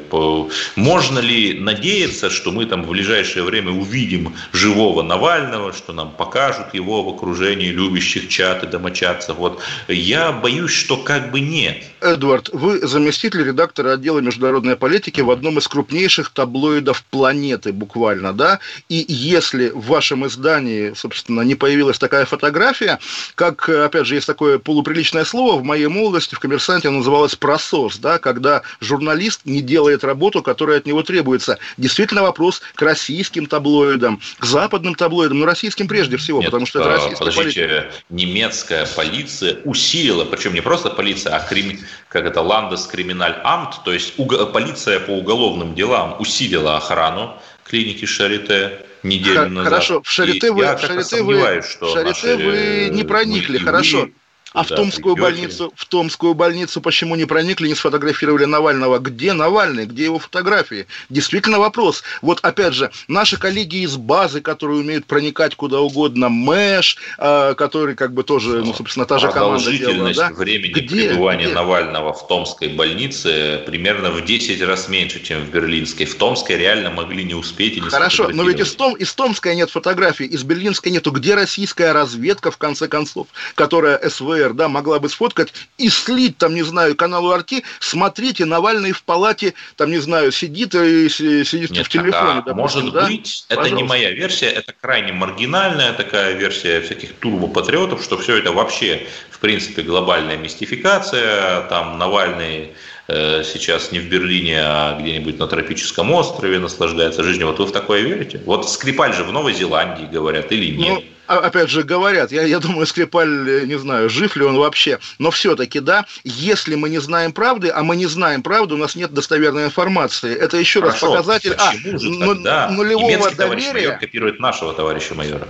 Можно 0.76 1.20
ли 1.20 1.60
надеяться, 1.60 2.30
что 2.30 2.52
мы 2.52 2.66
там 2.66 2.84
в 2.84 2.90
ближайшее 2.90 3.44
время 3.44 3.72
увидим 3.72 4.36
живого 4.52 5.04
Навального, 5.04 5.72
что 5.72 5.94
нам 5.94 6.12
покажут 6.12 6.74
его 6.74 7.04
в 7.04 7.10
окружении 7.10 7.70
любящих 7.70 8.30
чат 8.30 8.64
и 8.64 8.68
домочадцев? 8.68 9.38
Вот 9.38 9.62
я 9.88 10.32
боюсь, 10.32 10.72
что 10.72 10.98
как 10.98 11.32
бы 11.32 11.40
нет. 11.40 11.84
Эдвард, 12.04 12.50
вы 12.52 12.86
заместитель 12.86 13.44
редактора 13.44 13.94
отдела 13.94 14.20
международной 14.20 14.76
политики 14.76 15.22
в 15.22 15.32
одном 15.32 15.58
из 15.58 15.68
крупнейших 15.68 16.30
таблоидов 16.32 17.04
планеты, 17.06 17.72
буквально 17.72 18.34
да, 18.34 18.60
и 18.90 19.06
если 19.08 19.70
в 19.70 19.88
вашем 19.88 20.28
издании, 20.28 20.94
собственно, 20.96 21.42
не 21.42 21.56
появилась 21.56 21.98
такая 21.98 22.26
фотография, 22.26 23.00
как, 23.36 23.70
опять 23.70 24.06
же, 24.06 24.16
есть 24.16 24.28
такое 24.28 24.60
полуприличное 24.60 25.24
слово, 25.24 25.60
в 25.60 25.64
моей 25.64 25.88
молодости 25.88 26.36
в 26.36 26.40
«Коммерсанте» 26.40 26.90
называлось 26.90 27.36
«просос», 27.36 27.98
да, 27.98 28.20
когда 28.20 28.64
журналист 28.82 29.42
не 29.46 29.62
делает 29.62 30.04
работу, 30.04 30.42
которая 30.42 30.80
от 30.80 30.86
него 30.86 31.04
требуется. 31.04 31.58
Действительно 31.78 32.24
вопрос 32.24 32.62
к 32.76 32.82
российским 32.82 33.46
таблоидам, 33.46 34.20
к 34.40 34.46
западным 34.46 34.96
таблоидам, 34.96 35.40
но 35.40 35.46
российским 35.46 35.88
прежде 35.88 36.18
всего, 36.18 36.40
Нет, 36.40 36.52
потому 36.52 36.66
что 36.66 36.82
это 36.82 36.90
российская 36.90 37.18
подождите, 37.26 37.68
политика. 37.68 37.92
немецкая 38.10 38.88
полиция 38.96 39.60
усилила, 39.64 40.26
причем 40.26 40.54
не 40.54 40.62
просто 40.62 40.90
полиция, 40.90 41.36
а 41.36 41.40
крим... 41.40 41.80
как 42.10 42.26
это, 42.26 42.42
Ландес 42.42 42.86
Криминаль 42.88 43.40
Амт, 43.44 43.84
то 43.84 43.92
есть 43.94 44.14
полиция 44.52 45.00
по 45.00 45.12
уголовным 45.12 45.76
делам 45.76 46.16
усилила 46.20 46.78
охрану 46.78 47.38
клиники 47.64 48.06
Шарите 48.06 48.86
неделю 49.04 49.42
Х- 49.42 49.50
назад. 49.50 49.74
Хорошо, 49.74 50.02
в 50.02 50.10
Шарите 50.10 50.52
вы, 50.52 50.66
в 50.66 50.80
Шарите 50.80 51.24
вы, 51.24 51.62
что 51.68 51.94
Шарите 51.94 52.36
вы 52.36 52.90
не 52.92 53.04
проникли, 53.04 53.58
мы, 53.58 53.66
хорошо. 53.66 54.10
А 54.54 54.64
в 54.64 54.68
Томскую 54.68 55.16
придете. 55.16 55.32
больницу, 55.32 55.74
в 55.76 55.86
Томскую 55.86 56.34
больницу 56.36 56.80
почему 56.82 57.16
не 57.16 57.26
проникли, 57.26 57.68
не 57.68 57.76
сфотографировали 57.76 58.46
Навального? 58.46 59.00
Где 59.00 59.34
Навальный? 59.34 59.86
Где 59.86 60.06
его 60.06 60.20
фотографии? 60.20 60.86
Действительно 61.10 61.60
вопрос. 61.60 62.04
Вот 62.22 62.40
опять 62.42 62.74
же, 62.74 62.92
наши 63.08 63.38
коллеги 63.38 63.84
из 63.84 63.98
базы, 63.98 64.42
которые 64.42 64.80
умеют 64.80 65.06
проникать 65.06 65.56
куда 65.56 65.80
угодно, 65.80 66.30
МЭШ, 66.30 66.98
э, 67.18 67.56
который 67.58 67.96
как 67.96 68.14
бы 68.14 68.24
тоже, 68.24 68.64
ну, 68.64 68.74
собственно, 68.74 69.06
та 69.06 69.18
же 69.18 69.32
команда 69.32 69.72
делала, 69.72 70.14
да? 70.14 70.30
времени 70.30 70.72
где, 70.72 71.10
пребывания 71.10 71.46
где? 71.46 71.54
Навального 71.54 72.14
в 72.14 72.28
Томской 72.28 72.70
больнице 72.70 73.62
примерно 73.66 74.12
в 74.12 74.24
10 74.24 74.62
раз 74.62 74.88
меньше, 74.88 75.22
чем 75.24 75.42
в 75.42 75.50
Берлинской. 75.50 76.06
В 76.06 76.16
Томской 76.16 76.58
реально 76.58 76.92
могли 76.92 77.24
не 77.24 77.34
успеть 77.34 77.78
и 77.78 77.82
не 77.82 77.90
Хорошо, 77.90 78.30
но 78.30 78.44
ведь 78.44 78.60
из, 78.60 78.74
Том, 78.76 78.96
из 78.96 79.14
Томской 79.14 79.56
нет 79.56 79.72
фотографий, 79.72 80.26
из 80.26 80.44
Берлинской 80.44 80.92
нету. 80.92 81.12
Где 81.12 81.36
российская 81.36 81.92
разведка, 81.92 82.52
в 82.52 82.58
конце 82.58 82.88
концов, 82.88 83.28
которая 83.56 83.98
СВР, 84.10 84.43
да, 84.52 84.68
могла 84.68 85.00
бы 85.00 85.08
сфоткать 85.08 85.54
и 85.78 85.90
слить, 85.90 86.38
там, 86.38 86.54
не 86.54 86.64
знаю, 86.64 86.96
каналу 86.96 87.32
Арти, 87.32 87.64
смотрите, 87.80 88.44
Навальный 88.44 88.92
в 88.92 89.04
палате, 89.04 89.54
там, 89.78 89.92
не 89.92 90.00
знаю, 90.00 90.34
сидит 90.34 90.76
и 90.76 91.08
сидит 91.08 91.72
Нет, 91.72 91.86
в 91.86 91.90
телефоне. 91.90 92.14
А, 92.14 92.42
допустим, 92.42 92.82
может 92.82 92.94
да? 92.94 93.06
быть, 93.06 93.46
это 93.48 93.56
Пожалуйста. 93.56 93.76
не 93.76 93.84
моя 93.88 94.12
версия, 94.12 94.48
это 94.48 94.74
крайне 94.82 95.14
маргинальная 95.14 95.94
такая 95.94 96.34
версия 96.34 96.82
всяких 96.82 97.14
турбопатриотов, 97.14 98.04
что 98.04 98.18
все 98.18 98.38
это 98.38 98.52
вообще, 98.52 99.08
в 99.30 99.40
принципе, 99.40 99.84
глобальная 99.84 100.38
мистификация, 100.38 101.62
там 101.68 101.98
Навальный 101.98 102.74
сейчас 103.08 103.92
не 103.92 104.00
в 104.00 104.08
Берлине, 104.08 104.62
а 104.62 105.00
где-нибудь 105.00 105.38
на 105.38 105.48
тропическом 105.48 106.12
острове 106.12 106.60
наслаждается 106.60 107.24
жизнью. 107.24 107.48
Вот 107.48 107.60
вы 107.60 107.66
в 107.66 107.72
такое 107.72 108.02
верите? 108.02 108.42
Вот 108.46 108.70
Скрипаль 108.70 109.14
же 109.14 109.24
в 109.24 109.32
Новой 109.32 109.54
Зеландии, 109.54 110.08
говорят, 110.10 110.52
или 110.52 110.76
нет? 110.76 111.04
Ну, 111.04 111.04
опять 111.28 111.70
же, 111.70 111.84
говорят, 111.84 112.32
я, 112.32 112.44
я 112.44 112.60
думаю, 112.60 112.86
Скрипаль, 112.86 113.50
э, 113.50 113.66
не 113.66 113.78
знаю, 113.78 114.10
жив 114.10 114.36
ли 114.36 114.44
он 114.44 114.58
вообще, 114.58 115.00
но 115.20 115.32
все-таки, 115.32 115.80
да, 115.80 116.06
если 116.24 116.76
мы 116.76 116.90
не 116.90 117.00
знаем 117.00 117.34
правды, 117.34 117.70
а 117.70 117.84
мы 117.84 117.96
не 117.96 118.08
знаем 118.08 118.44
правды, 118.44 118.76
у 118.76 118.78
нас 118.78 118.96
нет 118.96 119.14
достоверной 119.14 119.66
информации, 119.66 120.36
это 120.36 120.58
еще 120.58 120.82
Хорошо, 120.82 121.16
раз 121.16 121.26
показатель 121.26 121.56
а, 121.58 121.74
ну, 121.84 122.34
нулевого 122.72 123.10
Немецкий 123.10 123.36
доверия. 123.36 123.36
товарищ 123.36 123.74
майор 123.74 123.98
копирует 124.00 124.40
нашего 124.40 124.74
товарища 124.74 125.16
майора. 125.16 125.48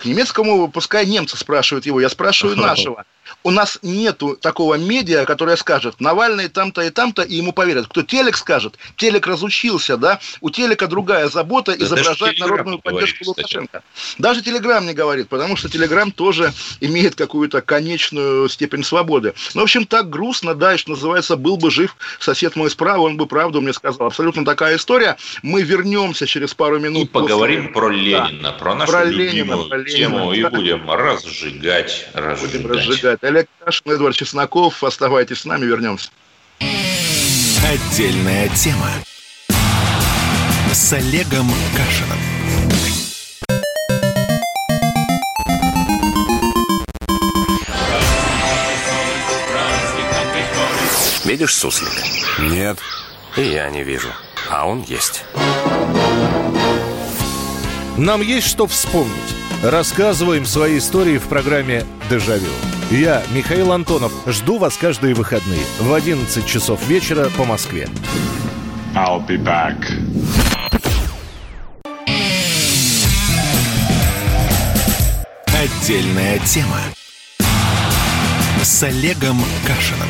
К 0.00 0.04
немецкому, 0.04 0.68
пускай 0.68 1.06
немцы 1.06 1.36
спрашивают 1.36 1.86
его, 1.86 2.00
я 2.00 2.08
спрашиваю 2.08 2.56
нашего 2.56 3.04
у 3.46 3.52
нас 3.52 3.78
нету 3.82 4.36
такого 4.36 4.74
медиа, 4.74 5.24
которое 5.24 5.56
скажет, 5.56 6.00
Навальный 6.00 6.48
там-то 6.48 6.82
и 6.82 6.90
там-то, 6.90 7.22
и 7.22 7.36
ему 7.36 7.52
поверят. 7.52 7.86
Кто 7.86 8.02
телек 8.02 8.36
скажет, 8.36 8.74
телек 8.96 9.24
разучился, 9.28 9.96
да, 9.96 10.18
у 10.40 10.50
телека 10.50 10.88
другая 10.88 11.28
забота 11.28 11.76
да 11.78 11.84
изображать 11.84 12.40
народную 12.40 12.80
поддержку 12.80 13.24
говорит, 13.24 13.44
Лукашенко. 13.44 13.82
Даже 14.18 14.42
Телеграм 14.42 14.84
не 14.84 14.94
говорит, 14.94 15.28
потому 15.28 15.54
что 15.54 15.68
Телеграм 15.68 16.10
тоже 16.10 16.52
имеет 16.80 17.14
какую-то 17.14 17.62
конечную 17.62 18.48
степень 18.48 18.82
свободы. 18.82 19.32
Ну, 19.54 19.60
в 19.60 19.64
общем, 19.64 19.86
так 19.86 20.10
грустно, 20.10 20.56
да, 20.56 20.74
и 20.74 20.76
что 20.76 20.90
называется, 20.90 21.36
был 21.36 21.56
бы 21.56 21.70
жив 21.70 21.96
сосед 22.18 22.56
мой 22.56 22.68
справа, 22.68 23.02
он 23.02 23.16
бы 23.16 23.26
правду 23.26 23.60
мне 23.60 23.72
сказал. 23.72 24.08
Абсолютно 24.08 24.44
такая 24.44 24.74
история. 24.74 25.16
Мы 25.42 25.62
вернемся 25.62 26.26
через 26.26 26.52
пару 26.52 26.80
минут. 26.80 27.04
И 27.04 27.06
поговорим 27.06 27.72
после... 27.72 27.74
про 27.74 27.90
Ленина, 27.90 28.42
да. 28.42 28.52
про 28.52 28.74
нашу 28.74 28.90
про 28.90 29.04
любимую 29.04 29.68
Ленина, 29.68 29.68
про 29.68 29.84
тему, 29.84 30.32
Ленина. 30.32 30.46
и 30.48 30.50
будем 30.50 30.90
разжигать, 30.90 32.08
разжигать. 32.12 32.52
Будем 32.52 32.70
разжигать 32.72 33.22
Олег 33.36 33.50
Кашин, 33.62 33.92
Эдвард 33.92 34.16
Чесноков. 34.16 34.82
Оставайтесь 34.82 35.40
с 35.40 35.44
нами, 35.44 35.66
вернемся. 35.66 36.08
Отдельная 36.58 38.48
тема 38.48 38.88
с 40.72 40.92
Олегом 40.94 41.50
Кашиным. 41.76 42.18
Видишь 51.26 51.54
суслик? 51.54 51.92
Нет. 52.38 52.78
И 53.36 53.42
я 53.42 53.68
не 53.68 53.82
вижу. 53.82 54.08
А 54.48 54.66
он 54.66 54.80
есть. 54.80 55.24
Нам 57.98 58.22
есть 58.22 58.46
что 58.46 58.66
вспомнить. 58.66 59.35
Рассказываем 59.62 60.44
свои 60.44 60.78
истории 60.78 61.18
в 61.18 61.24
программе 61.24 61.84
«Дежавю». 62.10 62.50
Я, 62.90 63.22
Михаил 63.32 63.72
Антонов, 63.72 64.12
жду 64.26 64.58
вас 64.58 64.76
каждые 64.76 65.14
выходные 65.14 65.64
в 65.80 65.92
11 65.92 66.46
часов 66.46 66.86
вечера 66.86 67.30
по 67.36 67.44
Москве. 67.44 67.88
I'll 68.94 69.26
be 69.26 69.36
back. 69.38 69.76
Отдельная 75.46 76.38
тема 76.40 76.80
с 78.62 78.82
Олегом 78.82 79.38
Кашиным. 79.66 80.08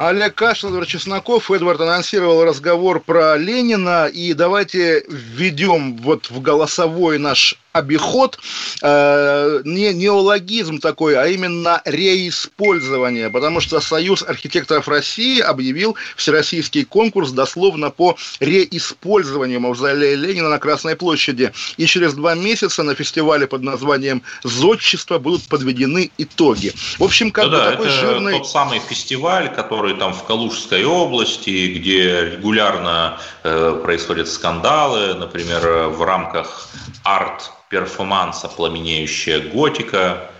Олег 0.00 0.34
Кашин, 0.34 0.70
Эдвард 0.70 0.88
Чесноков. 0.88 1.50
Эдвард 1.50 1.78
анонсировал 1.82 2.42
разговор 2.42 3.00
про 3.00 3.36
Ленина. 3.36 4.06
И 4.06 4.32
давайте 4.32 5.04
введем 5.06 5.98
вот 5.98 6.30
в 6.30 6.40
голосовой 6.40 7.18
наш 7.18 7.58
обиход, 7.72 8.38
э, 8.82 9.60
не 9.64 9.94
неологизм 9.94 10.78
такой, 10.78 11.16
а 11.16 11.26
именно 11.26 11.80
реиспользование, 11.84 13.30
потому 13.30 13.60
что 13.60 13.80
Союз 13.80 14.22
архитекторов 14.22 14.88
России 14.88 15.40
объявил 15.40 15.96
всероссийский 16.16 16.84
конкурс 16.84 17.30
дословно 17.30 17.90
по 17.90 18.16
реиспользованию 18.40 19.60
мавзолея 19.60 20.16
Ленина 20.16 20.48
на 20.48 20.58
Красной 20.58 20.96
площади. 20.96 21.52
И 21.76 21.86
через 21.86 22.14
два 22.14 22.34
месяца 22.34 22.82
на 22.82 22.94
фестивале 22.94 23.46
под 23.46 23.62
названием 23.62 24.22
«Зодчество» 24.42 25.18
будут 25.18 25.42
подведены 25.44 26.10
итоги. 26.18 26.72
В 26.98 27.04
общем, 27.04 27.30
как 27.30 27.44
ну, 27.44 27.50
бы 27.50 27.56
да, 27.56 27.70
такой 27.72 27.86
это 27.86 27.94
жирный... 27.94 28.38
тот 28.38 28.48
самый 28.48 28.80
фестиваль, 28.80 29.54
который 29.54 29.94
там 29.94 30.12
в 30.12 30.24
Калужской 30.24 30.84
области, 30.84 31.72
где 31.74 32.30
регулярно 32.32 33.20
э, 33.44 33.80
происходят 33.82 34.28
скандалы, 34.28 35.14
например, 35.14 35.88
в 35.88 36.02
рамках 36.02 36.68
арт 37.04 37.50
перформанса 37.70 38.48
«Пламенеющая 38.48 39.40
готика», 39.40 40.30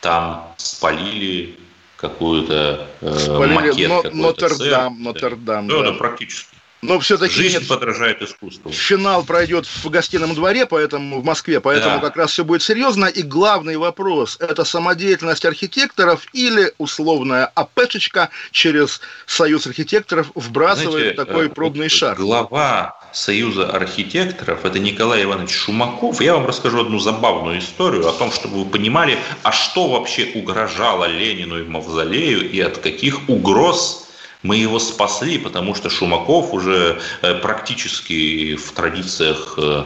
там 0.00 0.54
спалили 0.58 1.58
какую-то 1.96 2.86
э, 3.00 3.48
макет 3.48 3.88
но, 3.88 4.02
Нотр-Дам, 4.12 5.02
Нотр-Дам. 5.02 5.66
Да, 5.66 5.78
да, 5.78 5.90
да, 5.90 5.92
практически. 5.92 6.54
Но 6.82 7.00
все-таки 7.00 7.32
Жизнь 7.32 7.60
нет, 7.60 7.68
подражает 7.68 8.20
искусству. 8.20 8.70
Финал 8.70 9.24
пройдет 9.24 9.64
в 9.64 9.88
гостином 9.88 10.34
дворе, 10.34 10.66
поэтому 10.66 11.22
в 11.22 11.24
Москве, 11.24 11.58
поэтому 11.60 11.94
да. 11.94 12.00
как 12.02 12.18
раз 12.18 12.32
все 12.32 12.44
будет 12.44 12.60
серьезно. 12.60 13.06
И 13.06 13.22
главный 13.22 13.78
вопрос– 13.78 14.36
это 14.40 14.64
самодеятельность 14.64 15.46
архитекторов 15.46 16.26
или 16.34 16.74
условная 16.76 17.46
АПшечка 17.54 18.28
через 18.50 19.00
Союз 19.24 19.66
архитекторов 19.66 20.30
вбрасывает 20.34 21.14
Знаете, 21.14 21.14
такой 21.14 21.46
э, 21.46 21.48
пробный 21.48 21.88
шар. 21.88 22.16
Глава 22.16 23.00
Союза 23.14 23.70
архитекторов– 23.70 24.64
это 24.64 24.80
Николай 24.80 25.22
Иванович 25.22 25.52
Шумаков. 25.52 26.20
Я 26.20 26.34
вам 26.34 26.46
расскажу 26.46 26.80
одну 26.80 26.98
забавную 26.98 27.60
историю 27.60 28.08
о 28.08 28.12
том, 28.12 28.32
чтобы 28.32 28.64
вы 28.64 28.64
понимали, 28.64 29.18
а 29.44 29.52
что 29.52 29.88
вообще 29.88 30.32
угрожало 30.34 31.04
Ленину 31.04 31.60
и 31.60 31.62
Мавзолею 31.62 32.50
и 32.50 32.60
от 32.60 32.78
каких 32.78 33.28
угроз 33.28 34.08
мы 34.42 34.56
его 34.56 34.80
спасли, 34.80 35.38
потому 35.38 35.76
что 35.76 35.88
Шумаков 35.90 36.52
уже 36.52 37.00
э, 37.22 37.34
практически 37.36 38.56
в 38.56 38.72
традициях 38.72 39.54
э, 39.58 39.84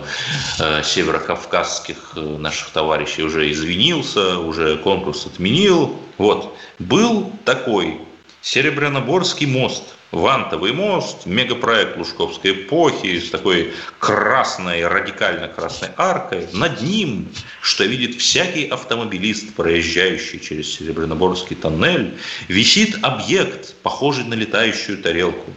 э, 0.59 0.83
северокавказских 0.83 2.15
наших 2.17 2.71
товарищей 2.71 3.23
уже 3.23 3.53
извинился, 3.53 4.39
уже 4.39 4.79
конкурс 4.79 5.27
отменил. 5.27 5.97
Вот. 6.17 6.57
Был 6.79 7.31
такой 7.45 8.01
Серебряноборский 8.43 9.47
мост– 9.47 9.85
Вантовый 10.11 10.73
мост, 10.73 11.27
мегапроект 11.27 11.99
Лужковской 11.99 12.53
эпохи 12.53 13.21
с 13.21 13.29
такой 13.29 13.75
красной, 13.99 14.87
радикально 14.87 15.49
красной 15.49 15.91
аркой. 15.99 16.49
Над 16.55 16.81
ним, 16.81 17.29
что 17.61 17.85
видит 17.85 18.19
всякий 18.19 18.65
автомобилист, 18.67 19.55
проезжающий 19.55 20.41
через 20.41 20.73
Серебряноборский 20.75 21.57
тоннель, 21.57 22.17
висит 22.49 22.97
объект, 23.03 23.75
похожий 23.83 24.25
на 24.25 24.33
летающую 24.33 24.97
тарелку. 24.97 25.53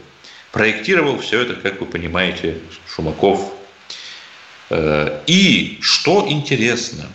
Проектировал 0.51 1.17
все 1.19 1.43
это, 1.43 1.53
как 1.53 1.79
вы 1.79 1.85
понимаете, 1.85 2.57
Шумаков. 2.93 3.53
Э, 4.69 5.21
и 5.27 5.77
что 5.79 6.25
интересно, 6.27 7.07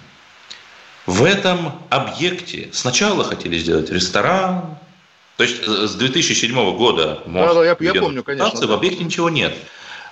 в 1.04 1.22
этом 1.22 1.82
объекте 1.90 2.70
сначала 2.72 3.24
хотели 3.24 3.58
сделать 3.58 3.90
ресторан, 3.90 4.78
то 5.37 5.45
есть 5.45 5.62
э, 5.62 5.87
с 5.87 5.95
2007 5.95 6.76
года 6.76 7.22
мост 7.26 7.55
да, 7.55 7.55
да, 7.55 7.64
я, 7.64 7.76
я 7.80 8.01
помню, 8.01 8.22
конечно, 8.22 8.66
в 8.66 8.72
объекте 8.72 9.05
ничего 9.05 9.28
нет. 9.28 9.55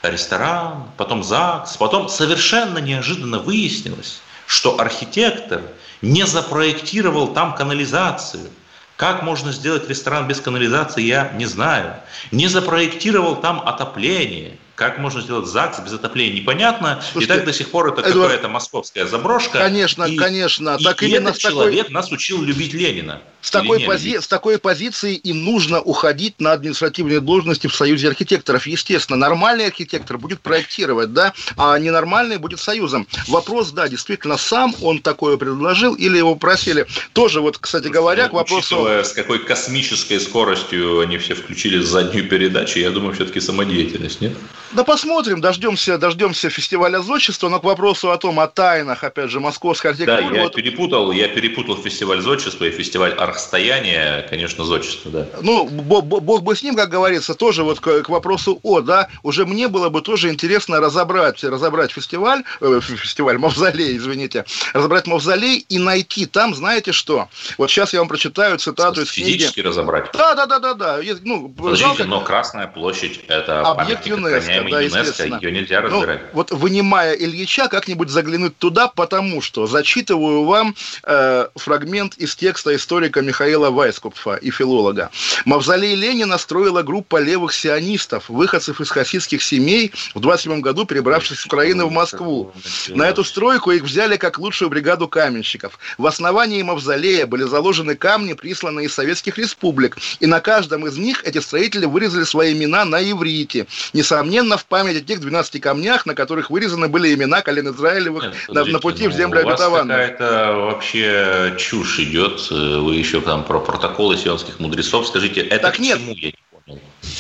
Ресторан, 0.03 0.91
потом 0.99 1.25
ЗАГС, 1.25 1.79
потом 1.79 2.11
совершенно 2.11 2.79
неожиданно 2.79 3.39
выяснилось, 3.39 4.21
что 4.47 4.79
архитектор 4.79 5.63
не 6.03 6.27
запроектировал 6.27 7.33
там 7.33 7.55
канализацию. 7.55 8.51
Как 8.97 9.23
можно 9.23 9.51
сделать 9.51 9.89
ресторан 9.89 10.29
без 10.29 10.41
канализации, 10.41 11.03
я 11.03 11.33
не 11.35 11.47
знаю. 11.47 11.97
Не 12.31 12.49
запроектировал 12.49 13.37
там 13.37 13.61
отопление– 13.67 14.59
Как 14.75 14.99
можно 14.99 15.21
сделать 15.21 15.47
ЗАГС 15.47 15.81
без 15.81 15.93
отопления, 15.93 16.41
непонятно. 16.41 17.01
Слушайте, 17.13 17.33
и 17.33 17.37
так 17.37 17.47
до 17.47 17.53
сих 17.53 17.71
пор 17.71 17.93
это 17.93 18.01
Эдуард... 18.01 18.31
какая-то 18.31 18.49
московская 18.49 19.07
заброшка. 19.07 19.59
Конечно, 19.59 20.03
и, 20.03 20.17
конечно. 20.17 20.77
И, 20.81 20.83
так 20.83 21.01
и 21.03 21.07
именно 21.07 21.29
этот 21.29 21.43
такой... 21.43 21.55
человек 21.55 21.91
нас 21.91 22.11
учил 22.11 22.43
любить 22.43 22.75
Ленина. 22.75 23.23
С 23.41 23.51
такой, 23.51 23.79
пози... 23.81 24.19
с 24.19 24.27
такой 24.27 24.59
позиции 24.59 25.15
им 25.15 25.45
нужно 25.45 25.81
уходить 25.81 26.41
на 26.41 26.53
административные 26.53 27.21
должности 27.21 27.69
в 27.69 27.75
Союзе 27.75 28.09
архитекторов. 28.09 28.67
Естественно, 28.67 29.17
нормальный 29.17 29.67
архитектор 29.67 30.19
будет 30.19 30.41
проектировать, 30.41 31.13
да, 31.13 31.35
а 31.57 31.79
ненормальный 31.79 32.39
будет 32.39 32.59
союзом. 32.59 33.07
Вопрос, 33.29 33.71
да, 33.71 33.87
действительно, 33.87 34.39
сам 34.39 34.75
он 34.83 35.01
такое 35.01 35.37
предложил 35.37 35.95
или 35.95 36.19
его 36.19 36.35
просили. 36.35 36.87
Тоже 37.13 37.41
вот, 37.41 37.59
кстати 37.59 37.89
говоря, 37.89 38.29
к 38.29 38.33
вопросу... 38.33 38.77
Учитывая, 38.77 39.05
с 39.05 39.13
какой 39.13 39.39
космической 39.39 40.19
скоростью 40.19 40.99
они 41.01 41.19
все 41.19 41.35
включили 41.35 41.79
заднюю 41.79 42.29
передачу, 42.29 42.81
я 42.81 42.91
думаю, 42.91 43.15
все-таки 43.15 43.41
самодеятельность, 43.41 44.21
нет? 44.21 44.33
Да 44.73 44.83
посмотрим, 44.85 45.41
дождемся, 45.41 45.99
дождемся 45.99 46.51
фестиваля 46.51 47.01
зодчества, 47.01 47.49
но 47.49 47.61
к 47.61 47.65
вопросу 47.65 48.11
о 48.11 48.19
том, 48.19 48.41
о 48.41 48.47
тайнах, 48.49 49.05
опять 49.05 49.31
же, 49.31 49.41
московской 49.41 49.93
архитектуры... 49.93 50.31
Да, 50.31 50.37
я 50.37 50.43
вот... 50.45 50.55
перепутал, 50.55 51.13
я 51.13 51.29
перепутал 51.29 51.77
фестиваль 51.77 52.21
зодчества 52.21 52.65
и 52.65 52.71
фестиваль 52.71 53.15
расстояние, 53.17 54.27
конечно, 54.29 54.65
зодчество, 54.65 55.11
да. 55.11 55.27
Ну, 55.43 55.69
бог, 55.69 56.05
бог 56.05 56.43
бы 56.43 56.57
с 56.57 56.63
ним, 56.63 56.75
как 56.77 56.89
говорится, 56.89 57.35
тоже 57.35 57.63
вот 57.63 57.81
к, 57.81 58.03
к 58.03 58.09
вопросу 58.09 58.59
о, 58.63 58.81
да, 58.81 59.09
уже 59.23 59.47
мне 59.47 59.69
было 59.69 59.91
бы 59.91 60.01
тоже 60.01 60.31
интересно 60.31 60.81
разобрать, 60.81 61.45
разобрать 61.45 61.93
фестиваль, 61.93 62.43
э, 62.61 62.81
фестиваль 62.81 63.39
Мавзолей, 63.39 63.97
извините, 63.97 64.45
разобрать 64.73 65.07
Мавзолей 65.07 65.65
и 65.69 65.79
найти 65.79 66.27
там, 66.27 66.55
знаете 66.55 66.93
что? 66.93 67.29
Вот 67.59 67.71
сейчас 67.71 67.93
я 67.93 68.01
вам 68.01 68.09
прочитаю 68.09 68.59
цитату 68.59 69.03
из 69.03 69.13
книги. 69.13 69.33
Физически 69.33 69.61
разобрать? 69.61 70.11
Да, 70.13 70.35
да, 70.35 70.47
да, 70.47 70.59
да, 70.59 70.75
да. 70.75 71.01
Ну, 71.23 71.49
Подождите, 71.49 71.89
жалко... 71.89 72.05
но 72.05 72.21
Красная 72.21 72.67
площадь– 72.67 73.21
это 73.29 73.61
объект 73.61 74.07
ЮНЕСКО, 74.07 74.54
да, 74.63 74.81
ЮНЕСКО, 74.81 75.25
ее 75.41 75.53
нельзя 75.53 75.81
ну, 75.81 75.89
разбирать. 75.89 76.21
Ну, 76.23 76.29
вот 76.33 76.51
вынимая 76.51 77.15
Ильича, 77.15 77.69
как-нибудь 77.69 78.09
заглянуть 78.09 78.57
туда, 78.59 78.89
потому 78.89 79.41
что 79.43 79.67
зачитываю 79.67 80.45
вам 80.45 80.75
э, 81.05 81.49
фрагмент 81.57 82.15
из 82.17 82.35
текста 82.37 82.75
историка 82.75 83.21
Михаила 83.23 83.71
Вайскопфа 83.71 84.37
и 84.37 84.51
филолога. 84.51 85.11
Мавзолей 85.45 85.95
Ленина 85.95 86.39
строила 86.39 86.83
группа 86.83 87.21
левых 87.21 87.53
сионистов, 87.53 88.29
выходцев 88.29 88.81
из 88.81 88.91
хасидских 88.91 89.43
семей, 89.43 89.93
в 90.15 90.21
27 90.21 90.61
году 90.61 90.85
перебравшись 90.85 91.41
с 91.41 91.47
Украины 91.47 91.85
в 91.85 91.91
Москву. 91.91 92.53
На 92.89 93.09
эту 93.09 93.25
стройку 93.25 93.71
их 93.71 93.83
взяли 93.83 94.17
как 94.17 94.39
лучшую 94.39 94.71
бригаду 94.71 95.09
каменщиков. 95.09 95.79
В 95.99 96.07
основании 96.07 96.63
Мавзолея 96.63 97.27
были 97.27 97.45
заложены 97.45 97.95
камни, 97.95 98.35
присланные 98.35 98.87
из 98.87 98.95
советских 98.95 99.39
республик, 99.39 99.97
и 100.21 100.27
на 100.27 100.41
каждом 100.41 100.87
из 100.87 100.97
них 100.97 101.23
эти 101.25 101.39
строители 101.39 101.87
вырезали 101.87 102.25
свои 102.25 102.53
имена 102.53 102.85
на 102.85 103.03
иврите. 103.03 103.67
Несомненно, 103.93 104.44
в 104.57 104.67
память 104.67 104.97
о 104.97 105.01
тех 105.01 105.21
12 105.21 105.61
камнях, 105.61 106.07
на 106.07 106.15
которых 106.15 106.51
вырезаны 106.51 106.89
были 106.89 107.15
имена 107.15 107.43
колен 107.43 107.69
Израилевых 107.69 108.25
Нет, 108.25 108.35
на, 108.49 108.65
на 108.65 108.79
пути 108.79 109.09
в 109.09 109.11
ну, 109.11 109.17
землю 109.17 109.41
обетованную. 109.41 109.99
какая-то 109.99 110.53
вообще 110.55 111.55
чушь 111.59 112.01
идет. 112.01 112.51
Вы 112.51 112.97
еще 112.97 113.21
там 113.21 113.45
про 113.45 113.59
протоколы 113.59 114.17
сионских 114.17 114.61
мудрецов. 114.61 115.07
Скажите, 115.07 115.41
это 115.41 115.65
так 115.65 115.77
к 115.77 115.79
нет. 115.79 115.99
чему 115.99 116.15
я 116.15 116.33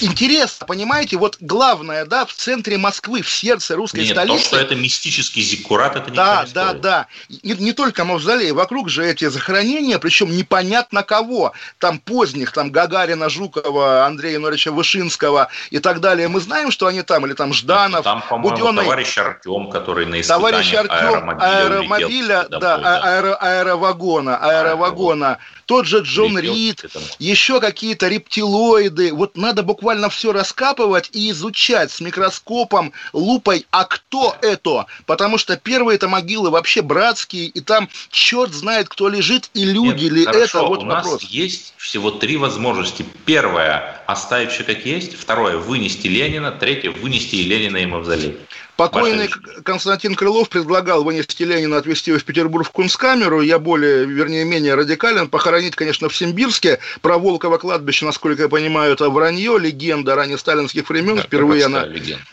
интересно, 0.00 0.66
понимаете, 0.66 1.16
вот 1.16 1.36
главное, 1.40 2.04
да, 2.06 2.24
в 2.24 2.32
центре 2.32 2.78
Москвы, 2.78 3.22
в 3.22 3.30
сердце 3.30 3.76
русской 3.76 4.00
Нет, 4.00 4.12
столицы. 4.12 4.38
то, 4.38 4.44
что 4.44 4.56
это 4.56 4.74
мистический 4.74 5.42
зиккурат, 5.42 5.96
это 5.96 6.10
Да, 6.10 6.44
не 6.46 6.52
да, 6.52 6.72
да. 6.72 7.06
Не, 7.42 7.52
не 7.54 7.72
только 7.72 8.04
мавзолей, 8.04 8.52
вокруг 8.52 8.88
же 8.88 9.04
эти 9.04 9.28
захоронения, 9.28 9.98
причем 9.98 10.34
непонятно 10.34 11.02
кого. 11.02 11.52
Там 11.78 11.98
поздних, 11.98 12.52
там 12.52 12.70
Гагарина, 12.70 13.28
Жукова, 13.28 14.06
Андрея 14.06 14.34
Януаревича 14.34 14.72
Вышинского 14.72 15.48
и 15.70 15.78
так 15.78 16.00
далее. 16.00 16.28
Мы 16.28 16.40
знаем, 16.40 16.70
что 16.70 16.86
они 16.86 17.02
там, 17.02 17.26
или 17.26 17.34
там 17.34 17.52
Жданов, 17.52 18.04
Там, 18.04 18.22
по-моему, 18.22 18.56
Буденный... 18.56 18.82
товарищ 18.82 19.18
Артем, 19.18 19.70
который 19.70 20.06
на 20.06 20.22
Товарищ 20.22 20.72
Артем, 20.74 21.30
аэромобиля, 21.30 22.40
аэромобиля 22.40 22.46
да, 22.48 22.76
аэро, 22.76 23.34
аэровагона, 23.34 24.36
аэровагона. 24.38 25.38
Тот 25.66 25.86
же 25.86 26.00
Джон 26.00 26.38
Рид, 26.38 26.84
еще 27.18 27.60
какие-то 27.60 28.08
рептилоиды. 28.08 29.12
Вот 29.14 29.33
надо 29.34 29.62
буквально 29.62 30.08
все 30.08 30.32
раскапывать 30.32 31.10
и 31.12 31.30
изучать 31.30 31.90
с 31.90 32.00
микроскопом, 32.00 32.92
лупой, 33.12 33.66
а 33.70 33.84
кто 33.84 34.36
это? 34.40 34.86
Потому 35.06 35.38
что 35.38 35.56
первые 35.56 35.96
это 35.96 36.08
могилы 36.08 36.50
вообще 36.50 36.82
братские, 36.82 37.46
и 37.46 37.60
там 37.60 37.88
черт 38.10 38.52
знает, 38.52 38.88
кто 38.88 39.08
лежит, 39.08 39.50
и 39.54 39.64
люди 39.64 40.04
Нет, 40.04 40.12
ли 40.12 40.24
хорошо, 40.24 40.44
это. 40.44 40.62
Вот 40.62 40.82
у 40.82 40.86
вопрос. 40.86 41.22
нас 41.22 41.30
есть 41.30 41.74
всего 41.76 42.10
три 42.10 42.36
возможности. 42.36 43.04
Первое– 43.24 44.02
оставить 44.06 44.52
все 44.52 44.64
как 44.64 44.86
есть. 44.86 45.16
Второе– 45.16 45.56
вынести 45.58 46.06
Ленина. 46.06 46.52
Третье– 46.52 46.90
вынести 47.02 47.36
и 47.36 47.44
Ленина 47.44 47.78
и 47.78 47.86
Мавзолей. 47.86 48.38
Покойный 48.76 49.30
Константин 49.64 50.16
Крылов 50.16 50.48
предлагал 50.48 51.04
вынести 51.04 51.44
Ленина, 51.44 51.76
отвезти 51.76 52.10
его 52.10 52.18
в 52.18 52.24
Петербург 52.24 52.66
в 52.66 52.70
Кунсткамеру. 52.70 53.40
Я 53.40 53.58
более, 53.60 54.04
вернее, 54.04 54.44
менее 54.44 54.74
радикален. 54.74 55.28
Похоронить, 55.28 55.76
конечно, 55.76 56.08
в 56.08 56.16
Симбирске. 56.16 56.80
Про 57.00 57.18
Волково 57.18 57.58
кладбище, 57.58 58.04
насколько 58.04 58.42
я 58.42 58.48
понимаю, 58.48 58.94
это 58.94 59.08
вранье, 59.10 59.58
легенда 59.58 60.16
ранее 60.16 60.38
сталинских 60.38 60.88
времен. 60.88 61.16
Да, 61.16 61.22
впервые 61.22 61.66
она, 61.66 61.86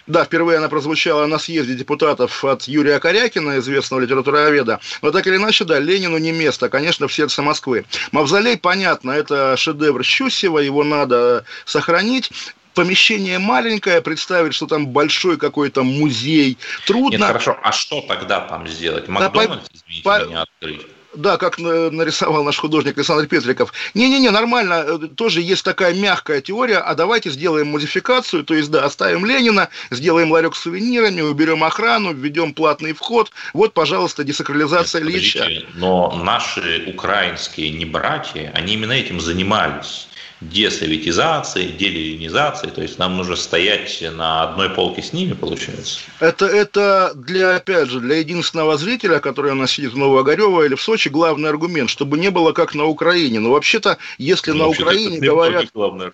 да, 0.08 0.24
впервые 0.24 0.58
она 0.58 0.68
прозвучала 0.68 1.28
на 1.28 1.38
съезде 1.38 1.76
депутатов 1.76 2.44
от 2.44 2.64
Юрия 2.64 3.00
Корякина, 3.00 3.60
известного 3.60 4.02
литературоведа. 4.02 4.80
Но 5.04 5.12
так 5.12 5.28
или 5.28 5.36
иначе, 5.36 5.64
да, 5.64 5.78
Ленину 5.80 6.18
не 6.18 6.32
место, 6.32 6.70
конечно, 6.70 7.08
в 7.08 7.14
сердце 7.14 7.44
Москвы. 7.44 7.86
Мавзолей, 8.12 8.58
понятно, 8.58 9.12
это 9.12 9.56
шедевр 9.58 10.04
Щусева, 10.04 10.60
его 10.60 10.84
надо 10.84 11.46
сохранить 11.66 12.32
помещение 12.74 13.40
маленькое, 13.40 14.02
представить, 14.02 14.54
что 14.54 14.68
там 14.68 14.88
большой 14.88 15.38
какой-то 15.38 15.84
музей, 15.84 16.58
трудно. 16.86 17.18
Нет, 17.18 17.28
хорошо, 17.28 17.58
а 17.62 17.72
что 17.72 18.02
тогда 18.02 18.42
там 18.42 18.68
сделать? 18.68 19.08
Макдональдс, 19.08 19.70
да, 19.70 19.78
извините 19.78 20.04
по... 20.04 20.26
меня, 20.26 20.42
открыть? 20.42 20.88
Да, 21.14 21.38
как 21.38 21.58
нарисовал 21.60 22.44
наш 22.44 22.58
художник 22.58 22.98
Александр 22.98 23.28
Петриков. 23.28 23.74
Не-не-не, 23.94 24.30
нормально, 24.30 24.86
э, 24.88 24.98
тоже 25.16 25.42
есть 25.42 25.64
такая 25.66 25.94
мягкая 25.94 26.40
теория, 26.40 26.78
а 26.78 26.96
давайте 26.96 27.30
сделаем 27.30 27.68
модификацию, 27.68 28.46
то 28.46 28.54
есть, 28.54 28.72
да, 28.72 28.86
оставим 28.86 29.26
Ленина, 29.26 29.70
сделаем 29.90 30.32
ларек 30.32 30.56
с 30.56 30.62
сувенирами, 30.62 31.20
уберем 31.20 31.66
охрану, 31.66 32.14
введем 32.14 32.54
платный 32.54 32.94
вход. 32.94 33.32
Вот, 33.54 33.74
пожалуйста, 33.74 34.24
десакрализация 34.24 35.02
Нет, 35.02 35.12
Ильича. 35.12 35.50
Но 35.74 36.12
наши 36.24 36.86
украинские 36.88 37.72
небратья, 37.72 38.52
они 38.56 38.76
именно 38.76 38.94
этим 38.94 39.20
занимались 39.20 40.08
десоветизации, 40.42 41.68
делинизации, 41.68 42.68
то 42.68 42.82
есть 42.82 42.98
нам 42.98 43.16
нужно 43.16 43.36
стоять 43.36 44.04
на 44.12 44.44
одной 44.44 44.70
полке 44.70 45.04
с 45.04 45.14
ними, 45.14 45.34
получается? 45.34 46.00
Это, 46.20 46.48
это 46.48 47.14
для, 47.16 47.58
опять 47.58 47.90
же, 47.90 48.00
для 48.00 48.18
единственного 48.18 48.78
зрителя, 48.78 49.20
который 49.20 49.52
у 49.52 49.56
нас 49.56 49.72
сидит 49.72 49.94
в 49.94 49.98
Новоогарево 49.98 50.64
или 50.66 50.74
в 50.74 50.82
Сочи, 50.82 51.10
главный 51.10 51.50
аргумент, 51.50 51.90
чтобы 51.90 52.18
не 52.18 52.32
было 52.32 52.54
как 52.54 52.74
на 52.74 52.86
Украине. 52.86 53.40
Но 53.40 53.52
вообще-то, 53.52 54.00
если 54.18 54.52
ну, 54.52 54.58
на 54.58 54.68
Украине 54.68 55.20
говорят... 55.20 55.68
Главный 55.74 56.12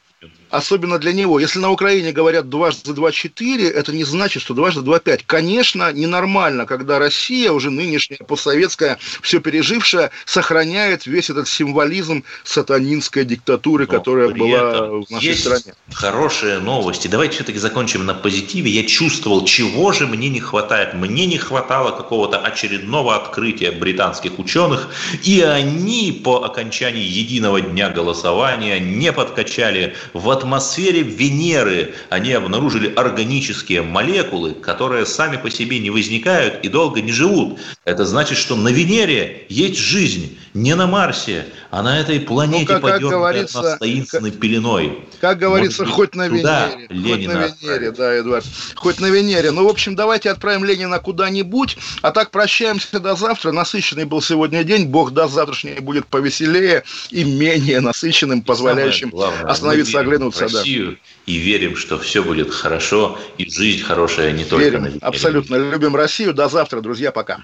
особенно 0.49 0.99
для 0.99 1.13
него. 1.13 1.39
Если 1.39 1.59
на 1.59 1.71
Украине 1.71 2.11
говорят 2.11 2.49
дважды 2.49 2.93
два 2.93 3.11
четыре, 3.11 3.69
это 3.69 3.91
не 3.91 4.03
значит, 4.03 4.41
что 4.41 4.53
дважды 4.53 4.81
два 4.81 4.99
пять. 4.99 5.23
Конечно, 5.25 5.91
ненормально, 5.91 6.65
когда 6.65 6.99
Россия, 6.99 7.51
уже 7.51 7.69
нынешняя, 7.69 8.19
постсоветская, 8.19 8.97
все 9.21 9.39
пережившая, 9.39 10.11
сохраняет 10.25 11.05
весь 11.05 11.29
этот 11.29 11.47
символизм 11.47 12.23
сатанинской 12.43 13.25
диктатуры, 13.25 13.85
Но 13.89 13.91
которая 13.97 14.29
была 14.29 15.01
в 15.01 15.09
нашей 15.09 15.25
есть 15.25 15.41
стране. 15.41 15.73
хорошие 15.93 16.59
новости. 16.59 17.07
Давайте 17.07 17.35
все-таки 17.35 17.59
закончим 17.59 18.05
на 18.05 18.13
позитиве. 18.13 18.71
Я 18.71 18.83
чувствовал, 18.85 19.45
чего 19.45 19.91
же 19.91 20.07
мне 20.07 20.29
не 20.29 20.39
хватает. 20.39 20.93
Мне 20.93 21.25
не 21.25 21.37
хватало 21.37 21.91
какого-то 21.91 22.39
очередного 22.39 23.15
открытия 23.15 23.71
британских 23.71 24.39
ученых, 24.39 24.89
и 25.23 25.41
они 25.41 26.21
по 26.23 26.43
окончании 26.43 27.03
единого 27.03 27.61
дня 27.61 27.89
голосования 27.89 28.79
не 28.79 29.11
подкачали 29.11 29.95
в 30.13 30.29
атмосфере 30.37 31.01
Венеры 31.01 31.95
они 32.09 32.31
обнаружили 32.31 32.93
органические 32.93 33.81
молекулы, 33.81 34.53
которые 34.53 35.05
сами 35.05 35.37
по 35.37 35.49
себе 35.49 35.79
не 35.79 35.89
возникают 35.89 36.63
и 36.63 36.69
долго 36.69 37.01
не 37.01 37.11
живут. 37.11 37.59
Это 37.85 38.05
значит, 38.05 38.37
что 38.37 38.55
на 38.55 38.69
Венере 38.69 39.45
есть 39.49 39.77
жизнь, 39.77 40.37
не 40.53 40.75
на 40.75 40.87
Марсе, 40.87 41.45
а 41.69 41.83
на 41.83 41.99
этой 41.99 42.19
планете 42.19 42.73
ну, 42.75 42.81
как, 42.81 43.01
от 43.01 43.53
нас 43.53 43.77
таинственной 43.79 44.31
как, 44.31 44.39
пеленой. 44.39 44.99
Как 45.19 45.37
говорится, 45.37 45.83
быть, 45.83 45.93
хоть 45.93 46.15
на 46.15 46.27
Венере. 46.27 46.87
Ленина 46.89 47.47
хоть 47.47 47.61
на 47.61 47.67
Венере, 47.67 47.91
да, 47.91 48.19
Эдуард. 48.19 48.45
Хоть 48.75 48.99
на 48.99 49.07
Венере. 49.07 49.51
Ну, 49.51 49.65
в 49.65 49.69
общем, 49.69 49.95
давайте 49.95 50.29
отправим 50.29 50.63
Ленина 50.63 50.99
куда-нибудь, 50.99 51.77
а 52.01 52.11
так 52.11 52.31
прощаемся 52.31 52.99
до 52.99 53.15
завтра. 53.15 53.51
Насыщенный 53.51 54.05
был 54.05 54.21
сегодня 54.21 54.63
день. 54.63 54.87
Бог 54.87 55.11
даст, 55.11 55.33
завтрашний 55.33 55.79
будет 55.79 56.07
повеселее 56.07 56.83
и 57.09 57.23
менее 57.23 57.81
насыщенным, 57.81 58.41
позволяющим 58.41 59.09
главное, 59.09 59.43
остановиться, 59.43 59.99
оглянуться. 59.99 60.43
Россию 60.43 60.91
да. 60.91 60.97
и 61.25 61.37
верим, 61.37 61.75
что 61.75 61.99
все 61.99 62.23
будет 62.23 62.53
хорошо, 62.53 63.19
и 63.37 63.49
жизнь 63.49 63.83
хорошая 63.83 64.31
не 64.31 64.45
только 64.45 64.65
верим, 64.65 64.81
на 64.81 64.85
Венере. 64.87 64.99
Абсолютно. 65.01 65.55
Любим 65.55 65.95
Россию. 65.95 66.33
До 66.33 66.47
завтра, 66.47 66.81
друзья. 66.81 67.11
Пока. 67.11 67.43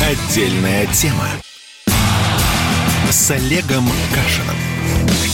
Отдельная 0.00 0.86
тема 0.92 1.28
с 3.26 3.30
Олегом 3.32 3.90
Кашиным. 4.14 5.25